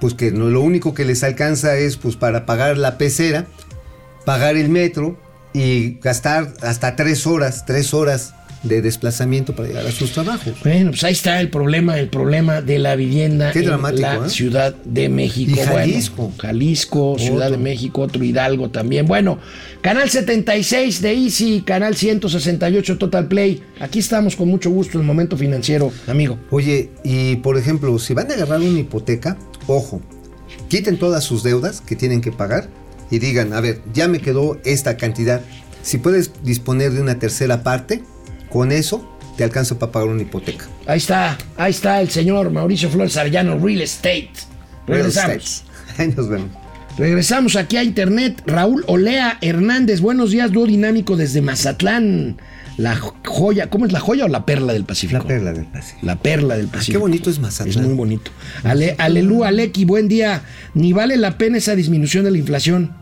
pues 0.00 0.14
que 0.14 0.30
no, 0.30 0.48
lo 0.48 0.60
único 0.60 0.94
que 0.94 1.04
les 1.04 1.24
alcanza 1.24 1.76
es 1.76 1.96
pues 1.96 2.16
para 2.16 2.46
pagar 2.46 2.78
la 2.78 2.98
pecera, 2.98 3.46
pagar 4.24 4.56
el 4.56 4.68
metro 4.68 5.18
y 5.52 5.98
gastar 6.00 6.54
hasta 6.62 6.96
tres 6.96 7.26
horas, 7.26 7.64
tres 7.66 7.94
horas 7.94 8.34
de 8.62 8.82
desplazamiento 8.82 9.54
para 9.54 9.68
llegar 9.68 9.86
a 9.86 9.92
sus 9.92 10.12
trabajos. 10.12 10.54
Bueno, 10.62 10.90
pues 10.90 11.04
ahí 11.04 11.12
está 11.12 11.40
el 11.40 11.50
problema, 11.50 11.98
el 11.98 12.08
problema 12.08 12.60
de 12.60 12.78
la 12.78 12.96
vivienda 12.96 13.52
Qué 13.52 13.60
en 13.60 13.66
dramático, 13.66 14.02
la 14.02 14.26
¿eh? 14.26 14.30
Ciudad 14.30 14.74
de 14.84 15.08
México. 15.08 15.52
Y 15.52 15.54
Bueno, 15.54 15.72
Jalisco. 15.72 16.32
Jalisco, 16.38 17.16
Ciudad 17.18 17.50
de 17.50 17.58
México, 17.58 18.02
otro 18.02 18.24
Hidalgo 18.24 18.70
también. 18.70 19.06
Bueno, 19.06 19.38
canal 19.80 20.10
76 20.10 21.00
de 21.00 21.12
Easy, 21.12 21.62
canal 21.62 21.94
168 21.96 22.98
Total 22.98 23.28
Play. 23.28 23.62
Aquí 23.80 24.00
estamos 24.00 24.36
con 24.36 24.48
mucho 24.48 24.70
gusto 24.70 24.98
en 24.98 25.02
el 25.02 25.06
momento 25.06 25.36
financiero, 25.36 25.92
amigo. 26.06 26.38
Oye, 26.50 26.90
y 27.04 27.36
por 27.36 27.56
ejemplo, 27.56 27.98
si 27.98 28.14
van 28.14 28.30
a 28.30 28.34
agarrar 28.34 28.60
una 28.60 28.80
hipoteca, 28.80 29.38
ojo, 29.66 30.00
quiten 30.68 30.98
todas 30.98 31.24
sus 31.24 31.42
deudas 31.42 31.80
que 31.80 31.96
tienen 31.96 32.20
que 32.20 32.32
pagar 32.32 32.68
y 33.10 33.18
digan, 33.18 33.52
a 33.52 33.60
ver, 33.60 33.80
ya 33.94 34.08
me 34.08 34.18
quedó 34.18 34.58
esta 34.64 34.96
cantidad. 34.96 35.40
Si 35.82 35.98
puedes 35.98 36.32
disponer 36.42 36.92
de 36.92 37.00
una 37.00 37.18
tercera 37.18 37.62
parte, 37.62 38.02
con 38.50 38.72
eso 38.72 39.06
te 39.36 39.44
alcanza 39.44 39.78
para 39.78 39.92
pagar 39.92 40.08
una 40.08 40.22
hipoteca. 40.22 40.66
Ahí 40.86 40.98
está, 40.98 41.38
ahí 41.56 41.70
está 41.70 42.00
el 42.00 42.10
señor 42.10 42.50
Mauricio 42.50 42.90
Flores 42.90 43.16
Arellano, 43.16 43.58
Real 43.58 43.80
Estate. 43.82 44.30
Regresamos. 44.86 45.26
Real 45.28 45.38
estate. 45.38 45.68
Ahí 46.02 46.14
nos 46.16 46.28
vemos. 46.28 46.48
Regresamos 46.96 47.54
aquí 47.56 47.76
a 47.76 47.84
internet. 47.84 48.42
Raúl 48.46 48.84
Olea 48.88 49.38
Hernández, 49.40 50.00
buenos 50.00 50.30
días, 50.32 50.50
dúo 50.50 50.66
dinámico 50.66 51.16
desde 51.16 51.40
Mazatlán. 51.42 52.38
La 52.76 52.96
joya, 53.24 53.68
¿cómo 53.70 53.86
es 53.86 53.92
la 53.92 53.98
joya 54.00 54.24
o 54.24 54.28
la 54.28 54.44
perla 54.46 54.72
del 54.72 54.84
Pacífico? 54.84 55.22
La 55.22 55.26
perla 55.28 55.52
del 55.52 55.64
Pacífico. 55.66 56.06
La 56.06 56.16
perla 56.16 56.56
del 56.56 56.66
Ah, 56.66 56.72
Pacífico. 56.72 56.92
qué 56.98 56.98
bonito 57.00 57.30
es 57.30 57.38
Mazatlán. 57.40 57.68
Es 57.78 57.86
muy 57.86 57.94
bonito. 57.94 58.30
Ale, 58.64 58.94
alelú, 58.98 59.44
Aleki, 59.44 59.84
buen 59.84 60.06
día. 60.08 60.42
Ni 60.74 60.92
vale 60.92 61.16
la 61.16 61.38
pena 61.38 61.58
esa 61.58 61.74
disminución 61.76 62.24
de 62.24 62.30
la 62.32 62.38
inflación. 62.38 62.92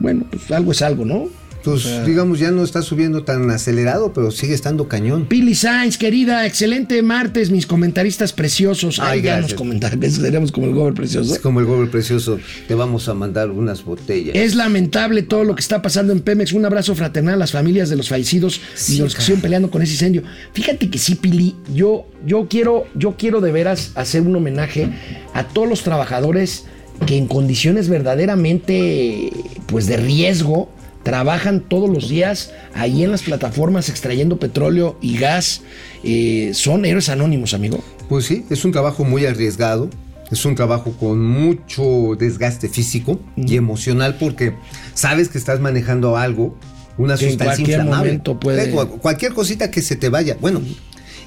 Bueno, 0.00 0.26
pues 0.30 0.50
algo 0.50 0.72
es 0.72 0.82
algo, 0.82 1.04
¿no? 1.04 1.28
Pues 1.64 2.06
digamos, 2.06 2.38
ya 2.38 2.50
no 2.50 2.62
está 2.62 2.82
subiendo 2.82 3.24
tan 3.24 3.50
acelerado, 3.50 4.12
pero 4.12 4.30
sigue 4.30 4.54
estando 4.54 4.88
cañón. 4.88 5.26
Pili 5.26 5.54
Sainz, 5.54 5.96
querida, 5.98 6.46
excelente 6.46 7.00
martes, 7.02 7.50
mis 7.50 7.66
comentaristas 7.66 8.32
preciosos. 8.32 8.98
Ay, 9.00 9.14
Ay, 9.18 9.20
gracias. 9.22 9.50
nos 9.50 9.54
comentaron, 9.54 10.10
seremos 10.10 10.52
como 10.52 10.66
el 10.66 10.74
gober 10.74 10.94
precioso. 10.94 11.34
Es 11.34 11.40
como 11.40 11.60
el 11.60 11.66
gober 11.66 11.90
precioso, 11.90 12.38
te 12.68 12.74
vamos 12.74 13.08
a 13.08 13.14
mandar 13.14 13.50
unas 13.50 13.84
botellas. 13.84 14.34
Es 14.36 14.54
lamentable 14.54 15.22
todo 15.22 15.44
lo 15.44 15.54
que 15.54 15.60
está 15.60 15.82
pasando 15.82 16.12
en 16.12 16.20
Pemex. 16.20 16.52
Un 16.52 16.64
abrazo 16.64 16.94
fraternal 16.94 17.34
a 17.34 17.38
las 17.38 17.52
familias 17.52 17.88
de 17.88 17.96
los 17.96 18.08
fallecidos 18.08 18.56
y 18.56 18.60
Sí, 18.94 18.98
los 18.98 19.14
que 19.14 19.22
siguen 19.22 19.40
peleando 19.40 19.70
con 19.70 19.82
ese 19.82 19.92
incendio. 19.92 20.22
Fíjate 20.52 20.90
que 20.90 20.98
sí, 20.98 21.14
Pili, 21.14 21.56
yo, 21.74 22.06
yo, 22.26 22.46
quiero, 22.48 22.86
yo 22.94 23.16
quiero 23.16 23.40
de 23.40 23.52
veras 23.52 23.92
hacer 23.94 24.22
un 24.22 24.36
homenaje 24.36 24.88
a 25.32 25.44
todos 25.48 25.68
los 25.68 25.82
trabajadores 25.82 26.64
que 27.06 27.16
en 27.16 27.26
condiciones 27.26 27.88
verdaderamente 27.88 29.30
pues 29.66 29.86
de 29.86 29.96
riesgo 29.96 30.70
trabajan 31.04 31.60
todos 31.60 31.88
los 31.88 32.08
días 32.08 32.50
ahí 32.74 33.04
en 33.04 33.12
las 33.12 33.22
plataformas 33.22 33.88
extrayendo 33.88 34.38
petróleo 34.38 34.96
y 35.00 35.18
gas. 35.18 35.60
Eh, 36.02 36.50
son 36.54 36.84
héroes 36.84 37.08
anónimos, 37.08 37.54
amigo. 37.54 37.78
Pues 38.08 38.24
sí, 38.24 38.44
es 38.50 38.64
un 38.64 38.72
trabajo 38.72 39.04
muy 39.04 39.24
arriesgado, 39.26 39.88
es 40.32 40.44
un 40.44 40.54
trabajo 40.56 40.92
con 40.98 41.24
mucho 41.24 42.16
desgaste 42.18 42.68
físico 42.68 43.20
y 43.36 43.56
emocional 43.56 44.16
porque 44.18 44.54
sabes 44.94 45.28
que 45.28 45.38
estás 45.38 45.60
manejando 45.60 46.16
algo, 46.16 46.56
una 46.98 47.16
Que 47.16 47.24
en 47.26 47.30
sustancia 47.32 47.56
cualquier 47.56 47.78
inflamable. 47.80 48.08
momento 48.10 48.40
puede- 48.40 48.68
Eh, 48.68 48.70
cu- 48.70 48.98
Cualquier 48.98 49.32
cosita 49.34 49.70
que 49.70 49.82
se 49.82 49.96
te 49.96 50.08
vaya. 50.08 50.36
Bueno, 50.40 50.60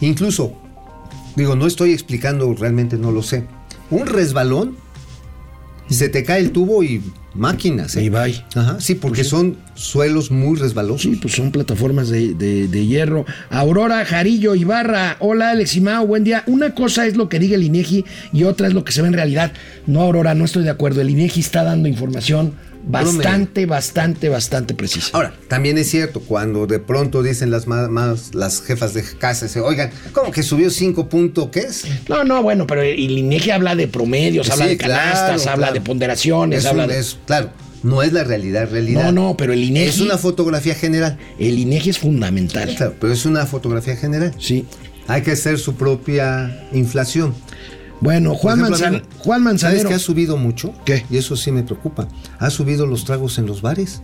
incluso, 0.01 0.53
digo, 1.35 1.55
no 1.55 1.67
estoy 1.67 1.91
explicando, 1.93 2.53
realmente 2.53 2.97
no 2.97 3.11
lo 3.11 3.21
sé. 3.23 3.43
Un 3.91 4.07
resbalón, 4.07 4.75
se 5.89 6.09
te 6.09 6.23
cae 6.23 6.41
el 6.41 6.51
tubo 6.51 6.83
y 6.83 7.01
máquinas. 7.37 7.95
¿eh? 7.95 8.09
Bye. 8.09 8.43
Ajá, 8.55 8.77
sí, 8.79 8.95
porque 8.95 9.23
son 9.23 9.57
suelos 9.75 10.31
muy 10.31 10.57
resbalosos. 10.57 11.01
Sí, 11.03 11.15
pues 11.21 11.33
son 11.35 11.51
plataformas 11.51 12.09
de, 12.09 12.33
de- 12.33 12.67
de 12.67 12.85
hierro. 12.85 13.25
Aurora 13.49 14.03
Jarillo 14.05 14.55
Ibarra, 14.55 15.17
hola 15.19 15.51
Alex 15.51 15.75
y 15.75 15.81
Mao, 15.81 16.05
buen 16.07 16.23
día. 16.23 16.43
Una 16.47 16.73
cosa 16.73 17.05
es 17.05 17.15
lo 17.15 17.29
que 17.29 17.39
diga 17.39 17.55
el 17.55 17.63
INEGI 17.63 18.05
y 18.33 18.43
otra 18.43 18.67
es 18.67 18.73
lo 18.73 18.83
que 18.83 18.91
se 18.91 19.01
ve 19.01 19.07
en 19.07 19.13
realidad. 19.13 19.51
No, 19.85 20.01
Aurora, 20.01 20.33
no 20.35 20.45
estoy 20.45 20.63
de 20.63 20.69
acuerdo. 20.69 21.01
El 21.01 21.09
INEGI 21.09 21.39
está 21.39 21.63
dando 21.63 21.87
información 21.87 22.53
bastante, 22.87 23.65
bastante, 23.65 24.29
bastante 24.29 24.73
precisa. 24.73 25.09
Ahora, 25.13 25.33
también 25.47 25.77
es 25.77 25.89
cierto, 25.89 26.19
cuando 26.21 26.67
de 26.67 26.79
pronto 26.79 27.21
dicen 27.23 27.51
las 27.51 27.67
más, 27.67 27.89
más- 27.89 28.33
las 28.33 28.61
jefas 28.61 28.93
de 28.93 29.03
casa, 29.03 29.47
oigan, 29.61 29.91
¿cómo 30.13 30.31
que 30.31 30.43
subió 30.43 30.69
5 30.69 31.09
puntos? 31.09 31.49
¿Qué 31.51 31.59
es? 31.61 31.85
No, 32.09 32.23
no, 32.23 32.41
bueno, 32.43 32.65
pero 32.67 32.81
el 32.81 32.99
INEGI 33.11 33.51
habla 33.51 33.75
de 33.75 33.87
promedios, 33.87 34.49
habla 34.49 34.67
de 34.67 34.77
canastas, 34.77 35.41
claro, 35.41 35.51
habla 35.51 35.67
claro. 35.67 35.73
de 35.73 35.81
ponderaciones, 35.81 36.59
Es 36.59 36.65
habla 36.65 36.83
un- 36.83 36.89
de... 36.89 36.99
es- 36.99 37.17
claro, 37.25 37.49
no 37.83 38.01
es 38.03 38.11
la 38.13 38.23
realidad, 38.23 38.69
realidad. 38.71 39.11
No, 39.11 39.11
no, 39.29 39.37
pero 39.37 39.53
el 39.53 39.63
INEGI, 39.63 39.87
Es 39.89 39.99
una 39.99 40.17
fotografía 40.17 40.73
general. 40.75 41.17
el 41.39 41.59
INEGI 41.59 41.89
es 41.91 41.99
fundamental. 41.99 42.73
Claro, 42.75 42.95
pero 42.99 43.13
es 43.13 43.25
una 43.25 43.45
fotografía 43.45 43.95
general. 43.95 44.33
Sí. 44.39 44.65
Hay 45.09 45.21
que 45.21 45.31
hacer 45.31 45.57
su 45.57 45.75
propia 45.75 46.67
inflación. 46.73 47.33
Bueno, 47.99 48.35
Juan, 48.35 48.59
ejemplo, 48.59 48.77
Manzan- 48.77 49.03
Juan 49.17 49.39
¿Sabes 49.39 49.43
Manzanero. 49.43 49.89
que 49.89 49.95
ha 49.95 49.99
subido 49.99 50.37
mucho? 50.37 50.73
¿Qué? 50.85 51.05
Y 51.09 51.17
eso 51.17 51.35
sí 51.35 51.51
me 51.51 51.63
preocupa. 51.63 52.07
Ha 52.39 52.49
subido 52.49 52.85
los 52.85 53.05
tragos 53.05 53.37
en 53.39 53.45
los 53.47 53.61
bares. 53.61 54.01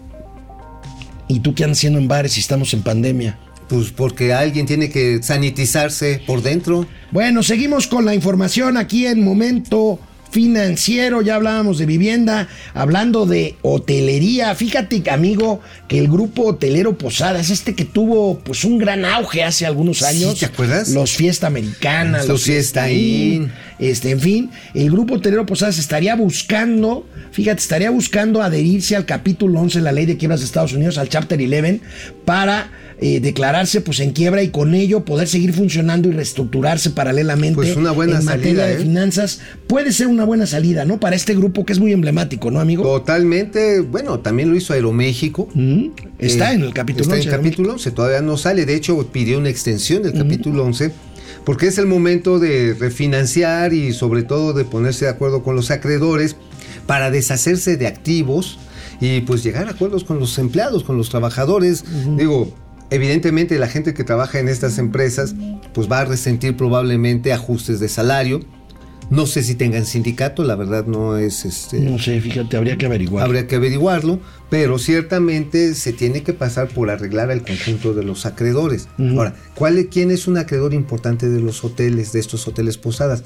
¿Y 1.28 1.40
tú 1.40 1.54
qué 1.56 1.64
andas 1.64 1.78
haciendo 1.80 2.00
en 2.00 2.08
bares 2.08 2.34
si 2.34 2.40
estamos 2.42 2.74
en 2.74 2.82
pandemia? 2.82 3.38
Pues 3.70 3.92
porque 3.92 4.34
alguien 4.34 4.66
tiene 4.66 4.90
que 4.90 5.22
sanitizarse 5.24 6.22
por 6.28 6.42
dentro. 6.42 6.86
Bueno, 7.12 7.44
seguimos 7.44 7.88
con 7.88 8.04
la 8.06 8.14
información 8.14 8.78
aquí 8.78 9.06
en 9.08 9.24
Momento 9.24 10.00
Financiero. 10.32 11.22
Ya 11.22 11.36
hablábamos 11.36 11.78
de 11.78 11.86
vivienda, 11.86 12.50
hablando 12.74 13.26
de 13.26 13.56
hotelería. 13.62 14.54
Fíjate, 14.56 15.02
amigo, 15.10 15.62
que 15.88 15.98
el 16.00 16.08
grupo 16.08 16.44
hotelero 16.48 16.98
Posadas, 16.98 17.50
este 17.52 17.74
que 17.74 17.86
tuvo 17.86 18.40
pues 18.40 18.64
un 18.66 18.78
gran 18.80 19.06
auge 19.06 19.44
hace 19.44 19.66
algunos 19.66 20.00
Sí, 20.00 20.06
años. 20.06 20.40
¿te 20.40 20.46
acuerdas? 20.46 20.90
Los 20.90 21.12
Fiesta 21.12 21.48
Americana, 21.48 22.24
Los 22.26 22.44
Fiesta 22.44 22.92
Inn. 22.92 23.52
Este, 23.84 24.12
en 24.12 24.20
fin, 24.22 24.50
el 24.74 24.90
grupo 24.90 25.16
hotelero 25.16 25.46
Posadas 25.46 25.78
estaría 25.78 26.16
buscando, 26.16 27.06
fíjate, 27.32 27.60
estaría 27.60 27.90
buscando 27.90 28.42
adherirse 28.42 28.96
al 28.96 29.06
capítulo 29.06 29.60
11 29.60 29.80
de 29.80 29.84
la 29.84 29.92
ley 29.92 30.06
de 30.06 30.16
quiebras 30.16 30.40
de 30.40 30.46
Estados 30.46 30.72
Unidos, 30.72 30.98
al 30.98 31.10
Chapter 31.10 31.38
11, 31.38 31.82
para 32.24 32.72
eh, 33.02 33.20
declararse 33.20 33.82
pues 33.82 34.00
en 34.00 34.12
quiebra 34.12 34.42
y 34.42 34.48
con 34.50 34.74
ello 34.74 35.04
poder 35.04 35.28
seguir 35.28 35.52
funcionando 35.52 36.08
y 36.08 36.14
reestructurarse 36.14 36.92
paralelamente 36.92 37.56
Pues 37.56 37.76
una 37.76 37.92
buena 37.92 38.20
en 38.20 38.24
materia 38.26 38.62
salida, 38.64 38.68
de 38.68 38.74
¿eh? 38.76 38.86
finanzas. 38.86 39.42
Puede 39.68 39.92
ser 39.92 40.08
una 40.08 40.24
buena 40.24 40.46
salida, 40.46 40.86
¿no? 40.86 41.02
Para 41.02 41.18
este 41.18 41.36
grupo 41.36 41.66
que 41.66 41.74
es 41.74 41.80
muy 41.80 41.92
emblemático, 41.92 42.52
¿no, 42.52 42.62
amigo? 42.62 42.84
Totalmente, 42.84 43.82
bueno, 43.82 44.20
también 44.20 44.50
lo 44.50 44.56
hizo 44.56 44.72
Aeroméxico. 44.72 45.50
Mm, 45.54 45.88
Está 46.20 46.54
Eh, 46.54 46.56
en 46.56 46.62
el 46.62 46.74
capítulo 46.74 47.04
Está 47.04 47.16
11, 47.16 47.28
en 47.28 47.34
el 47.34 47.40
capítulo 47.42 47.74
11, 47.74 47.92
todavía 47.92 48.22
no 48.22 48.38
sale. 48.38 48.66
De 48.66 48.76
hecho, 48.76 49.06
pidió 49.12 49.40
una 49.40 49.50
extensión 49.50 50.04
del 50.04 50.14
capítulo 50.14 50.64
11 50.64 50.92
porque 51.46 51.68
es 51.68 51.78
el 51.78 51.86
momento 51.86 52.40
de 52.40 52.76
refinanciar 52.80 53.74
y 53.74 53.94
sobre 53.94 54.24
todo 54.24 54.54
de 54.54 54.66
ponerse 54.66 55.06
de 55.06 55.12
acuerdo 55.12 55.44
con 55.44 55.56
los 55.56 55.72
acreedores 55.72 56.36
para 56.86 57.12
deshacerse 57.12 57.78
de 57.78 57.88
activos 57.88 58.60
y 59.00 59.22
pues 59.22 59.44
llegar 59.44 59.68
a 59.68 59.72
acuerdos 59.72 60.04
con 60.04 60.20
los 60.20 60.38
empleados, 60.38 60.84
con 60.84 60.98
los 60.98 61.10
trabajadores. 61.10 61.84
Digo, 62.18 62.54
evidentemente 62.90 63.58
la 63.58 63.68
gente 63.68 63.94
que 63.94 64.04
trabaja 64.04 64.40
en 64.40 64.48
estas 64.48 64.78
empresas 64.78 65.36
pues 65.74 65.92
va 65.92 66.00
a 66.00 66.06
resentir 66.06 66.56
probablemente 66.56 67.34
ajustes 67.34 67.80
de 67.80 67.90
salario. 67.90 68.42
No 69.10 69.26
sé 69.26 69.44
si 69.44 69.56
tengan 69.56 69.86
sindicato, 69.86 70.44
la 70.44 70.56
verdad 70.56 70.86
no 70.86 71.18
es 71.18 71.46
este 71.46 71.80
No 71.80 72.00
sé, 72.00 72.20
fíjate, 72.20 72.58
habría 72.58 72.78
que 72.78 72.86
averiguar. 72.86 73.26
Habría 73.26 73.48
que 73.48 73.56
averiguarlo, 73.56 74.20
pero 74.50 74.80
ciertamente 74.80 75.76
se 75.76 75.94
tiene 75.94 76.24
que 76.24 76.34
pasar 76.34 76.70
por 76.70 76.90
arreglar 76.90 77.32
al 77.32 77.44
conjunto 77.44 77.94
de 77.94 78.04
los 78.04 78.26
acreedores. 78.26 78.88
Ahora, 78.98 79.36
¿cuál, 79.56 79.88
¿quién 79.88 80.12
es 80.12 80.28
un 80.28 80.38
acreedor 80.38 80.74
importante 80.74 81.30
de 81.30 81.40
los 81.40 81.64
hoteles, 81.64 82.12
de 82.14 82.20
estos 82.20 82.48
hoteles 82.48 82.78
posadas? 82.78 83.24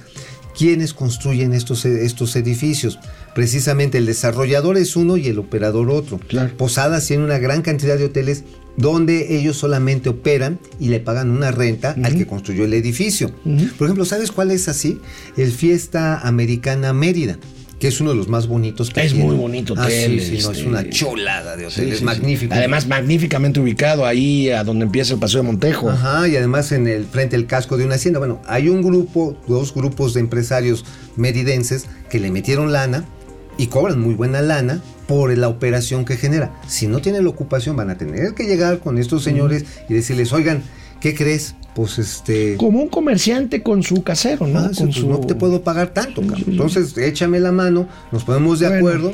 ¿Quiénes 0.58 0.94
construyen 0.94 1.54
estos, 1.54 1.86
estos 1.86 2.36
edificios? 2.36 3.00
Precisamente 3.36 4.00
el 4.00 4.08
desarrollador 4.08 4.78
es 4.78 4.96
uno 4.96 5.16
y 5.16 5.28
el 5.28 5.38
operador 5.38 5.92
otro. 5.92 6.20
Claro. 6.28 6.58
Posadas 6.58 7.06
tiene 7.06 7.24
una 7.24 7.38
gran 7.38 7.62
cantidad 7.62 7.98
de 7.98 8.06
hoteles 8.06 8.44
donde 8.78 9.36
ellos 9.38 9.58
solamente 9.58 10.08
operan 10.10 10.60
y 10.80 10.88
le 10.90 11.00
pagan 11.00 11.30
una 11.32 11.52
renta 11.52 11.96
al 12.04 12.16
que 12.16 12.26
construyó 12.28 12.64
el 12.64 12.74
edificio. 12.74 13.32
Por 13.78 13.88
ejemplo, 13.88 14.06
¿sabes 14.06 14.32
cuál 14.32 14.52
es 14.52 14.68
así? 14.70 15.00
El 15.36 15.52
Fiesta 15.52 16.20
Americana 16.20 16.94
Mérida, 16.94 17.38
que 17.80 17.88
es 17.88 18.00
uno 18.02 18.12
de 18.12 18.16
los 18.16 18.28
más 18.28 18.48
bonitos 18.48 18.90
que 18.92 19.02
Es 19.02 19.14
tiene. 19.14 19.26
muy 19.28 19.36
bonito 19.36 19.74
Ah, 19.78 19.84
hotel, 19.86 20.20
sí, 20.22 20.38
sí, 20.38 20.44
no, 20.44 20.52
este, 20.52 20.62
es 20.62 20.68
una 20.68 20.90
chulada 20.90 21.56
de 21.58 21.66
hotel, 21.68 21.86
Sí, 21.88 21.92
es 21.92 22.02
magnífico. 22.04 22.54
Además, 22.54 22.88
magníficamente 22.88 23.60
ubicado 23.60 24.06
ahí 24.06 24.50
a 24.52 24.64
donde 24.64 24.86
empieza 24.86 25.14
el 25.14 25.20
Paseo 25.20 25.42
de 25.42 25.48
Montejo. 25.48 25.90
Ajá, 25.90 26.28
y 26.28 26.36
además 26.36 26.72
en 26.72 26.88
el 26.88 27.06
frente 27.06 27.36
del 27.36 27.48
casco 27.48 27.78
de 27.78 27.86
una 27.86 27.96
hacienda. 27.96 28.20
Bueno, 28.20 28.42
hay 28.48 28.70
un 28.70 28.82
grupo, 28.84 29.36
dos 29.48 29.74
grupos 29.74 30.14
de 30.14 30.20
empresarios 30.22 30.86
meridenses 31.16 31.86
que 32.10 32.20
le 32.20 32.32
metieron 32.32 32.72
lana 32.72 33.06
y 33.58 33.68
cobran 33.68 34.00
muy 34.00 34.14
buena 34.14 34.42
lana 34.42 34.82
por 35.08 35.36
la 35.38 35.48
operación 35.48 36.06
que 36.06 36.18
genera. 36.18 36.54
Si 36.68 36.88
no 36.88 37.00
tienen 37.00 37.24
la 37.24 37.30
ocupación, 37.30 37.76
van 37.76 37.90
a 37.90 37.98
tener 37.98 38.34
que 38.34 38.46
llegar 38.46 38.80
con 38.80 38.98
estos 38.98 39.24
señores 39.24 39.66
y 39.90 39.94
decirles, 39.94 40.34
oigan, 40.34 40.64
¿qué 41.00 41.16
crees? 41.16 41.56
Pues 41.76 42.00
este... 42.00 42.56
Como 42.58 42.82
un 42.82 42.90
comerciante 42.90 43.64
con 43.64 43.84
su 43.84 44.04
casero, 44.04 44.48
¿no? 44.48 44.60
Ah, 44.60 44.72
con 44.76 44.88
pues 44.88 45.04
no 45.04 45.20
te 45.20 45.36
puedo 45.36 45.62
pagar 45.62 45.94
tanto, 45.94 46.22
cabrón. 46.22 46.44
Entonces, 46.48 46.98
échame 46.98 47.40
la 47.40 47.52
mano, 47.52 47.88
nos 48.12 48.24
ponemos 48.24 48.60
de 48.60 48.68
Bueno. 48.68 48.78
acuerdo 48.80 49.14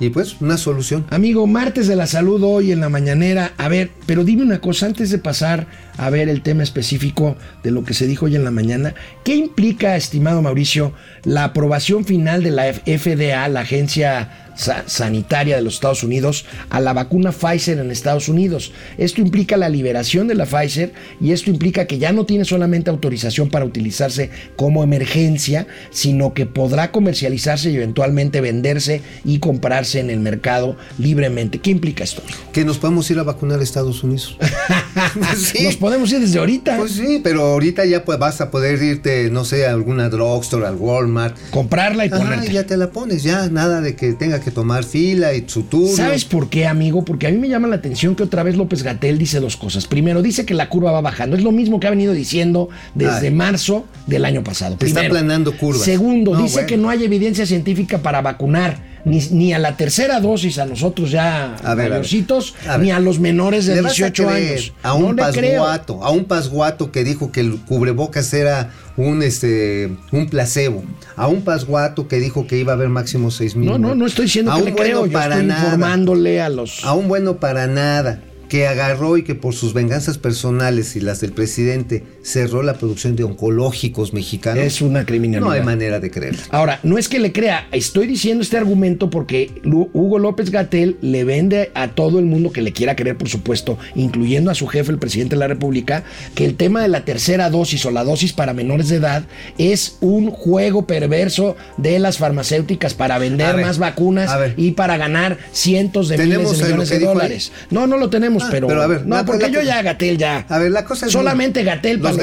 y 0.00 0.10
pues 0.10 0.40
una 0.40 0.56
solución. 0.56 1.06
Amigo, 1.10 1.46
martes 1.46 1.88
de 1.88 1.96
la 1.96 2.06
salud 2.06 2.42
hoy 2.44 2.72
en 2.72 2.80
la 2.80 2.88
mañanera. 2.88 3.52
A 3.56 3.68
ver, 3.68 3.90
pero 4.06 4.24
dime 4.24 4.42
una 4.42 4.60
cosa 4.60 4.86
antes 4.86 5.10
de 5.10 5.18
pasar 5.18 5.66
a 5.98 6.08
ver 6.10 6.28
el 6.30 6.40
tema 6.42 6.62
específico 6.62 7.36
de 7.62 7.70
lo 7.70 7.84
que 7.84 7.92
se 7.92 8.06
dijo 8.06 8.24
hoy 8.26 8.36
en 8.36 8.44
la 8.44 8.50
mañana. 8.50 8.94
¿Qué 9.24 9.34
implica, 9.34 9.96
estimado 9.96 10.40
Mauricio, 10.40 10.92
la 11.24 11.44
aprobación 11.44 12.04
final 12.06 12.42
de 12.42 12.50
la 12.52 12.72
FDA, 12.72 13.46
la 13.48 13.60
agencia 13.60 14.52
sa- 14.56 14.84
sanitaria 14.86 15.56
de 15.56 15.62
los 15.62 15.74
Estados 15.74 16.02
Unidos, 16.04 16.46
a 16.70 16.80
la 16.80 16.92
vacuna 16.92 17.32
Pfizer 17.32 17.78
en 17.78 17.90
Estados 17.90 18.28
Unidos? 18.28 18.72
Esto 18.96 19.20
implica 19.20 19.56
la 19.56 19.68
liberación 19.68 20.28
de 20.28 20.34
la 20.36 20.46
Pfizer 20.46 20.92
y 21.20 21.32
esto 21.32 21.50
implica 21.50 21.86
que 21.86 21.98
ya 21.98 22.12
no 22.12 22.24
tiene 22.24 22.44
solamente 22.44 22.90
autorización 22.90 23.50
para 23.50 23.64
utilizarse 23.64 24.30
como 24.56 24.82
emergencia, 24.84 25.66
sino 25.90 26.32
que 26.32 26.46
podrá 26.46 26.90
comercializarse 26.92 27.70
y 27.70 27.76
eventualmente 27.76 28.40
venderse 28.40 29.02
y 29.24 29.40
comprarse 29.40 30.00
en 30.00 30.10
el 30.10 30.20
mercado 30.20 30.76
libremente. 30.98 31.58
¿Qué 31.58 31.70
implica 31.70 32.04
esto? 32.04 32.22
Que 32.52 32.64
nos 32.64 32.78
podemos 32.78 33.10
ir 33.10 33.18
a 33.18 33.24
vacunar 33.24 33.58
a 33.60 33.62
Estados 33.64 34.02
Unidos. 34.04 34.36
Sí. 35.36 35.64
Nos 35.64 35.76
podemos 35.88 36.12
ir 36.12 36.20
desde 36.20 36.38
ahorita. 36.38 36.76
Pues 36.76 36.92
sí, 36.92 37.20
pero 37.22 37.42
ahorita 37.42 37.84
ya 37.84 38.04
pues 38.04 38.18
vas 38.18 38.40
a 38.40 38.50
poder 38.50 38.82
irte, 38.82 39.30
no 39.30 39.44
sé, 39.44 39.66
a 39.66 39.70
alguna 39.72 40.08
drugstore, 40.08 40.66
al 40.66 40.76
Walmart. 40.76 41.36
comprarla 41.50 42.06
y 42.06 42.10
ponerte. 42.10 42.52
ya 42.52 42.64
te 42.64 42.76
la 42.76 42.90
pones, 42.90 43.22
ya 43.22 43.48
nada 43.48 43.80
de 43.80 43.96
que 43.96 44.12
tenga 44.12 44.40
que 44.40 44.50
tomar 44.50 44.84
fila 44.84 45.34
y 45.34 45.44
su 45.46 45.62
turno. 45.64 45.96
¿Sabes 45.96 46.24
por 46.24 46.48
qué, 46.50 46.66
amigo? 46.66 47.04
Porque 47.04 47.26
a 47.26 47.30
mí 47.30 47.38
me 47.38 47.48
llama 47.48 47.68
la 47.68 47.76
atención 47.76 48.14
que 48.14 48.22
otra 48.22 48.42
vez 48.42 48.56
López 48.56 48.82
Gatel 48.82 49.18
dice 49.18 49.40
dos 49.40 49.56
cosas. 49.56 49.86
Primero, 49.86 50.22
dice 50.22 50.44
que 50.44 50.54
la 50.54 50.68
curva 50.68 50.92
va 50.92 51.00
bajando. 51.00 51.36
Es 51.36 51.42
lo 51.42 51.52
mismo 51.52 51.80
que 51.80 51.86
ha 51.86 51.90
venido 51.90 52.12
diciendo 52.12 52.68
desde 52.94 53.28
Ay. 53.28 53.34
marzo 53.34 53.86
del 54.06 54.24
año 54.24 54.44
pasado. 54.44 54.76
Te 54.76 54.86
está 54.86 55.00
Primero. 55.00 55.18
aplanando 55.18 55.56
curvas. 55.56 55.82
Segundo, 55.82 56.34
No, 56.34 56.42
dice 56.42 56.54
bueno. 56.54 56.66
que 56.68 56.76
no 56.76 56.88
hay 56.90 57.04
evidencia 57.04 57.46
científica 57.46 57.98
para 57.98 58.20
vacunar. 58.22 58.87
Ni, 59.04 59.20
ni 59.30 59.52
a 59.52 59.58
la 59.58 59.76
tercera 59.76 60.20
dosis 60.20 60.58
a 60.58 60.66
nosotros 60.66 61.10
ya 61.10 61.54
A 61.56 61.56
ver, 61.56 61.68
a 61.68 61.74
ver. 61.74 61.90
mayorcitos, 61.90 62.54
A 62.66 62.76
ver. 62.76 62.80
ni 62.86 62.90
a 62.90 62.98
los 63.00 63.20
menores 63.20 63.66
de 63.66 63.76
¿Le 63.76 63.80
vas 63.82 63.92
a 63.92 64.10
18 64.10 64.26
creer 64.26 64.50
años. 64.52 64.72
A 64.82 64.94
un 64.94 65.16
no 65.16 65.22
pasguato, 65.22 66.04
a 66.04 66.10
un 66.10 66.24
pasguato 66.24 66.90
que 66.92 67.04
dijo 67.04 67.30
que 67.32 67.40
el 67.40 67.60
cubrebocas 67.60 68.32
era 68.34 68.70
un 68.96 69.22
este 69.22 69.96
un 70.10 70.28
placebo, 70.28 70.82
a 71.16 71.28
un 71.28 71.42
pasguato 71.42 72.08
que 72.08 72.18
dijo 72.18 72.46
que 72.46 72.58
iba 72.58 72.72
a 72.72 72.76
haber 72.76 72.88
máximo 72.88 73.30
seis 73.30 73.54
mil. 73.54 73.70
No, 73.70 73.78
no, 73.78 73.94
no 73.94 74.06
estoy 74.06 74.24
diciendo 74.26 74.50
a 74.52 74.56
que 74.56 74.62
un 74.62 74.68
le 74.70 74.74
creo. 74.74 74.98
bueno 75.00 75.06
Yo 75.06 75.18
para 75.18 75.34
estoy 75.36 75.46
nada, 75.46 75.64
informándole 75.64 76.40
a 76.40 76.48
los. 76.48 76.84
a 76.84 76.94
un 76.94 77.06
bueno 77.08 77.36
para 77.36 77.66
nada, 77.68 78.20
que 78.48 78.66
agarró 78.66 79.16
y 79.16 79.22
que 79.22 79.34
por 79.34 79.54
sus 79.54 79.74
venganzas 79.74 80.18
personales 80.18 80.96
y 80.96 81.00
las 81.00 81.20
del 81.20 81.32
presidente 81.32 82.04
cerró 82.22 82.62
la 82.62 82.74
producción 82.74 83.16
de 83.16 83.24
oncológicos 83.24 84.12
mexicanos. 84.12 84.64
Es 84.64 84.80
una 84.80 85.04
criminalidad. 85.04 85.46
No 85.46 85.52
hay 85.52 85.62
manera 85.62 86.00
de 86.00 86.10
creerlo. 86.10 86.40
Ahora, 86.50 86.80
no 86.82 86.98
es 86.98 87.08
que 87.08 87.18
le 87.18 87.32
crea, 87.32 87.68
estoy 87.72 88.06
diciendo 88.06 88.42
este 88.42 88.56
argumento 88.56 89.10
porque 89.10 89.50
Hugo 89.64 90.18
López 90.18 90.50
Gatel 90.50 90.96
le 91.00 91.24
vende 91.24 91.70
a 91.74 91.88
todo 91.88 92.18
el 92.18 92.24
mundo 92.24 92.50
que 92.50 92.62
le 92.62 92.72
quiera 92.72 92.96
creer, 92.96 93.16
por 93.16 93.28
supuesto, 93.28 93.78
incluyendo 93.94 94.50
a 94.50 94.54
su 94.54 94.66
jefe, 94.66 94.92
el 94.92 94.98
presidente 94.98 95.36
de 95.36 95.40
la 95.40 95.48
República, 95.48 96.04
que 96.34 96.44
el 96.44 96.54
tema 96.54 96.82
de 96.82 96.88
la 96.88 97.04
tercera 97.04 97.50
dosis 97.50 97.84
o 97.86 97.90
la 97.90 98.04
dosis 98.04 98.32
para 98.32 98.52
menores 98.54 98.88
de 98.88 98.96
edad 98.96 99.24
es 99.58 99.98
un 100.00 100.30
juego 100.30 100.86
perverso 100.86 101.56
de 101.76 101.98
las 101.98 102.18
farmacéuticas 102.18 102.94
para 102.94 103.18
vender 103.18 103.56
ver, 103.56 103.64
más 103.64 103.78
vacunas 103.78 104.30
y 104.56 104.72
para 104.72 104.96
ganar 104.96 105.38
cientos 105.52 106.08
de 106.08 106.18
miles 106.18 106.58
de 106.58 106.64
millones 106.64 106.88
de 106.88 106.98
dólares. 107.00 107.52
No, 107.70 107.86
no 107.86 107.96
lo 107.96 108.10
tenemos, 108.10 108.37
Ah, 108.44 108.48
pero, 108.50 108.66
pero 108.68 108.82
a 108.82 108.86
ver, 108.86 109.06
no, 109.06 109.24
porque 109.24 109.50
yo 109.50 109.62
ya 109.62 109.82
Gatel 109.82 110.18
ya. 110.18 110.44
A 110.48 110.58
ver, 110.58 110.70
la 110.70 110.84
cosa 110.84 111.06
es 111.06 111.12
solamente 111.12 111.62
Gatel 111.64 112.00
para. 112.00 112.14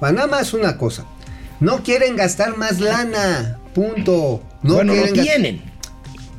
Bueno, 0.00 0.14
nada 0.16 0.26
más 0.28 0.52
una 0.54 0.76
cosa. 0.76 1.04
No 1.60 1.82
quieren 1.82 2.16
gastar 2.16 2.56
más 2.56 2.80
lana. 2.80 3.58
Punto. 3.74 4.42
No 4.62 4.74
bueno, 4.74 4.94
lo 4.94 5.12
tienen. 5.12 5.62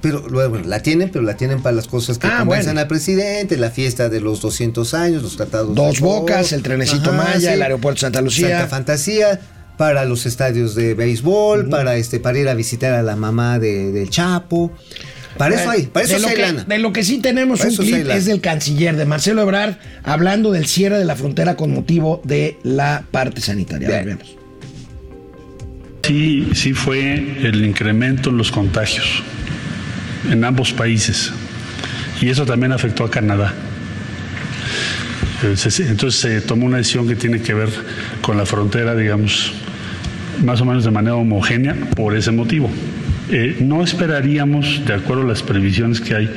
Pero 0.01 0.27
luego 0.27 0.57
la 0.57 0.81
tienen, 0.81 1.09
pero 1.11 1.23
la 1.23 1.37
tienen 1.37 1.61
para 1.61 1.75
las 1.75 1.87
cosas 1.87 2.17
que 2.17 2.25
Ah, 2.25 2.39
convencen 2.39 2.69
bueno. 2.69 2.81
al 2.81 2.87
presidente, 2.87 3.55
la 3.55 3.69
fiesta 3.69 4.09
de 4.09 4.19
los 4.19 4.41
200 4.41 4.95
años, 4.95 5.21
los 5.21 5.37
tratados 5.37 5.75
Dos 5.75 5.95
de 5.97 6.01
Bocas, 6.01 6.51
el 6.53 6.63
trenecito 6.63 7.13
Maya, 7.13 7.53
el 7.53 7.61
aeropuerto 7.61 8.01
Santa 8.01 8.19
Lucía. 8.21 8.49
Santa 8.49 8.67
Fantasía, 8.67 9.39
para 9.77 10.05
los 10.05 10.25
estadios 10.25 10.73
de 10.73 10.95
béisbol, 10.95 11.69
para 11.69 11.97
este, 11.97 12.19
para 12.19 12.39
ir 12.39 12.49
a 12.49 12.55
visitar 12.55 12.93
a 12.93 13.03
la 13.03 13.15
mamá 13.15 13.59
de- 13.59 13.91
del 13.91 14.09
Chapo. 14.09 14.71
Para 15.37 15.55
eso 15.55 15.69
hay, 15.69 15.83
para 15.83 16.05
eso 16.05 16.13
de, 16.13 16.19
sí 16.19 16.23
lo 16.23 16.29
hay 16.29 16.35
que, 16.35 16.41
lana. 16.41 16.63
de 16.65 16.79
lo 16.79 16.93
que 16.93 17.03
sí 17.03 17.19
tenemos 17.19 17.59
Para 17.59 17.71
un 17.71 17.77
clip 17.77 18.09
es 18.09 18.25
del 18.25 18.41
canciller, 18.41 18.95
de 18.95 19.05
Marcelo 19.05 19.41
Ebrard, 19.41 19.75
hablando 20.03 20.51
del 20.51 20.65
cierre 20.65 20.97
de 20.97 21.05
la 21.05 21.15
frontera 21.15 21.55
con 21.55 21.73
motivo 21.73 22.21
de 22.23 22.57
la 22.63 23.03
parte 23.11 23.41
sanitaria. 23.41 23.87
A 23.87 23.91
ver, 23.91 24.05
Bien. 24.05 24.17
veamos. 24.17 24.37
Sí, 26.05 26.49
sí 26.53 26.73
fue 26.73 27.13
el 27.13 27.63
incremento 27.63 28.31
en 28.31 28.37
los 28.37 28.51
contagios 28.51 29.23
en 30.29 30.43
ambos 30.43 30.73
países. 30.73 31.31
Y 32.21 32.29
eso 32.29 32.45
también 32.45 32.71
afectó 32.71 33.03
a 33.03 33.09
Canadá. 33.11 33.53
Eh, 35.43 35.55
Entonces 35.87 36.19
se 36.19 36.41
tomó 36.41 36.65
una 36.67 36.77
decisión 36.77 37.07
que 37.07 37.15
tiene 37.15 37.41
que 37.41 37.53
ver 37.53 37.69
con 38.21 38.37
la 38.37 38.45
frontera, 38.45 38.95
digamos, 38.95 39.53
más 40.43 40.61
o 40.61 40.65
menos 40.65 40.83
de 40.83 40.91
manera 40.91 41.15
homogénea 41.15 41.75
por 41.95 42.15
ese 42.15 42.31
motivo. 42.31 42.69
Eh, 43.33 43.55
no 43.61 43.81
esperaríamos, 43.81 44.85
de 44.85 44.93
acuerdo 44.93 45.23
a 45.23 45.25
las 45.25 45.41
previsiones 45.41 46.01
que 46.01 46.15
hay, 46.15 46.29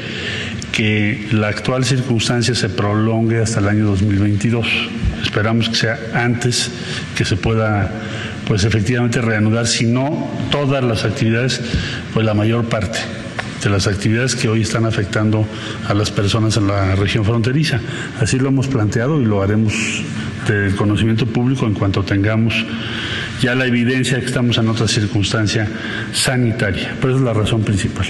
que 0.70 1.26
la 1.32 1.48
actual 1.48 1.84
circunstancia 1.84 2.54
se 2.54 2.68
prolongue 2.68 3.42
hasta 3.42 3.58
el 3.58 3.66
año 3.66 3.86
2022. 3.86 4.64
Esperamos 5.20 5.68
que 5.70 5.74
sea 5.74 5.98
antes 6.14 6.70
que 7.16 7.24
se 7.24 7.36
pueda, 7.36 7.90
pues 8.46 8.62
efectivamente 8.62 9.20
reanudar, 9.20 9.66
si 9.66 9.86
no 9.86 10.30
todas 10.52 10.84
las 10.84 11.04
actividades, 11.04 11.60
pues 12.12 12.24
la 12.24 12.34
mayor 12.34 12.66
parte 12.66 13.00
de 13.64 13.70
las 13.70 13.88
actividades 13.88 14.36
que 14.36 14.48
hoy 14.48 14.62
están 14.62 14.84
afectando 14.86 15.44
a 15.88 15.94
las 15.94 16.12
personas 16.12 16.56
en 16.58 16.68
la 16.68 16.94
región 16.94 17.24
fronteriza. 17.24 17.80
Así 18.20 18.38
lo 18.38 18.50
hemos 18.50 18.68
planteado 18.68 19.20
y 19.20 19.24
lo 19.24 19.42
haremos 19.42 19.74
del 20.46 20.76
conocimiento 20.76 21.26
público 21.26 21.66
en 21.66 21.74
cuanto 21.74 22.04
tengamos 22.04 22.54
ya 23.40 23.54
la 23.54 23.66
evidencia 23.66 24.20
que 24.20 24.26
estamos 24.26 24.58
en 24.58 24.68
otra 24.68 24.88
circunstancia 24.88 25.68
sanitaria. 26.12 26.96
Pero 27.00 27.14
esa 27.14 27.18
es 27.18 27.24
la 27.24 27.32
razón 27.32 27.62
principal. 27.62 28.06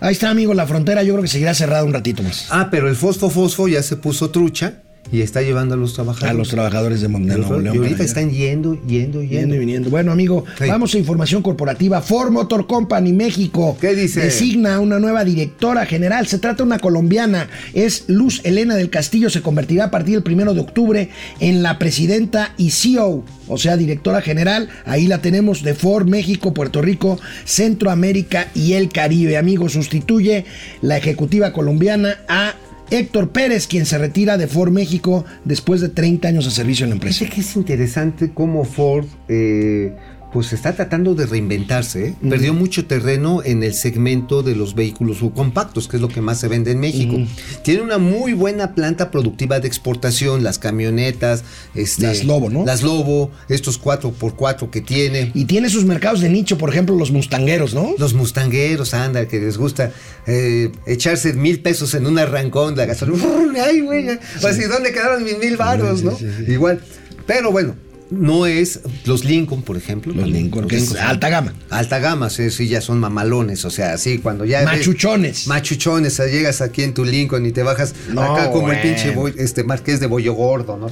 Ahí 0.00 0.12
está, 0.12 0.30
amigo, 0.30 0.54
la 0.54 0.66
frontera 0.66 1.02
yo 1.02 1.14
creo 1.14 1.22
que 1.22 1.28
seguirá 1.28 1.54
cerrada 1.54 1.84
un 1.84 1.92
ratito 1.92 2.22
más. 2.22 2.46
Ah, 2.50 2.68
pero 2.70 2.88
el 2.88 2.94
fosfo 2.94 3.30
fosfo 3.30 3.66
ya 3.66 3.82
se 3.82 3.96
puso 3.96 4.30
trucha 4.30 4.74
y 5.12 5.22
está 5.22 5.42
llevando 5.42 5.74
a 5.74 5.78
los 5.78 5.94
trabajadores. 5.94 6.30
A 6.30 6.34
los 6.38 6.48
trabajadores 6.48 7.00
de, 7.00 7.08
Mon- 7.08 7.26
de 7.26 7.36
Nuevo 7.38 7.58
León. 7.58 7.74
y 7.76 7.78
ahorita 7.78 8.04
están 8.04 8.30
yendo, 8.30 8.74
yendo, 8.86 9.22
Yendo 9.22 9.54
y 9.54 9.58
viniendo. 9.58 9.90
Bueno, 9.90 10.12
amigo, 10.12 10.44
Sí. 10.58 10.64
vamos 10.68 10.94
a 10.94 10.98
información 10.98 11.42
corporativa. 11.42 12.00
Ford 12.02 12.30
Motor 12.30 12.66
Company 12.66 13.12
México 13.12 13.76
¿Qué 13.80 13.94
dice? 13.94 14.20
designa 14.20 14.80
una 14.80 14.98
nueva 14.98 15.24
directora 15.24 15.86
general. 15.86 16.26
Se 16.26 16.38
trata 16.38 16.58
de 16.58 16.62
una 16.64 16.78
colombiana. 16.78 17.48
Es 17.74 18.04
Luz 18.08 18.40
Elena 18.44 18.74
del 18.76 18.90
Castillo. 18.90 19.30
Se 19.30 19.42
convertirá 19.42 19.84
a 19.84 19.90
partir 19.90 20.14
del 20.14 20.22
primero 20.22 20.54
de 20.54 20.60
octubre 20.60 21.08
en 21.40 21.62
la 21.62 21.78
presidenta 21.78 22.52
y 22.56 22.70
CEO, 22.70 23.24
o 23.48 23.58
sea, 23.58 23.76
directora 23.76 24.20
general. 24.20 24.68
Ahí 24.84 25.06
la 25.06 25.18
tenemos 25.22 25.62
de 25.62 25.74
Ford 25.74 26.06
México, 26.08 26.52
Puerto 26.54 26.82
Rico, 26.82 27.18
Centroamérica 27.44 28.48
y 28.54 28.74
el 28.74 28.88
Caribe. 28.88 29.36
Amigo, 29.36 29.68
sustituye 29.68 30.44
la 30.80 30.96
ejecutiva 30.96 31.52
colombiana 31.52 32.18
a 32.28 32.54
Héctor 32.90 33.30
Pérez, 33.30 33.66
quien 33.66 33.84
se 33.84 33.98
retira 33.98 34.38
de 34.38 34.46
Ford 34.46 34.72
México 34.72 35.24
después 35.44 35.80
de 35.80 35.88
30 35.88 36.28
años 36.28 36.44
de 36.46 36.50
servicio 36.50 36.84
en 36.84 36.90
la 36.90 36.96
empresa. 36.96 37.18
Fíjate 37.18 37.34
que 37.34 37.40
es 37.42 37.56
interesante 37.56 38.30
cómo 38.32 38.64
Ford 38.64 39.06
eh, 39.28 39.94
pues 40.32 40.52
está 40.52 40.74
tratando 40.74 41.14
de 41.14 41.26
reinventarse. 41.26 42.08
¿eh? 42.08 42.14
Perdió 42.28 42.52
mucho 42.52 42.86
terreno 42.86 43.42
en 43.44 43.62
el 43.62 43.74
segmento 43.74 44.42
de 44.42 44.54
los 44.54 44.74
vehículos 44.74 45.18
subcompactos, 45.18 45.88
que 45.88 45.96
es 45.96 46.02
lo 46.02 46.08
que 46.08 46.20
más 46.20 46.38
se 46.40 46.48
vende 46.48 46.72
en 46.72 46.80
México. 46.80 47.16
Tiene 47.62 47.82
una 47.82 47.98
muy 47.98 48.34
buena 48.34 48.74
planta 48.74 49.10
productiva 49.10 49.60
de 49.60 49.68
exportación, 49.68 50.42
las 50.42 50.58
camionetas, 50.58 51.44
este, 51.74 52.02
Las 52.02 52.24
Lobo, 52.24 52.50
¿no? 52.50 52.64
Las 52.64 52.82
Lobo, 52.82 53.30
estos 53.48 53.80
4x4 53.80 54.70
que 54.70 54.80
tiene. 54.80 55.30
Y 55.34 55.46
tiene 55.46 55.70
sus 55.70 55.84
mercados 55.84 56.20
de 56.20 56.28
nicho, 56.28 56.58
por 56.58 56.70
ejemplo, 56.70 56.94
los 56.94 57.10
mustangueros, 57.10 57.74
¿no? 57.74 57.94
Los 57.98 58.14
mustangueros, 58.14 58.92
anda, 58.94 59.26
que 59.26 59.40
les 59.40 59.56
gusta 59.56 59.92
eh, 60.26 60.70
echarse 60.86 61.32
mil 61.32 61.60
pesos 61.60 61.94
en 61.94 62.06
un 62.06 62.18
arrancón 62.18 62.74
de 62.74 62.86
gasolina. 62.86 63.24
Ay, 63.64 63.80
güey, 63.80 64.08
así, 64.08 64.64
¿dónde 64.64 64.92
quedaron 64.92 65.24
mis 65.24 65.38
mil 65.38 65.56
varos, 65.56 66.02
no? 66.02 66.16
Igual. 66.46 66.80
Pero 67.26 67.52
bueno, 67.52 67.74
no 68.10 68.46
es 68.46 68.80
los 69.04 69.24
Lincoln, 69.24 69.62
por 69.62 69.76
ejemplo. 69.76 70.14
Los 70.14 70.28
Lincoln, 70.28 70.66
que 70.66 70.76
es 70.76 70.94
alta 70.96 71.28
gama. 71.28 71.54
Alta 71.70 71.98
gama, 71.98 72.30
sí, 72.30 72.50
sí, 72.50 72.66
ya 72.68 72.80
son 72.80 72.98
mamalones, 73.00 73.64
o 73.64 73.70
sea, 73.70 73.98
sí, 73.98 74.18
cuando 74.18 74.44
ya... 74.44 74.60
ves- 74.60 74.78
Machuchones. 74.78 75.46
machuchones, 75.46 76.14
o 76.14 76.16
sea, 76.16 76.26
llegas 76.26 76.60
aquí 76.60 76.82
en 76.82 76.94
tu 76.94 77.04
Lincoln 77.04 77.44
y 77.46 77.52
te 77.52 77.62
bajas 77.62 77.94
No, 78.10 78.22
acá 78.22 78.50
como 78.50 78.72
el 78.72 78.80
pinche 78.80 79.10
boy- 79.10 79.34
este 79.38 79.64
marqués 79.64 80.00
de 80.00 80.06
Bollo 80.06 80.32
Gordo, 80.34 80.76
¿no? 80.76 80.86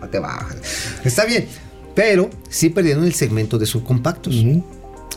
Ah, 0.00 0.08
te 0.10 0.18
bajas. 0.18 0.56
Está 1.04 1.24
bien, 1.24 1.46
pero 1.94 2.30
sí 2.48 2.68
perdieron 2.70 3.04
el 3.04 3.14
segmento 3.14 3.58
de 3.58 3.66
subcompactos. 3.66 4.34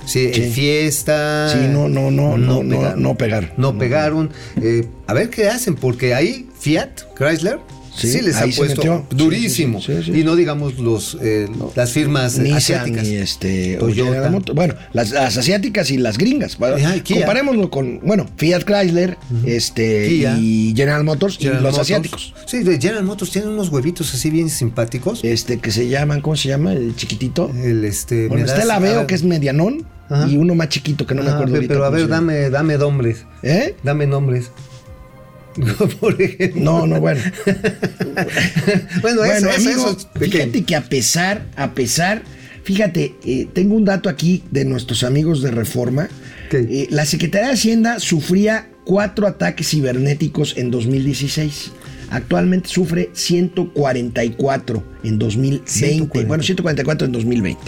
Sí, 0.06 0.30
en 0.34 0.52
fiesta. 0.52 1.50
Sí, 1.52 1.68
no, 1.68 1.88
no, 1.90 2.12
no, 2.12 2.38
no, 2.38 2.62
no, 2.64 2.70
pegaron. 2.70 3.02
no 3.02 3.16
pegaron. 3.18 3.50
No 3.58 3.78
pegaron. 3.78 4.30
Eh, 4.62 4.88
a 5.08 5.14
ver 5.14 5.30
qué 5.32 5.48
hacen, 5.50 5.74
porque 5.76 6.14
ahí 6.14 6.48
Fiat, 6.60 6.90
Chrysler, 7.18 7.60
Sí, 7.96 8.12
sí, 8.12 8.22
les 8.22 8.36
ha 8.36 8.42
puesto 8.46 8.66
metió. 8.82 9.08
Durísimo. 9.12 9.82
sí, 9.82 9.94
sí, 10.04 10.12
sí. 10.14 10.20
Y 10.20 10.24
no 10.24 10.36
digamos 10.36 10.78
los 10.80 11.18
eh, 11.22 11.48
las 11.76 11.92
firmas 11.92 12.38
Nissan 12.38 12.58
asiáticas. 12.58 13.08
y 13.08 13.16
este 13.16 13.78
Toyota. 13.80 14.30
Bueno, 14.54 14.76
las, 14.94 15.12
las 15.12 15.38
asiáticas 15.38 15.90
y 15.92 15.98
las 15.98 16.18
gringas. 16.18 16.58
Ajá, 16.62 16.96
y 16.98 17.02
Kia. 17.02 17.18
Comparémoslo 17.18 17.70
con, 17.70 18.00
bueno, 18.04 18.26
Fiat 18.38 18.64
Chrysler, 18.64 19.18
este 19.46 20.08
Kia. 20.10 20.38
y 20.40 20.74
General 20.76 21.04
Motors 21.04 21.38
General 21.38 21.62
y 21.62 21.64
los 21.64 21.72
Motors. 21.72 21.88
asiáticos. 21.88 22.34
Sí, 22.46 22.64
de 22.64 22.80
General 22.80 23.04
Motors 23.04 23.32
tienen 23.32 23.52
unos 23.52 23.70
huevitos 23.70 24.14
así 24.14 24.30
bien 24.30 24.50
simpáticos. 24.50 25.24
Este 25.24 25.60
que 25.60 25.72
se 25.72 25.88
llaman, 25.88 26.22
¿cómo 26.22 26.36
se 26.36 26.50
llama? 26.50 26.74
El 26.74 26.96
chiquitito. 26.96 27.52
El 27.64 27.86
este. 27.86 28.28
Bueno, 28.28 28.46
está 28.46 28.62
el 28.64 28.72
Aveo 28.72 29.08
que 29.08 29.16
es 29.16 29.24
medianón 29.24 29.86
Ajá. 30.10 30.28
y 30.30 30.38
uno 30.38 30.54
más 30.56 30.70
chiquito 30.70 31.06
que 31.08 31.16
no 31.16 31.24
me 31.24 31.30
Ah, 31.30 31.34
acuerdo 31.36 31.54
pe- 31.54 31.58
ahorita 31.60 31.74
Pero 31.74 31.86
a 31.86 31.90
ver, 31.90 32.08
dame, 32.08 32.50
dame 32.50 32.78
nombres. 32.78 33.26
¿Eh? 33.42 33.76
Dame 33.84 34.06
nombres. 34.08 34.52
Por 36.00 36.22
ejemplo. 36.22 36.62
No, 36.62 36.88
no, 36.88 37.00
bueno. 37.00 37.22
bueno, 39.02 39.24
eso, 39.24 39.42
Bueno, 39.42 39.50
eso, 39.50 39.50
amigo, 39.52 39.72
eso 39.72 39.98
es 40.16 40.30
fíjate 40.30 40.64
que 40.64 40.76
a 40.76 40.84
pesar, 40.84 41.46
a 41.56 41.74
pesar, 41.74 42.24
fíjate, 42.64 43.16
eh, 43.26 43.48
tengo 43.54 43.76
un 43.76 43.86
dato 43.86 44.10
aquí 44.10 44.44
de 44.52 44.66
nuestros 44.66 45.04
amigos 45.04 45.42
de 45.42 45.52
Reforma. 45.52 46.10
Eh, 46.52 46.88
la 46.90 47.06
Secretaría 47.06 47.48
de 47.48 47.54
Hacienda 47.54 48.00
sufría 48.00 48.70
cuatro 48.84 49.28
ataques 49.28 49.70
cibernéticos 49.70 50.58
en 50.58 50.72
2016. 50.72 51.72
Actualmente 52.10 52.70
sufre 52.70 53.10
144 53.14 54.84
en 55.04 55.20
2020. 55.20 55.72
144. 55.72 56.28
Bueno, 56.28 56.44
144 56.44 57.06
en 57.08 57.12
2020. 57.12 57.62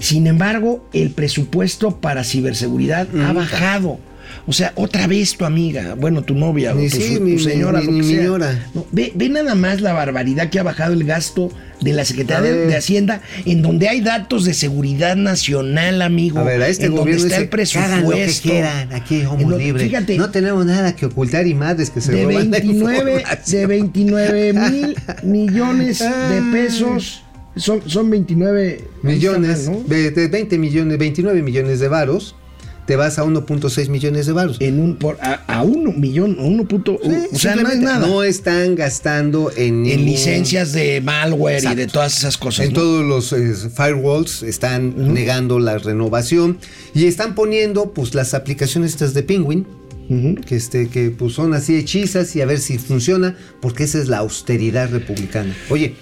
Sin 0.00 0.26
embargo, 0.26 0.88
el 0.92 1.10
presupuesto 1.10 2.00
para 2.00 2.24
ciberseguridad 2.24 3.06
ha 3.16 3.32
bajado. 3.32 3.98
O 4.46 4.52
sea, 4.52 4.72
otra 4.76 5.06
vez 5.06 5.36
tu 5.38 5.46
amiga, 5.46 5.94
bueno, 5.98 6.22
tu 6.22 6.34
novia 6.34 6.72
o 6.74 6.76
Ni 6.76 6.90
tu, 6.90 6.96
sí, 6.98 7.14
tu 7.16 7.22
mi- 7.22 7.38
señora, 7.38 7.80
mi- 7.80 7.86
lo 7.86 7.92
mi 7.92 8.00
que 8.00 8.06
sea. 8.08 8.16
señora. 8.18 8.68
No, 8.74 8.86
ve, 8.92 9.10
ve 9.14 9.28
nada 9.30 9.54
más 9.54 9.80
la 9.80 9.94
barbaridad 9.94 10.50
que 10.50 10.58
ha 10.58 10.62
bajado 10.62 10.92
el 10.92 11.04
gasto 11.04 11.50
de 11.80 11.92
la 11.94 12.04
Secretaría 12.04 12.52
de, 12.52 12.76
Hacienda, 12.76 13.22
en 13.46 13.62
donde 13.62 13.88
hay 13.88 14.00
datos 14.02 14.44
de 14.44 14.52
seguridad 14.54 15.16
nacional, 15.16 16.02
amigo. 16.02 16.38
A 16.40 16.42
ver, 16.44 16.60
a 16.62 16.68
este 16.68 16.86
en 16.86 16.90
donde 16.94 17.12
gobierno 17.12 17.24
está 17.24 17.36
dice, 17.36 17.42
el 17.44 17.48
presupuesto. 17.48 17.92
hagan 17.94 18.04
lo 18.04 18.10
que 18.10 18.32
quieran, 18.42 18.92
aquí 18.92 19.22
somos 19.22 19.40
donde- 19.50 19.64
libres. 19.64 19.86
Fíjate, 19.88 20.18
no 20.18 20.30
tenemos 20.30 20.66
nada 20.66 20.94
que 20.94 21.06
ocultar 21.06 21.46
y 21.46 21.54
madres 21.54 21.88
que 21.90 22.00
se 22.02 22.12
de 22.12 22.22
roban 22.24 22.50
la 22.50 22.58
29, 22.58 23.04
de 23.04 23.16
información. 23.22 23.68
29 23.68 24.52
mil 24.52 24.96
millones 25.22 26.00
de 26.00 26.42
pesos. 26.52 27.22
Son, 27.56 27.80
son 27.88 28.10
29 28.10 28.84
millones, 29.02 29.68
¿no? 29.68 29.78
de, 29.86 30.10
de 30.10 30.26
20 30.28 30.58
millones, 30.58 30.98
29 30.98 31.40
millones 31.40 31.78
de 31.80 31.88
varos, 31.88 32.34
te 32.86 32.96
vas 32.96 33.18
a 33.18 33.24
1.6 33.24 33.88
millones 33.88 34.26
de 34.26 34.32
varos. 34.32 34.56
En 34.60 34.78
un, 34.80 34.96
por, 34.96 35.18
a, 35.20 35.42
a 35.46 35.62
un 35.62 36.00
millón, 36.00 36.36
a 36.38 36.42
uno 36.42 36.66
punto, 36.68 36.98
Sí, 37.02 37.10
o 37.32 37.38
sea, 37.38 37.56
no 37.56 37.68
es 37.68 37.78
nada. 37.78 38.06
No 38.06 38.22
están 38.22 38.74
gastando 38.74 39.50
en, 39.56 39.86
en 39.86 40.04
licencias 40.04 40.72
de 40.72 41.00
malware 41.00 41.54
y 41.54 41.58
Exacto. 41.58 41.76
de 41.80 41.86
todas 41.86 42.16
esas 42.16 42.36
cosas. 42.36 42.66
En 42.66 42.72
¿no? 42.72 42.80
todos 42.80 43.04
los 43.04 43.32
eh, 43.32 43.54
firewalls 43.74 44.42
están 44.42 45.14
negando 45.14 45.58
la 45.58 45.78
renovación 45.78 46.58
y 46.94 47.06
están 47.06 47.34
poniendo 47.34 47.92
pues 47.92 48.14
las 48.14 48.34
aplicaciones 48.34 48.92
estas 48.92 49.14
de 49.14 49.22
Penguin 49.22 49.66
Ujú. 50.08 50.34
que 50.46 50.56
este 50.56 50.88
que 50.88 51.08
pues 51.10 51.32
son 51.32 51.54
así 51.54 51.76
hechizas 51.76 52.36
y 52.36 52.42
a 52.42 52.46
ver 52.46 52.58
si 52.58 52.76
funciona 52.76 53.36
porque 53.62 53.84
esa 53.84 53.98
es 53.98 54.08
la 54.08 54.18
austeridad 54.18 54.90
republicana. 54.90 55.56
Oye, 55.70 55.94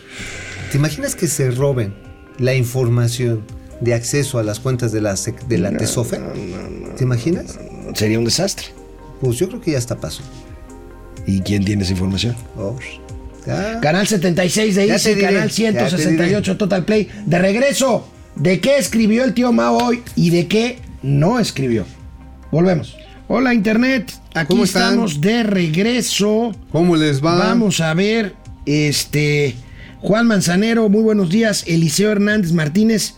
¿te 0.72 0.78
imaginas 0.78 1.14
que 1.14 1.28
se 1.28 1.52
roben 1.52 1.94
la 2.38 2.54
información 2.54 3.42
de 3.82 3.94
acceso 3.94 4.38
a 4.38 4.42
las 4.42 4.60
cuentas 4.60 4.92
de 4.92 5.00
la 5.00 5.12
sec- 5.14 5.44
de 5.46 5.58
la 5.58 5.76
TESOFE? 5.76 6.20
¿Te 6.96 7.04
imaginas? 7.04 7.58
Sería 7.94 8.18
un 8.18 8.24
desastre. 8.24 8.66
Pues 9.20 9.36
yo 9.38 9.48
creo 9.48 9.60
que 9.60 9.72
ya 9.72 9.78
está 9.78 9.96
paso. 9.96 10.22
¿Y 11.26 11.40
quién 11.40 11.64
tiene 11.64 11.82
esa 11.82 11.92
información? 11.92 12.34
Oh, 12.56 12.76
ya. 13.46 13.80
Canal 13.80 14.06
76 14.06 14.74
de 14.74 14.86
Easy, 14.88 15.14
canal 15.16 15.34
ya 15.34 15.46
te 15.48 15.50
168 15.52 16.56
Total 16.56 16.84
Play. 16.84 17.08
De 17.26 17.38
regreso, 17.38 18.06
¿de 18.36 18.60
qué 18.60 18.78
escribió 18.78 19.24
el 19.24 19.34
tío 19.34 19.52
Mao 19.52 19.78
hoy 19.78 20.02
y 20.16 20.30
de 20.30 20.46
qué 20.48 20.78
no 21.02 21.38
escribió? 21.38 21.84
Volvemos. 22.50 22.96
Hola 23.28 23.54
Internet, 23.54 24.12
aquí 24.34 24.48
¿Cómo 24.48 24.64
están? 24.64 24.90
estamos 24.90 25.20
de 25.20 25.42
regreso. 25.44 26.52
¿Cómo 26.70 26.96
les 26.96 27.24
va? 27.24 27.36
Vamos 27.38 27.80
a 27.80 27.94
ver, 27.94 28.34
este, 28.66 29.54
Juan 30.00 30.26
Manzanero, 30.26 30.88
muy 30.88 31.02
buenos 31.02 31.30
días. 31.30 31.64
Eliseo 31.66 32.10
Hernández 32.10 32.52
Martínez, 32.52 33.14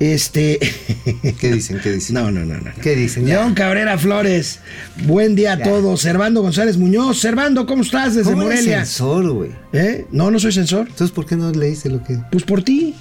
este, 0.00 0.58
¿Qué 1.40 1.52
dicen? 1.52 1.80
¿Qué 1.82 1.92
dicen? 1.92 2.14
no, 2.14 2.30
no, 2.30 2.44
no, 2.44 2.54
no. 2.54 2.70
¿Qué 2.82 2.94
dicen? 2.96 3.26
León 3.26 3.54
Cabrera 3.54 3.96
Flores, 3.98 4.60
buen 5.06 5.34
día 5.34 5.52
a 5.54 5.58
Ya. 5.58 5.64
todos. 5.64 6.00
Servando 6.00 6.42
González 6.42 6.76
Muñoz, 6.76 7.18
Servando, 7.20 7.66
¿cómo 7.66 7.82
estás 7.82 8.14
desde 8.14 8.30
¿Cómo 8.30 8.42
eres 8.44 8.60
Morelia? 8.60 8.78
censor, 8.84 9.30
güey? 9.32 9.50
¿Eh? 9.72 10.06
No, 10.10 10.30
no 10.30 10.38
soy 10.38 10.52
censor. 10.52 10.86
Entonces, 10.88 11.10
¿por 11.14 11.26
qué 11.26 11.36
no 11.36 11.50
leíste 11.52 11.88
lo 11.90 12.02
que...? 12.02 12.18
Pues 12.30 12.44
por 12.44 12.62
ti, 12.62 12.94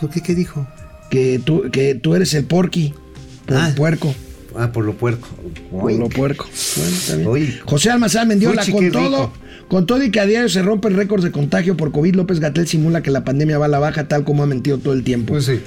¿Por 0.00 0.10
qué? 0.10 0.20
¿Qué 0.22 0.34
dijo? 0.34 0.66
que 1.10 1.40
tú, 1.44 1.70
que 1.70 1.94
tú 1.94 2.14
eres 2.16 2.34
el 2.34 2.44
porqui, 2.44 2.92
por 3.46 3.56
Ah. 3.56 3.72
puerco, 3.76 4.14
Ah, 4.58 4.72
por 4.72 4.84
lo 4.84 4.94
puerco. 4.94 5.28
por 5.70 5.92
lo 5.92 6.08
puerco. 6.08 6.46
Bueno, 6.76 6.90
está 6.96 7.16
bien. 7.16 7.28
Oye. 7.28 7.60
José 7.64 7.90
Almazán 7.90 8.26
Mendiola, 8.28 8.62
Fuchi, 8.62 8.72
con 8.72 8.90
todo, 8.90 9.26
rico. 9.26 9.32
con 9.68 9.86
todo 9.86 10.02
y 10.02 10.10
que 10.10 10.18
a 10.20 10.26
diario 10.26 10.48
se 10.48 10.62
rompen 10.62 10.96
récords 10.96 11.22
de 11.24 11.30
contagio 11.30 11.76
por 11.76 11.92
COVID, 11.92 12.14
López 12.14 12.40
Gatel 12.40 12.66
simula 12.66 13.02
que 13.02 13.10
la 13.10 13.22
pandemia 13.24 13.58
va 13.58 13.66
a 13.66 13.68
la 13.68 13.78
baja, 13.78 14.08
tal 14.08 14.24
como 14.24 14.42
ha 14.42 14.46
mentido 14.46 14.78
todo 14.78 14.94
el 14.94 15.04
tiempo. 15.04 15.34
Pues 15.34 15.44
sí. 15.44 15.60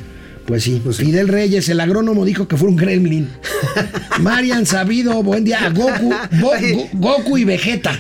Pues 0.46 0.64
sí. 0.64 0.82
Pues 0.84 0.98
sí. 0.98 1.06
Fidel 1.06 1.28
Reyes, 1.28 1.70
el 1.70 1.80
agrónomo, 1.80 2.26
dijo 2.26 2.48
que 2.48 2.58
fue 2.58 2.70
un 2.70 2.76
gremlin. 2.76 3.30
Marian 4.20 4.66
Sabido, 4.66 5.22
buen 5.24 5.44
día. 5.44 5.70
Goku, 5.70 6.14
Go- 6.42 6.50
Oye. 6.52 6.74
Go- 6.74 6.90
Goku 7.18 7.38
y 7.38 7.44
Vegeta. 7.46 7.92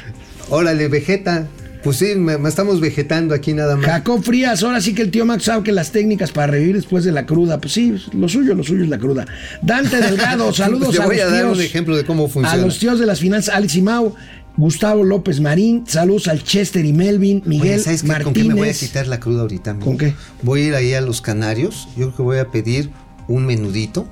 Órale, 0.49 0.87
vegeta. 0.87 1.47
Pues 1.83 1.95
sí, 1.97 2.15
me, 2.15 2.37
me 2.37 2.49
estamos 2.49 2.81
vegetando 2.81 3.33
aquí 3.33 3.53
nada 3.53 3.77
más. 3.77 3.85
Jacob 3.85 4.21
Frías, 4.21 4.63
ahora 4.63 4.81
sí 4.81 4.93
que 4.93 5.01
el 5.01 5.11
tío 5.11 5.25
Max 5.25 5.43
sabe 5.45 5.63
que 5.63 5.71
las 5.71 5.91
técnicas 5.93 6.31
para 6.31 6.47
revivir 6.47 6.75
después 6.75 7.05
de 7.05 7.13
la 7.13 7.25
cruda, 7.25 7.61
pues 7.61 7.71
sí, 7.73 7.95
lo 8.13 8.27
suyo, 8.27 8.53
lo 8.53 8.63
suyo 8.63 8.83
es 8.83 8.89
la 8.89 8.97
cruda. 8.97 9.25
Dante 9.61 9.97
Delgado, 10.01 10.51
saludos 10.53 10.93
Te 10.93 11.01
a 11.01 11.05
voy 11.05 11.15
los 11.17 11.25
a 11.25 11.29
dar 11.29 11.43
tíos. 11.43 11.57
un 11.57 11.63
ejemplo 11.63 11.95
de 11.95 12.03
cómo 12.03 12.27
funciona. 12.27 12.51
A 12.61 12.65
los 12.65 12.79
tíos 12.79 12.99
de 12.99 13.05
las 13.05 13.19
finanzas, 13.19 13.55
Alex 13.55 13.75
y 13.75 13.81
Mau. 13.81 14.13
Gustavo 14.59 15.05
López 15.05 15.39
Marín, 15.39 15.85
saludos 15.87 16.27
al 16.27 16.43
Chester 16.43 16.83
y 16.83 16.91
Melvin, 16.91 17.41
Miguel 17.45 17.75
Oye, 17.75 17.79
¿sabes 17.79 18.01
qué? 18.01 18.07
Martínez. 18.09 18.25
¿Con 18.25 18.33
qué 18.33 18.43
me 18.43 18.53
voy 18.55 18.67
a 18.69 18.73
quitar 18.73 19.07
la 19.07 19.19
cruda 19.19 19.41
ahorita? 19.43 19.71
amigo? 19.71 19.85
¿Con 19.85 19.97
qué? 19.97 20.13
Voy 20.41 20.61
a 20.61 20.67
ir 20.67 20.75
ahí 20.75 20.93
a 20.93 21.01
los 21.01 21.21
Canarios. 21.21 21.87
Yo 21.95 22.07
creo 22.07 22.15
que 22.17 22.21
voy 22.23 22.37
a 22.39 22.51
pedir 22.51 22.89
un 23.29 23.45
menudito, 23.45 24.05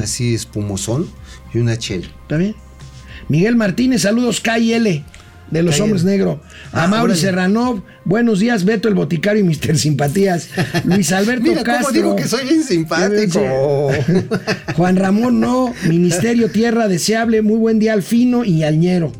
así 0.00 0.32
espumosón, 0.34 1.08
y 1.52 1.58
una 1.58 1.76
chela. 1.76 2.06
¿Está 2.22 2.36
bien? 2.36 2.54
Miguel 3.28 3.56
Martínez, 3.56 4.02
saludos 4.02 4.40
KL 4.40 5.02
de 5.50 5.62
los. 5.64 5.80
Hombres 5.80 6.04
Negro. 6.04 6.40
A 6.70 6.84
Ah, 6.84 6.86
Mauri 6.86 7.04
órale. 7.12 7.20
Serranov, 7.20 7.82
buenos 8.04 8.38
días, 8.38 8.64
Beto 8.64 8.86
el 8.86 8.94
Boticario 8.94 9.44
y 9.44 9.44
Mr. 9.44 9.76
Simpatías. 9.76 10.50
Luis 10.84 11.10
Alberto 11.10 11.42
Mira 11.48 11.64
Castro. 11.64 11.86
cómo 11.88 11.96
digo 11.96 12.14
que 12.16 12.28
soy 12.28 12.44
bien 12.46 12.62
simpático. 12.62 13.40
Juan 14.76 14.94
Ramón 14.94 15.40
No, 15.40 15.74
Ministerio 15.88 16.48
Tierra 16.48 16.86
Deseable, 16.86 17.42
muy 17.42 17.58
buen 17.58 17.80
día 17.80 17.92
al 17.92 18.04
Fino 18.04 18.44
y 18.44 18.62
al 18.62 18.78
Ñero. 18.78 19.12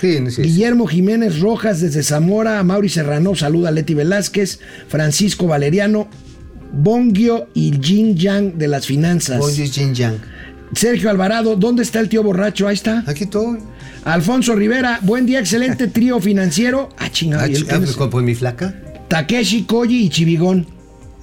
Sí, 0.00 0.18
sí, 0.18 0.30
sí. 0.30 0.42
Guillermo 0.42 0.86
Jiménez 0.86 1.40
Rojas 1.40 1.80
desde 1.80 2.02
Zamora, 2.02 2.58
a 2.58 2.64
Mauri 2.64 2.88
Serrano, 2.88 3.34
saluda 3.34 3.68
a 3.68 3.72
Leti 3.72 3.94
Velázquez, 3.94 4.60
Francisco 4.88 5.46
Valeriano, 5.46 6.08
Bongio 6.72 7.48
y 7.54 7.78
Jin 7.82 8.16
Yang 8.16 8.54
de 8.54 8.68
las 8.68 8.86
finanzas. 8.86 9.40
Oye, 9.42 9.66
Jin 9.66 9.94
Yang. 9.94 10.18
Sergio 10.74 11.08
Alvarado, 11.10 11.56
¿dónde 11.56 11.82
está 11.82 11.98
el 12.00 12.08
tío 12.08 12.22
borracho? 12.22 12.68
Ahí 12.68 12.74
está. 12.74 13.02
Aquí 13.06 13.24
estoy. 13.24 13.58
Alfonso 14.04 14.54
Rivera, 14.54 15.00
buen 15.02 15.26
día, 15.26 15.40
excelente 15.40 15.88
trío 15.88 16.20
financiero. 16.20 16.90
Ah, 16.98 17.10
chingado. 17.10 17.44
Ah, 17.44 17.48
¿y 17.48 17.52
él 17.54 17.62
chi- 17.62 17.64
quién 17.68 17.82
ah, 17.82 17.84
es? 17.84 17.96
pues, 17.96 18.10
pues 18.10 18.24
mi 18.24 18.34
flaca. 18.34 18.74
Takeshi, 19.08 19.64
Koji 19.64 20.04
y 20.04 20.08
Chivigón. 20.10 20.66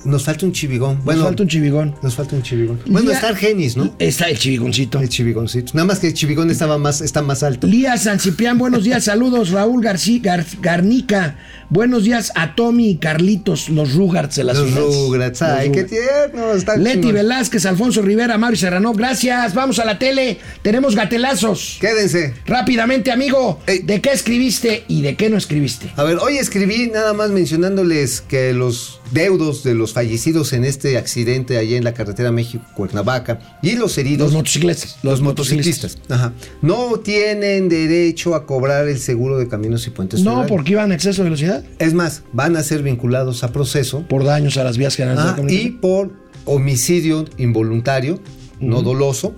Nos 0.06 0.24
falta 0.24 0.46
un 0.46 0.52
chivigón. 0.52 0.96
Nos 0.98 1.06
Bueno, 1.06 1.24
falta 1.24 1.44
un 1.44 1.50
chivigón. 1.50 1.96
Nos 2.02 2.16
falta 2.16 2.36
un 2.36 2.44
chivigón. 2.44 2.80
Bueno, 2.86 3.08
Lía- 3.10 3.16
está 3.16 3.30
Argenis, 3.30 3.76
¿no? 3.76 3.94
Está 4.00 4.30
el 4.30 4.38
chivigoncito. 4.38 5.00
El 5.00 5.10
chivigoncito. 5.10 5.72
Nada 5.74 5.86
más 5.88 6.00
que 6.00 6.08
el 6.08 6.14
chivigón 6.14 6.50
estaba 6.52 6.78
más, 6.78 7.02
está 7.02 7.22
más 7.22 7.42
alto. 7.44 7.68
Lía 7.68 7.98
San 7.98 8.20
Ciprián, 8.20 8.58
buenos 8.58 8.84
días, 8.84 9.04
saludos. 9.04 9.50
Raúl 9.50 9.82
García 9.84 10.20
Gar- 10.22 10.46
Garnica, 10.62 11.38
buenos 11.70 12.04
días 12.04 12.32
a 12.36 12.56
Tommy 12.56 12.90
y 12.92 12.98
Carlitos, 12.98 13.70
los 13.70 13.94
Rugarts 13.94 14.36
de 14.36 14.44
las 14.44 14.58
Los. 14.58 14.74
Rugrats. 14.74 15.42
Ay, 15.42 15.72
qué 15.72 15.84
Rugrats. 15.84 15.92
tierno. 16.32 16.52
Está 16.54 16.78
Leti. 16.78 17.12
Velázquez, 17.12 17.66
Alfonso 17.66 18.02
Rivera, 18.02 18.38
Mario 18.38 18.58
Serrano, 18.58 18.94
gracias. 18.94 19.54
Vamos 19.54 19.80
a 19.80 19.86
la 19.86 19.98
tele, 20.00 20.38
tenemos 20.62 20.96
gatelazos. 20.96 21.78
Quédense. 21.80 22.34
Rápidamente, 22.46 23.12
amigo, 23.12 23.60
Ey. 23.68 23.80
¿de 23.80 24.02
qué 24.02 24.12
escribiste 24.12 24.84
y 24.88 25.02
de 25.02 25.16
qué 25.16 25.30
no 25.30 25.38
escribiste? 25.38 25.92
A 25.96 26.04
ver, 26.04 26.18
hoy 26.18 26.38
escribí 26.38 26.90
nada 26.92 27.14
más 27.14 27.30
mencionándoles 27.32 28.22
que 28.22 28.54
los 28.54 29.00
deudos 29.12 29.64
de 29.64 29.76
los 29.76 29.94
fallecidos 29.94 30.52
en 30.54 30.66
este 30.66 30.98
accidente 30.98 31.58
allá 31.58 31.78
en 31.78 31.84
la 31.84 31.94
carretera 31.94 32.32
México-Cuernavaca 32.32 33.40
y 33.62 33.76
los 33.76 33.98
heridos, 33.98 34.28
Los 34.28 34.34
motociclistas. 34.34 34.98
los 35.04 35.22
motociclistas, 35.22 35.98
ajá, 36.10 36.34
no 36.64 37.00
tienen 37.00 37.70
derecho 37.70 38.34
a 38.36 38.46
cobrar 38.48 38.88
el 38.88 39.00
seguro 39.00 39.38
de 39.38 39.48
caminos 39.48 39.86
y 39.88 39.92
puentes. 39.92 40.22
No, 40.22 40.32
federales. 40.32 40.50
porque 40.52 40.72
iban 40.72 40.92
a 40.92 40.96
exceso 40.96 41.22
de 41.22 41.26
velocidad, 41.26 41.55
Es 41.80 41.94
más, 41.94 42.24
van 42.34 42.56
a 42.56 42.64
ser 42.64 42.84
vinculados 42.84 43.44
a 43.44 43.52
proceso 43.52 44.08
por 44.08 44.24
daños 44.24 44.58
a 44.58 44.64
las 44.64 44.78
vías 44.78 44.96
generales 44.96 45.24
de 45.24 45.30
ah, 45.30 45.32
la 45.32 45.36
comunicación. 45.38 45.74
y 45.74 45.78
por 45.78 46.12
homicidio 46.46 47.26
involuntario, 47.38 48.20
no 48.60 48.82
doloso, 48.82 49.36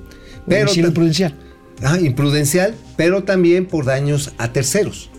pero 0.47 0.63
Homicidio 0.63 0.87
imprudencial. 0.89 1.35
Ah, 1.83 1.99
imprudencial, 1.99 2.75
pero 2.95 3.23
también 3.23 3.67
por 3.67 3.85
daños 3.85 4.33
a 4.37 4.51
terceros. 4.51 5.09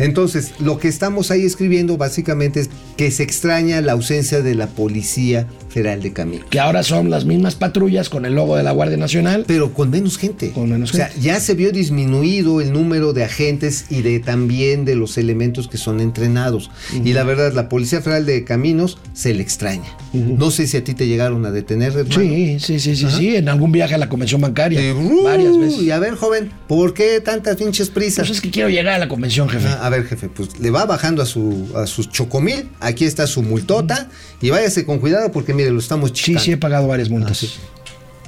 Entonces, 0.00 0.54
lo 0.58 0.78
que 0.78 0.88
estamos 0.88 1.30
ahí 1.30 1.44
escribiendo 1.44 1.96
básicamente 1.96 2.60
es 2.60 2.70
que 2.96 3.10
se 3.10 3.22
extraña 3.22 3.80
la 3.80 3.92
ausencia 3.92 4.40
de 4.40 4.54
la 4.54 4.66
Policía 4.66 5.46
Federal 5.68 6.02
de 6.02 6.12
Camino. 6.12 6.44
Que 6.50 6.58
ahora 6.58 6.82
son 6.82 7.10
las 7.10 7.24
mismas 7.24 7.54
patrullas 7.54 8.08
con 8.08 8.24
el 8.24 8.34
logo 8.34 8.56
de 8.56 8.62
la 8.62 8.72
Guardia 8.72 8.96
Nacional. 8.96 9.44
Pero 9.46 9.72
con 9.72 9.90
menos 9.90 10.18
gente. 10.18 10.50
Con 10.50 10.70
menos 10.70 10.92
o 10.92 10.96
sea, 10.96 11.06
gente. 11.06 11.22
ya 11.22 11.38
se 11.38 11.54
vio 11.54 11.70
disminuido 11.70 12.60
el 12.60 12.72
número 12.72 13.12
de 13.12 13.24
agentes 13.24 13.86
y 13.90 14.02
de 14.02 14.20
también 14.20 14.84
de 14.84 14.96
los 14.96 15.18
elementos 15.18 15.68
que 15.68 15.78
son 15.78 16.00
entrenados. 16.00 16.70
Y 17.04 17.12
la 17.12 17.22
verdad, 17.22 17.52
la 17.52 17.68
Policía 17.68 18.00
Federal 18.00 18.26
de 18.26 18.44
Caminos 18.44 18.98
se 19.12 19.34
le 19.34 19.42
extraña. 19.42 19.96
No 20.12 20.50
sé 20.50 20.66
si 20.66 20.76
a 20.76 20.82
ti 20.82 20.94
te 20.94 21.06
llegaron 21.06 21.44
a 21.46 21.50
detener, 21.50 21.92
hermano. 21.92 22.20
Sí, 22.20 22.58
sí, 22.58 22.80
sí, 22.80 22.96
sí, 22.96 23.06
sí, 23.10 23.36
en 23.36 23.48
algún 23.48 23.70
viaje 23.70 23.94
a 23.94 23.98
la 23.98 24.08
convención 24.08 24.40
bancaria. 24.40 24.80
Uh, 24.92 25.24
varias 25.24 25.56
veces. 25.58 25.82
Y 25.82 25.90
a 25.90 25.98
ver, 25.98 26.14
joven, 26.14 26.50
¿por 26.66 26.94
qué 26.94 27.20
tantas 27.20 27.56
pinches 27.56 27.90
prisas? 27.90 28.26
Pues 28.26 28.38
es 28.38 28.40
que 28.40 28.50
quiero 28.50 28.68
llegar 28.68 28.94
a 28.94 28.98
la 28.98 29.08
convención, 29.08 29.48
jefe. 29.48 29.68
Ah, 29.68 29.86
a 29.86 29.89
ver, 29.90 30.06
jefe, 30.06 30.28
pues 30.28 30.58
le 30.58 30.70
va 30.70 30.86
bajando 30.86 31.22
a 31.22 31.26
su, 31.26 31.68
a 31.76 31.86
su 31.86 32.04
chocomil. 32.04 32.70
Aquí 32.80 33.04
está 33.04 33.26
su 33.26 33.42
multota. 33.42 34.08
Y 34.40 34.50
váyase 34.50 34.86
con 34.86 34.98
cuidado 34.98 35.30
porque, 35.30 35.52
mire, 35.52 35.70
lo 35.70 35.78
estamos 35.78 36.10
sí, 36.10 36.14
chicando. 36.14 36.44
sí, 36.44 36.52
he 36.52 36.56
pagado 36.56 36.86
varias 36.88 37.10
multas. 37.10 37.32
Ah, 37.32 37.34
sí. 37.34 37.50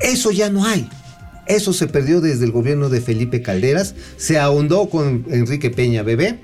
Eso 0.01 0.31
ya 0.31 0.51
no 0.51 0.67
hay. 0.67 0.89
Eso 1.47 1.73
se 1.73 1.87
perdió 1.87 2.21
desde 2.21 2.45
el 2.45 2.53
gobierno 2.53 2.89
de 2.89 3.01
Felipe 3.01 3.43
Calderas. 3.43 3.95
Se 4.17 4.39
ahondó 4.39 4.89
con 4.89 5.25
Enrique 5.31 5.71
Peña 5.71 6.03
Bebé. 6.03 6.41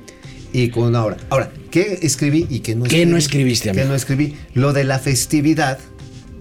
Y 0.52 0.70
con 0.70 0.96
ahora. 0.96 1.18
Ahora, 1.28 1.50
¿qué 1.70 1.98
escribí 2.02 2.46
y 2.48 2.60
qué 2.60 2.74
no 2.74 2.84
¿Qué 2.84 3.04
no 3.04 3.18
escribiste, 3.18 3.64
¿Qué 3.72 3.80
amigo? 3.80 3.88
no 3.88 3.94
escribí? 3.94 4.34
Lo 4.54 4.72
de 4.72 4.84
la 4.84 4.98
festividad. 4.98 5.78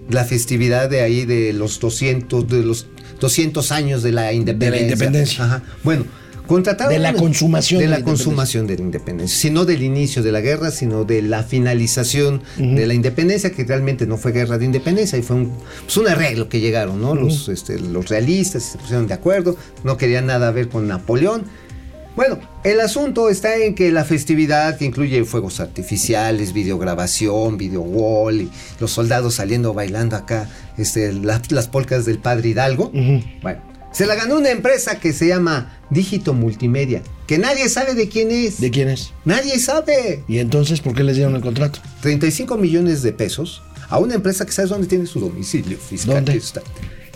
La 0.08 0.24
festividad 0.24 0.88
de 0.88 1.02
ahí 1.02 1.26
de 1.26 1.52
los 1.52 1.78
200, 1.80 2.48
de 2.48 2.62
los 2.62 2.86
200 3.20 3.70
años 3.72 4.02
de 4.02 4.12
la 4.12 4.32
independencia. 4.32 4.82
independencia. 4.82 5.44
Ajá. 5.44 5.62
Bueno, 5.84 6.06
contrataron. 6.48 6.92
De 6.92 6.98
la 6.98 7.12
consumación 7.12 7.78
De 7.78 7.84
de 7.86 7.90
la 7.92 7.98
la 7.98 8.04
consumación 8.04 8.66
de 8.66 8.76
la 8.76 8.82
independencia. 8.82 9.38
Sino 9.38 9.64
del 9.64 9.84
inicio 9.84 10.24
de 10.24 10.32
la 10.32 10.40
guerra, 10.40 10.72
sino 10.72 11.04
de 11.04 11.22
la 11.22 11.44
finalización 11.44 12.42
de 12.56 12.86
la 12.88 12.94
independencia, 12.94 13.52
que 13.52 13.62
realmente 13.64 14.04
no 14.08 14.16
fue 14.16 14.32
guerra 14.32 14.58
de 14.58 14.64
independencia, 14.64 15.16
y 15.16 15.22
fue 15.22 15.36
un, 15.36 15.52
pues, 15.84 15.96
un 15.96 16.08
arreglo 16.08 16.48
que 16.48 16.58
llegaron, 16.58 17.00
¿no? 17.00 17.14
los, 17.14 17.48
este, 17.48 17.78
los 17.78 18.08
realistas 18.08 18.64
se 18.64 18.78
pusieron 18.78 19.06
de 19.06 19.14
acuerdo, 19.14 19.56
no 19.84 19.96
querían 19.96 20.26
nada 20.26 20.50
ver 20.50 20.68
con 20.68 20.88
Napoleón. 20.88 21.44
Bueno, 22.16 22.40
el 22.64 22.80
asunto 22.80 23.30
está 23.30 23.54
en 23.58 23.76
que 23.76 23.92
la 23.92 24.04
festividad 24.04 24.76
que 24.76 24.84
incluye 24.86 25.22
fuegos 25.24 25.60
artificiales, 25.60 26.52
videograbación, 26.52 27.56
video 27.56 27.82
wall, 27.82 28.40
y 28.42 28.50
los 28.80 28.90
soldados 28.90 29.34
saliendo 29.36 29.72
bailando 29.72 30.16
acá, 30.16 30.48
este, 30.76 31.12
la- 31.12 31.40
las 31.50 31.68
polcas 31.68 32.06
del 32.06 32.18
padre 32.18 32.48
Hidalgo. 32.48 32.90
Bueno, 33.40 33.60
se 33.98 34.06
la 34.06 34.14
ganó 34.14 34.36
una 34.36 34.50
empresa 34.50 35.00
que 35.00 35.12
se 35.12 35.26
llama 35.26 35.76
Dígito 35.90 36.32
Multimedia, 36.32 37.02
que 37.26 37.36
nadie 37.36 37.68
sabe 37.68 37.94
de 37.94 38.08
quién 38.08 38.30
es. 38.30 38.60
¿De 38.60 38.70
quién 38.70 38.88
es? 38.88 39.12
Nadie 39.24 39.58
sabe. 39.58 40.22
Y 40.28 40.38
entonces, 40.38 40.80
¿por 40.80 40.94
qué 40.94 41.02
les 41.02 41.16
dieron 41.16 41.34
el 41.34 41.42
contrato? 41.42 41.80
35 42.02 42.56
millones 42.58 43.02
de 43.02 43.12
pesos 43.12 43.60
a 43.88 43.98
una 43.98 44.14
empresa 44.14 44.46
que 44.46 44.52
sabes 44.52 44.70
dónde 44.70 44.86
tiene 44.86 45.06
su 45.06 45.18
domicilio 45.18 45.78
fiscal. 45.78 46.14
¿Dónde? 46.14 46.36
Está. 46.36 46.62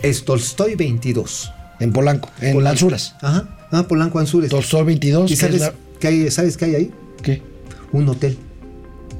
Es 0.01 0.25
Tolstoy 0.25 0.75
22. 0.75 1.51
En 1.79 1.93
Polanco, 1.93 2.29
en 2.41 2.61
Lanzuras. 2.61 3.15
Ajá. 3.21 3.67
Ah, 3.71 3.87
Polanco 3.87 4.19
Anzures. 4.19 4.49
Tolstoy 4.49 4.83
22. 4.83 5.31
¿Y 5.31 5.35
que 5.35 5.39
sabes 5.39 5.61
la- 5.61 5.73
qué 6.01 6.07
hay, 6.09 6.31
sabes 6.31 6.57
qué 6.57 6.65
hay 6.65 6.75
ahí? 6.75 6.91
¿Qué? 7.21 7.41
Un 7.93 8.09
hotel. 8.09 8.37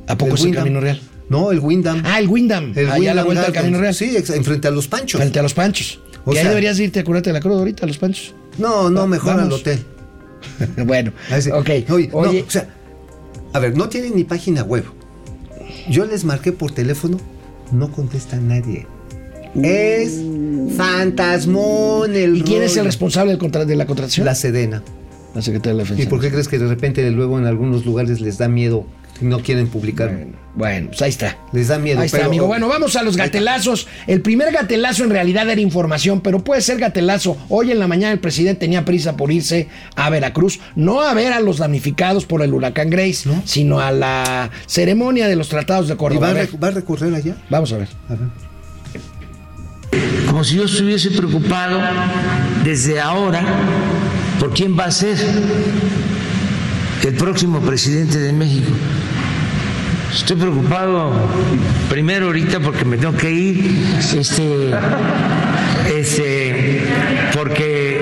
¿A 0.07 0.17
poco 0.17 0.35
es 0.35 0.43
el. 0.43 0.53
Camino 0.53 0.81
Real? 0.81 1.01
No, 1.29 1.51
el 1.51 1.59
Wyndham. 1.59 2.03
Ah, 2.05 2.19
el 2.19 2.27
Windham. 2.27 2.73
el 2.75 2.89
Allá 2.91 3.11
a 3.11 3.15
la 3.15 3.23
vuelta 3.23 3.43
del. 3.45 3.53
Camino 3.53 3.79
Real. 3.79 3.93
Sí, 3.95 4.15
enfrente 4.35 4.67
a 4.67 4.71
los 4.71 4.89
Panchos. 4.89 5.19
Frente 5.21 5.39
a 5.39 5.43
los 5.43 5.53
Panchos. 5.53 6.01
O 6.25 6.31
ahí 6.31 6.43
deberías 6.47 6.79
irte 6.79 6.99
a 6.99 7.03
curarte 7.03 7.31
la 7.33 7.39
cruda 7.39 7.57
ahorita, 7.59 7.85
a 7.85 7.87
los 7.87 7.97
Panchos. 7.97 8.33
No, 8.57 8.89
no, 8.89 9.01
Va- 9.01 9.07
mejor 9.07 9.39
al 9.39 9.51
hotel. 9.51 9.83
bueno, 10.85 11.11
A 11.29 11.37
ese- 11.37 11.51
ok. 11.51 11.69
Oye, 11.89 12.09
no, 12.11 12.19
o 12.19 12.49
sea, 12.49 12.67
a 13.53 13.59
ver, 13.59 13.75
no 13.77 13.89
tienen 13.89 14.15
ni 14.15 14.23
página 14.23 14.63
web. 14.63 14.83
Yo 15.89 16.05
les 16.05 16.23
marqué 16.23 16.51
por 16.51 16.71
teléfono, 16.71 17.17
no 17.71 17.91
contesta 17.91 18.37
nadie. 18.37 18.87
Es 19.61 20.21
fantasmón 20.75 22.15
el 22.15 22.37
¿y 22.37 22.41
quién 22.41 22.63
es 22.63 22.75
el 22.77 22.85
responsable 22.85 23.33
de 23.37 23.75
la 23.75 23.85
contratación? 23.85 24.25
La 24.25 24.35
Sedena. 24.35 24.81
La 25.35 25.41
Secretaría 25.41 25.73
de 25.73 25.77
la 25.77 25.83
Defensa. 25.83 26.03
¿Y 26.03 26.05
por 26.07 26.19
qué 26.21 26.29
crees 26.31 26.47
que 26.47 26.59
de 26.59 26.67
repente 26.67 27.09
luego 27.11 27.37
en 27.39 27.45
algunos 27.45 27.85
lugares 27.85 28.21
les 28.21 28.37
da 28.37 28.47
miedo 28.47 28.85
no 29.21 29.39
quieren 29.39 29.67
publicar? 29.67 30.09
Bueno, 30.09 30.31
bueno, 30.55 30.87
pues 30.89 31.01
ahí 31.01 31.09
está. 31.09 31.37
Les 31.51 31.67
da 31.69 31.79
miedo. 31.79 31.99
Ahí 31.99 32.05
está, 32.05 32.17
pero- 32.19 32.27
amigo. 32.29 32.45
Bueno, 32.47 32.67
vamos 32.67 32.95
a 32.95 33.01
los 33.03 33.17
gatelazos. 33.17 33.87
El 34.05 34.21
primer 34.21 34.51
gatelazo 34.53 35.03
en 35.03 35.09
realidad 35.09 35.49
era 35.49 35.59
información, 35.61 36.21
pero 36.21 36.43
puede 36.43 36.61
ser 36.61 36.77
gatelazo. 36.77 37.37
Hoy 37.49 37.71
en 37.71 37.79
la 37.79 37.87
mañana 37.87 38.11
el 38.13 38.19
presidente 38.19 38.59
tenía 38.61 38.85
prisa 38.85 39.17
por 39.17 39.31
irse 39.31 39.67
a 39.95 40.09
Veracruz, 40.09 40.59
no 40.75 41.01
a 41.01 41.13
ver 41.13 41.33
a 41.33 41.39
los 41.39 41.57
damnificados 41.57 42.25
por 42.25 42.41
el 42.43 42.53
huracán 42.53 42.89
Grace, 42.91 43.27
¿No? 43.27 43.41
sino 43.45 43.79
a 43.79 43.91
la 43.91 44.51
ceremonia 44.67 45.27
de 45.27 45.35
los 45.35 45.49
tratados 45.49 45.87
de 45.87 45.95
¿Y 45.95 45.97
Córdoba. 45.97 46.33
va 46.33 46.41
a, 46.41 46.57
va 46.61 46.67
a 46.67 46.71
recorrer 46.71 47.13
allá? 47.15 47.35
Vamos 47.49 47.71
a 47.73 47.77
ver. 47.77 47.87
A 48.09 48.13
ver. 48.13 48.43
como 50.27 50.43
si 50.43 50.55
yo 50.55 50.65
estuviese 50.65 51.11
preocupado 51.11 51.79
desde 52.63 52.99
ahora 52.99 53.43
por 54.39 54.51
quién 54.53 54.77
va 54.77 54.85
a 54.85 54.91
ser 54.91 55.17
el 57.03 57.15
próximo 57.15 57.59
presidente 57.59 58.17
de 58.17 58.31
México. 58.31 58.71
Estoy 60.13 60.37
preocupado 60.37 61.11
primero 61.89 62.27
ahorita 62.27 62.59
porque 62.59 62.85
me 62.85 62.97
tengo 62.97 63.17
que 63.17 63.31
ir, 63.31 63.85
este, 64.15 64.71
este, 65.93 66.83
porque 67.33 67.99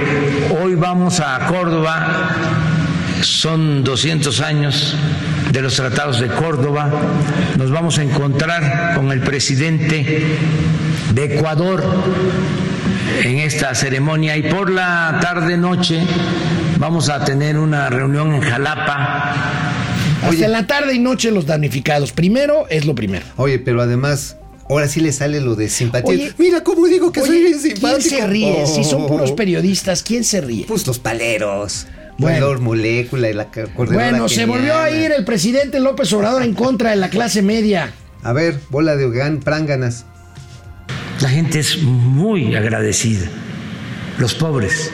hoy 0.62 0.76
vamos 0.76 1.20
a 1.20 1.48
Córdoba, 1.48 2.30
son 3.22 3.84
200 3.84 4.40
años 4.42 4.96
de 5.52 5.62
los 5.62 5.76
tratados 5.76 6.20
de 6.20 6.28
Córdoba, 6.28 6.92
nos 7.58 7.72
vamos 7.72 7.98
a 7.98 8.04
encontrar 8.04 8.94
con 8.96 9.12
el 9.12 9.22
presidente 9.22 10.38
de 11.14 11.24
Ecuador 11.24 11.84
en 13.24 13.40
esta 13.40 13.76
ceremonia 13.76 14.38
y 14.38 14.44
por 14.44 14.70
la 14.70 15.20
tarde 15.22 15.58
noche 15.58 16.02
vamos 16.78 17.10
a 17.10 17.24
tener 17.24 17.58
una 17.58 17.90
reunión 17.90 18.34
en 18.34 18.42
Jalapa. 18.42 19.36
Hasta 20.24 20.46
en 20.46 20.52
la 20.52 20.68
tarde 20.68 20.94
y 20.94 21.00
noche 21.00 21.32
los 21.32 21.46
damnificados. 21.46 22.12
Primero 22.12 22.68
es 22.70 22.86
lo 22.86 22.94
primero. 22.96 23.26
Oye, 23.38 23.60
pero 23.60 23.82
además, 23.82 24.38
ahora 24.70 24.88
sí 24.88 25.00
le 25.02 25.12
sale 25.12 25.42
lo 25.42 25.56
de 25.56 25.68
simpatía. 25.70 26.10
Oye, 26.12 26.34
Mira 26.38 26.62
cómo 26.64 26.86
digo 26.88 27.12
que 27.12 27.22
soy 27.22 27.30
Oye, 27.30 27.40
bien 27.40 27.60
simpático. 27.60 28.00
¿Quién 28.00 28.20
se 28.22 28.28
ríe? 28.28 28.68
Si 28.68 28.84
son 28.84 29.04
Oh. 29.04 29.08
puros 29.08 29.32
periodistas, 29.32 30.04
¿quién 30.04 30.24
se 30.24 30.42
ríe? 30.42 30.66
Pues 30.68 30.86
los 30.86 31.00
paleros. 31.00 31.88
Bueno. 32.18 32.60
Molécula 32.60 33.30
y 33.30 33.34
la 33.34 33.48
Bueno, 33.76 34.30
se 34.30 34.46
volvió 34.46 34.78
a 34.78 34.92
ir 34.92 35.12
el 35.12 35.26
presidente 35.26 35.80
López 35.80 36.14
Obrador 36.14 36.44
en 36.44 36.54
contra 36.54 36.92
de 36.92 36.98
la 36.98 37.10
clase 37.10 37.42
media. 37.42 37.92
A 38.22 38.32
ver, 38.34 38.60
bola 38.70 38.96
de 38.96 39.10
gan 39.10 39.40
pránganas. 39.40 40.06
La 41.22 41.30
gente 41.30 41.60
es 41.60 41.82
muy 41.84 42.56
agradecida. 42.56 43.28
Los 44.18 44.34
pobres 44.34 44.92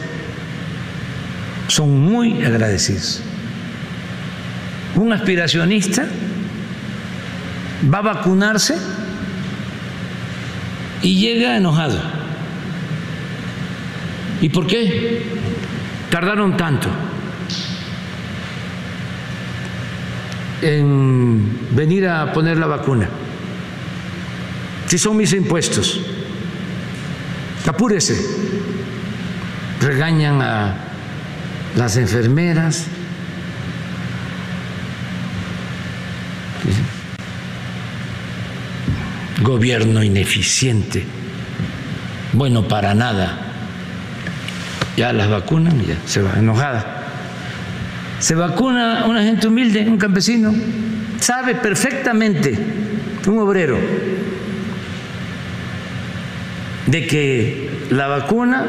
son 1.68 2.00
muy 2.00 2.44
agradecidos. 2.44 3.22
Un 4.96 5.14
aspiracionista 5.14 6.06
va 7.94 8.00
a 8.00 8.02
vacunarse 8.02 8.76
y 11.02 11.20
llega 11.20 11.56
enojado. 11.56 12.00
¿Y 14.42 14.50
por 14.50 14.68
qué 14.68 15.24
tardaron 16.10 16.58
tanto 16.58 16.90
en 20.62 21.58
venir 21.72 22.08
a 22.08 22.34
poner 22.34 22.58
la 22.58 22.68
vacuna? 22.68 23.08
Si 24.88 24.98
son 24.98 25.16
mis 25.16 25.32
impuestos. 25.34 26.02
Apúrese. 27.68 28.18
Regañan 29.82 30.42
a 30.42 30.76
las 31.76 31.98
enfermeras. 31.98 32.86
Gobierno 39.42 40.02
ineficiente. 40.04 41.06
Bueno, 42.34 42.68
para 42.68 42.94
nada. 42.96 43.38
Ya 44.96 45.14
las 45.14 45.30
vacunan 45.30 45.86
ya 45.86 45.96
se 46.06 46.22
va 46.22 46.34
enojada. 46.40 47.04
Se 48.20 48.34
vacuna 48.34 49.06
una 49.08 49.24
gente 49.24 49.48
humilde, 49.48 49.88
un 49.88 49.98
campesino. 49.98 50.54
Sabe 51.20 51.56
perfectamente, 51.56 52.58
un 53.28 53.40
obrero, 53.40 53.78
de 56.88 57.06
que 57.06 57.70
la 57.92 58.08
vacuna 58.08 58.68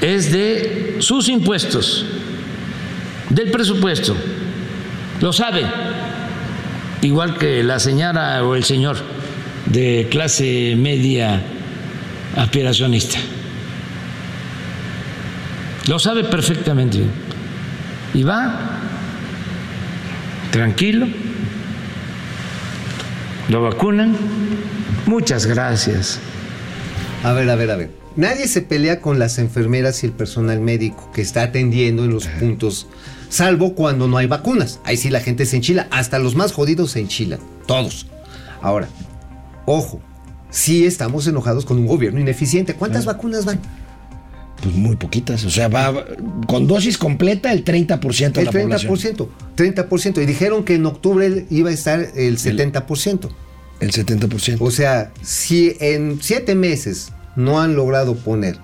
es 0.00 0.30
de 0.30 0.96
sus 1.00 1.28
impuestos, 1.28 2.04
del 3.30 3.50
presupuesto. 3.50 4.16
Lo 5.20 5.32
sabe, 5.32 5.62
igual 7.02 7.36
que 7.38 7.62
la 7.62 7.78
señora 7.78 8.44
o 8.44 8.54
el 8.54 8.64
señor 8.64 8.96
de 9.66 10.08
clase 10.10 10.74
media 10.76 11.42
aspiracionista. 12.36 13.18
Lo 15.86 15.98
sabe 15.98 16.24
perfectamente. 16.24 17.02
Y 18.14 18.22
va 18.22 18.78
tranquilo, 20.50 21.06
lo 23.48 23.62
vacunan. 23.62 24.16
Muchas 25.06 25.46
gracias. 25.46 26.20
A 27.24 27.32
ver, 27.32 27.50
a 27.50 27.56
ver, 27.56 27.70
a 27.70 27.76
ver. 27.76 27.90
Nadie 28.16 28.48
se 28.48 28.62
pelea 28.62 29.00
con 29.00 29.18
las 29.18 29.38
enfermeras 29.38 30.02
y 30.02 30.06
el 30.06 30.12
personal 30.12 30.60
médico 30.60 31.10
que 31.12 31.22
está 31.22 31.42
atendiendo 31.42 32.04
en 32.04 32.12
los 32.12 32.26
puntos, 32.26 32.88
salvo 33.28 33.74
cuando 33.74 34.08
no 34.08 34.16
hay 34.16 34.26
vacunas. 34.26 34.80
Ahí 34.84 34.96
sí 34.96 35.10
la 35.10 35.20
gente 35.20 35.46
se 35.46 35.56
enchila, 35.56 35.86
hasta 35.90 36.18
los 36.18 36.34
más 36.34 36.52
jodidos 36.52 36.92
se 36.92 37.00
enchilan, 37.00 37.38
todos. 37.66 38.06
Ahora, 38.60 38.88
ojo, 39.66 40.00
sí 40.50 40.84
estamos 40.84 41.26
enojados 41.26 41.64
con 41.64 41.78
un 41.78 41.86
gobierno 41.86 42.20
ineficiente. 42.20 42.74
¿Cuántas 42.74 43.04
vacunas 43.04 43.44
van? 43.44 43.60
Pues 44.62 44.74
muy 44.74 44.96
poquitas. 44.96 45.44
O 45.44 45.50
sea, 45.50 45.68
va 45.68 46.04
con 46.48 46.66
dosis 46.66 46.98
completa 46.98 47.52
el 47.52 47.64
30% 47.64 48.32
de 48.32 48.40
El 48.40 48.46
la 48.46 48.52
población. 48.52 48.96
30%, 48.96 49.28
30%. 49.56 50.22
Y 50.22 50.26
dijeron 50.26 50.64
que 50.64 50.74
en 50.74 50.86
octubre 50.86 51.46
iba 51.50 51.70
a 51.70 51.72
estar 51.72 52.00
el 52.16 52.38
70%. 52.38 53.28
El 53.28 53.47
70%. 53.80 54.56
O 54.60 54.70
sea, 54.70 55.12
si 55.22 55.76
en 55.80 56.18
siete 56.20 56.54
meses 56.54 57.12
no 57.36 57.60
han 57.60 57.76
logrado 57.76 58.14
poner 58.16 58.56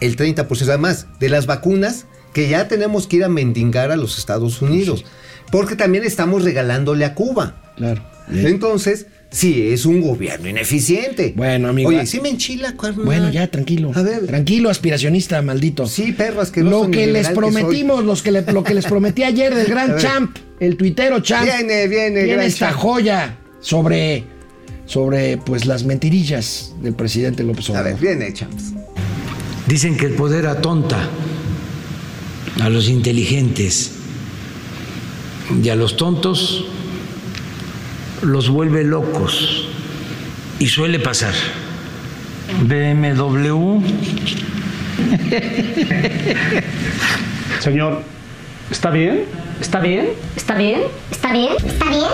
el 0.00 0.16
30%, 0.16 0.62
además 0.68 1.06
de 1.20 1.28
las 1.28 1.46
vacunas, 1.46 2.06
que 2.32 2.48
ya 2.48 2.68
tenemos 2.68 3.06
que 3.06 3.16
ir 3.16 3.24
a 3.24 3.28
mendigar 3.28 3.90
a 3.90 3.96
los 3.96 4.18
Estados 4.18 4.60
Unidos, 4.62 5.04
porque 5.50 5.76
también 5.76 6.04
estamos 6.04 6.44
regalándole 6.44 7.04
a 7.04 7.14
Cuba. 7.14 7.72
Claro. 7.76 8.02
Entonces, 8.32 9.06
sí, 9.30 9.70
es 9.72 9.84
un 9.84 10.00
gobierno 10.00 10.48
ineficiente. 10.48 11.32
Bueno, 11.36 11.68
amigo. 11.68 11.88
Oye, 11.88 12.06
sí 12.06 12.20
me 12.20 12.28
enchila, 12.28 12.76
carnal. 12.76 13.04
Bueno, 13.04 13.30
ya, 13.30 13.48
tranquilo. 13.48 13.90
A 13.94 14.02
ver. 14.02 14.26
Tranquilo, 14.26 14.70
aspiracionista, 14.70 15.42
maldito. 15.42 15.86
Sí. 15.86 16.14
Lo 16.56 16.88
que 16.90 17.06
les 17.06 17.06
liberal 17.06 17.12
que 17.14 17.24
soy. 17.24 17.34
prometimos, 17.34 18.04
los 18.04 18.22
que 18.22 18.30
le- 18.30 18.42
lo 18.52 18.62
que 18.62 18.74
les 18.74 18.84
prometí 18.86 19.24
ayer 19.24 19.52
del 19.54 19.66
gran 19.66 19.96
champ, 19.98 20.36
el 20.60 20.76
tuitero 20.76 21.18
champ. 21.20 21.44
Viene, 21.44 21.88
viene, 21.88 22.10
Viene 22.22 22.32
gran 22.34 22.46
esta 22.46 22.68
champ. 22.68 22.78
joya 22.80 23.36
sobre, 23.60 24.24
sobre 24.90 25.38
pues 25.38 25.66
las 25.66 25.84
mentirillas 25.84 26.72
del 26.82 26.94
presidente 26.94 27.44
López 27.44 27.68
A 27.68 27.72
Obrador. 27.74 27.92
ver, 27.92 28.00
viene, 28.18 28.32
champs. 28.32 28.72
Dicen 29.68 29.96
que 29.96 30.06
el 30.06 30.14
poder 30.14 30.48
atonta 30.48 31.08
a 32.60 32.68
los 32.68 32.88
inteligentes 32.88 33.92
y 35.62 35.68
a 35.68 35.76
los 35.76 35.96
tontos 35.96 36.64
los 38.22 38.48
vuelve 38.48 38.82
locos. 38.82 39.68
Y 40.58 40.66
suele 40.66 40.98
pasar. 40.98 41.34
BMW. 42.64 43.80
Señor, 47.60 48.02
¿está 48.70 48.90
bien? 48.90 49.24
¿Está 49.60 49.80
bien? 49.80 50.08
¿Está 50.36 50.54
bien? 50.54 50.80
¿Está 51.10 51.32
bien? 51.32 51.52
¿Está 51.64 51.84
bien? 51.86 52.06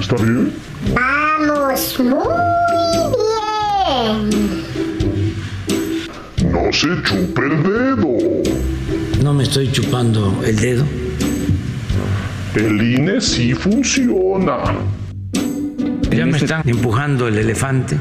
¿Está 0.00 0.16
bien? 0.16 0.52
Vamos, 0.94 1.98
muy 2.00 2.18
bien. 3.88 4.62
No 6.52 6.72
se 6.72 6.88
chupe 7.02 7.42
el 7.42 7.62
dedo. 7.62 8.08
No 9.22 9.32
me 9.32 9.44
estoy 9.44 9.70
chupando 9.70 10.42
el 10.44 10.56
dedo. 10.56 10.84
El 12.54 12.82
INE 12.82 13.20
sí 13.20 13.54
funciona. 13.54 14.58
Ya 16.10 16.26
me 16.26 16.36
están 16.36 16.68
empujando 16.68 17.28
el 17.28 17.38
elefante. 17.38 17.96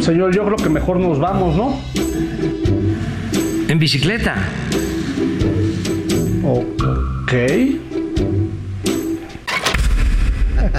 Señor, 0.00 0.34
yo 0.34 0.44
creo 0.44 0.56
que 0.56 0.68
mejor 0.68 0.98
nos 0.98 1.20
vamos, 1.20 1.54
¿no? 1.54 1.80
En 3.68 3.78
bicicleta. 3.78 4.34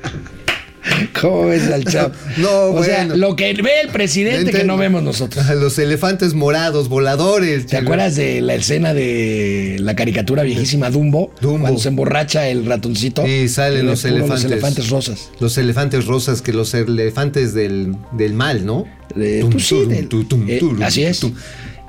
¿Cómo 1.19 1.47
ves 1.47 1.67
al 1.71 1.83
champ? 1.83 2.13
No, 2.37 2.65
o 2.71 2.83
sea, 2.83 3.05
lo 3.05 3.35
que 3.35 3.51
ve 3.53 3.71
el 3.83 3.89
presidente 3.89 4.51
que 4.51 4.63
no 4.63 4.77
vemos 4.77 5.01
nosotros. 5.03 5.45
Los 5.55 5.77
elefantes 5.79 6.33
morados, 6.35 6.89
voladores. 6.89 7.65
¿Te 7.65 7.77
acuerdas 7.77 8.15
de 8.15 8.39
la 8.41 8.53
escena 8.55 8.93
de 8.93 9.77
la 9.79 9.95
caricatura 9.95 10.43
viejísima 10.43 10.89
Dumbo? 10.91 11.33
Dumbo. 11.41 11.61
Cuando 11.61 11.79
se 11.79 11.89
emborracha 11.89 12.47
el 12.47 12.65
ratoncito. 12.65 13.25
Y 13.27 13.49
salen 13.49 13.87
los 13.87 14.05
elefantes. 14.05 14.43
Los 14.43 14.51
elefantes 14.51 14.89
rosas. 14.89 15.29
Los 15.39 15.57
elefantes 15.57 16.05
rosas, 16.05 16.41
que 16.41 16.53
los 16.53 16.73
elefantes 16.73 17.53
del, 17.53 17.95
del 18.11 18.33
mal, 18.33 18.65
¿no? 18.65 18.85
Eh, 19.17 19.39
Tum, 19.41 19.51
pues 19.51 19.63
sí, 19.65 19.75
turum, 19.75 19.89
del- 19.89 20.07
tu, 20.07 20.23
tum, 20.25 20.45
eh, 20.47 20.61
así 20.83 21.03
es. 21.03 21.25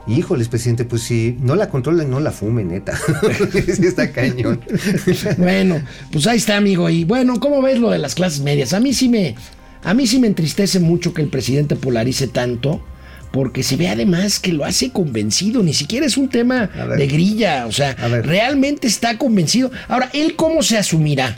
Híjoles, 0.09 0.49
presidente, 0.49 0.85
pues 0.85 1.03
sí, 1.03 1.37
no 1.41 1.57
la 1.57 1.69
controlen, 1.69 2.09
no 2.09 2.21
la 2.21 2.31
fumen, 2.31 2.69
neta. 2.69 2.99
está 3.67 4.13
cañón. 4.13 4.61
Bueno, 5.37 5.83
pues 6.13 6.27
ahí 6.27 6.37
está, 6.37 6.57
amigo. 6.57 6.89
Y 6.89 7.05
bueno, 7.05 7.41
¿cómo 7.41 7.61
ves 7.61 7.79
lo 7.79 7.91
de 7.91 7.99
las 7.99 8.15
clases 8.15 8.41
medias? 8.41 8.73
A 8.73 8.81
mí 8.81 8.93
sí 8.93 9.09
me, 9.09 9.35
a 9.83 9.95
mí 9.95 10.07
sí 10.07 10.19
me 10.21 10.29
entristece 10.29 10.79
mucho 10.79 11.13
que 11.13 11.23
el 11.23 11.29
presidente 11.29 11.75
polarice 11.75 12.29
tanto, 12.29 12.85
porque 13.33 13.63
se 13.63 13.77
ve 13.77 13.89
además 13.89 14.39
que 14.39 14.53
lo 14.53 14.65
hace 14.65 14.91
convencido. 14.91 15.63
Ni 15.63 15.75
siquiera 15.75 16.07
es 16.07 16.17
un 16.17 16.29
tema 16.29 16.67
ver. 16.67 16.99
de 16.99 17.07
grilla. 17.09 17.67
O 17.67 17.73
sea, 17.73 17.95
realmente 17.95 18.87
está 18.87 19.19
convencido. 19.19 19.73
Ahora, 19.89 20.09
¿él 20.13 20.37
cómo 20.37 20.63
se 20.63 20.79
asumirá? 20.79 21.37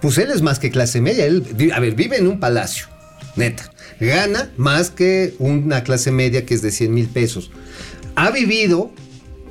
Pues 0.00 0.16
él 0.18 0.30
es 0.30 0.42
más 0.42 0.58
que 0.58 0.70
clase 0.70 1.00
media. 1.00 1.26
Él, 1.26 1.44
a 1.74 1.80
ver, 1.80 1.94
vive 1.94 2.16
en 2.16 2.26
un 2.26 2.40
palacio, 2.40 2.86
neta. 3.36 3.70
Gana 4.00 4.50
más 4.56 4.90
que 4.90 5.34
una 5.38 5.82
clase 5.82 6.10
media 6.10 6.46
que 6.46 6.54
es 6.54 6.62
de 6.62 6.70
100 6.70 6.94
mil 6.94 7.08
pesos. 7.08 7.50
Ha 8.20 8.30
vivido 8.32 8.90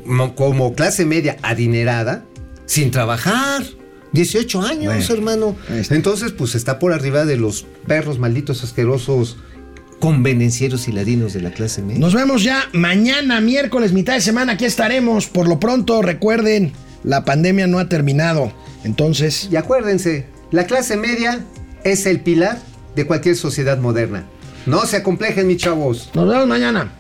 mo- 0.06 0.36
como 0.36 0.74
clase 0.74 1.06
media 1.06 1.38
adinerada 1.42 2.26
sin 2.66 2.92
trabajar. 2.92 3.64
18 4.12 4.62
años, 4.62 4.94
Bueno, 4.94 5.14
hermano. 5.14 5.56
Entonces, 5.90 6.32
pues 6.32 6.54
está 6.56 6.80
por 6.80 6.92
arriba 6.94 7.26
de 7.26 7.38
los 7.38 7.66
perros 7.88 8.20
malditos 8.20 8.64
asquerosos 8.64 9.38
convenencieros 10.00 10.88
y 10.88 10.92
ladinos 10.92 11.34
de 11.34 11.42
la 11.42 11.52
clase 11.52 11.82
media. 11.82 12.00
Nos 12.00 12.14
vemos 12.14 12.44
ya 12.44 12.64
mañana, 12.74 13.40
miércoles, 13.42 13.94
mitad 13.94 14.14
de 14.16 14.22
semana. 14.22 14.54
Aquí 14.54 14.66
estaremos. 14.66 15.28
Por 15.28 15.48
lo 15.48 15.60
pronto, 15.60 16.02
recuerden, 16.02 16.74
la 17.04 17.26
pandemia 17.26 17.68
no 17.68 17.80
ha 17.80 17.90
terminado. 17.90 18.52
Entonces, 18.84 19.48
Y 19.52 19.56
acuérdense, 19.56 20.26
la 20.52 20.66
clase 20.68 20.98
media 20.98 21.44
es 21.84 22.06
el 22.06 22.20
pilar 22.20 22.60
de 22.96 23.06
cualquier 23.08 23.36
sociedad 23.36 23.78
moderna. 23.80 24.26
No 24.66 24.86
se 24.86 24.98
acomplejen, 24.98 25.48
mis 25.48 25.58
chavos. 25.58 26.10
nos 26.14 26.28
vemos 26.28 26.48
mañana. 26.48 26.92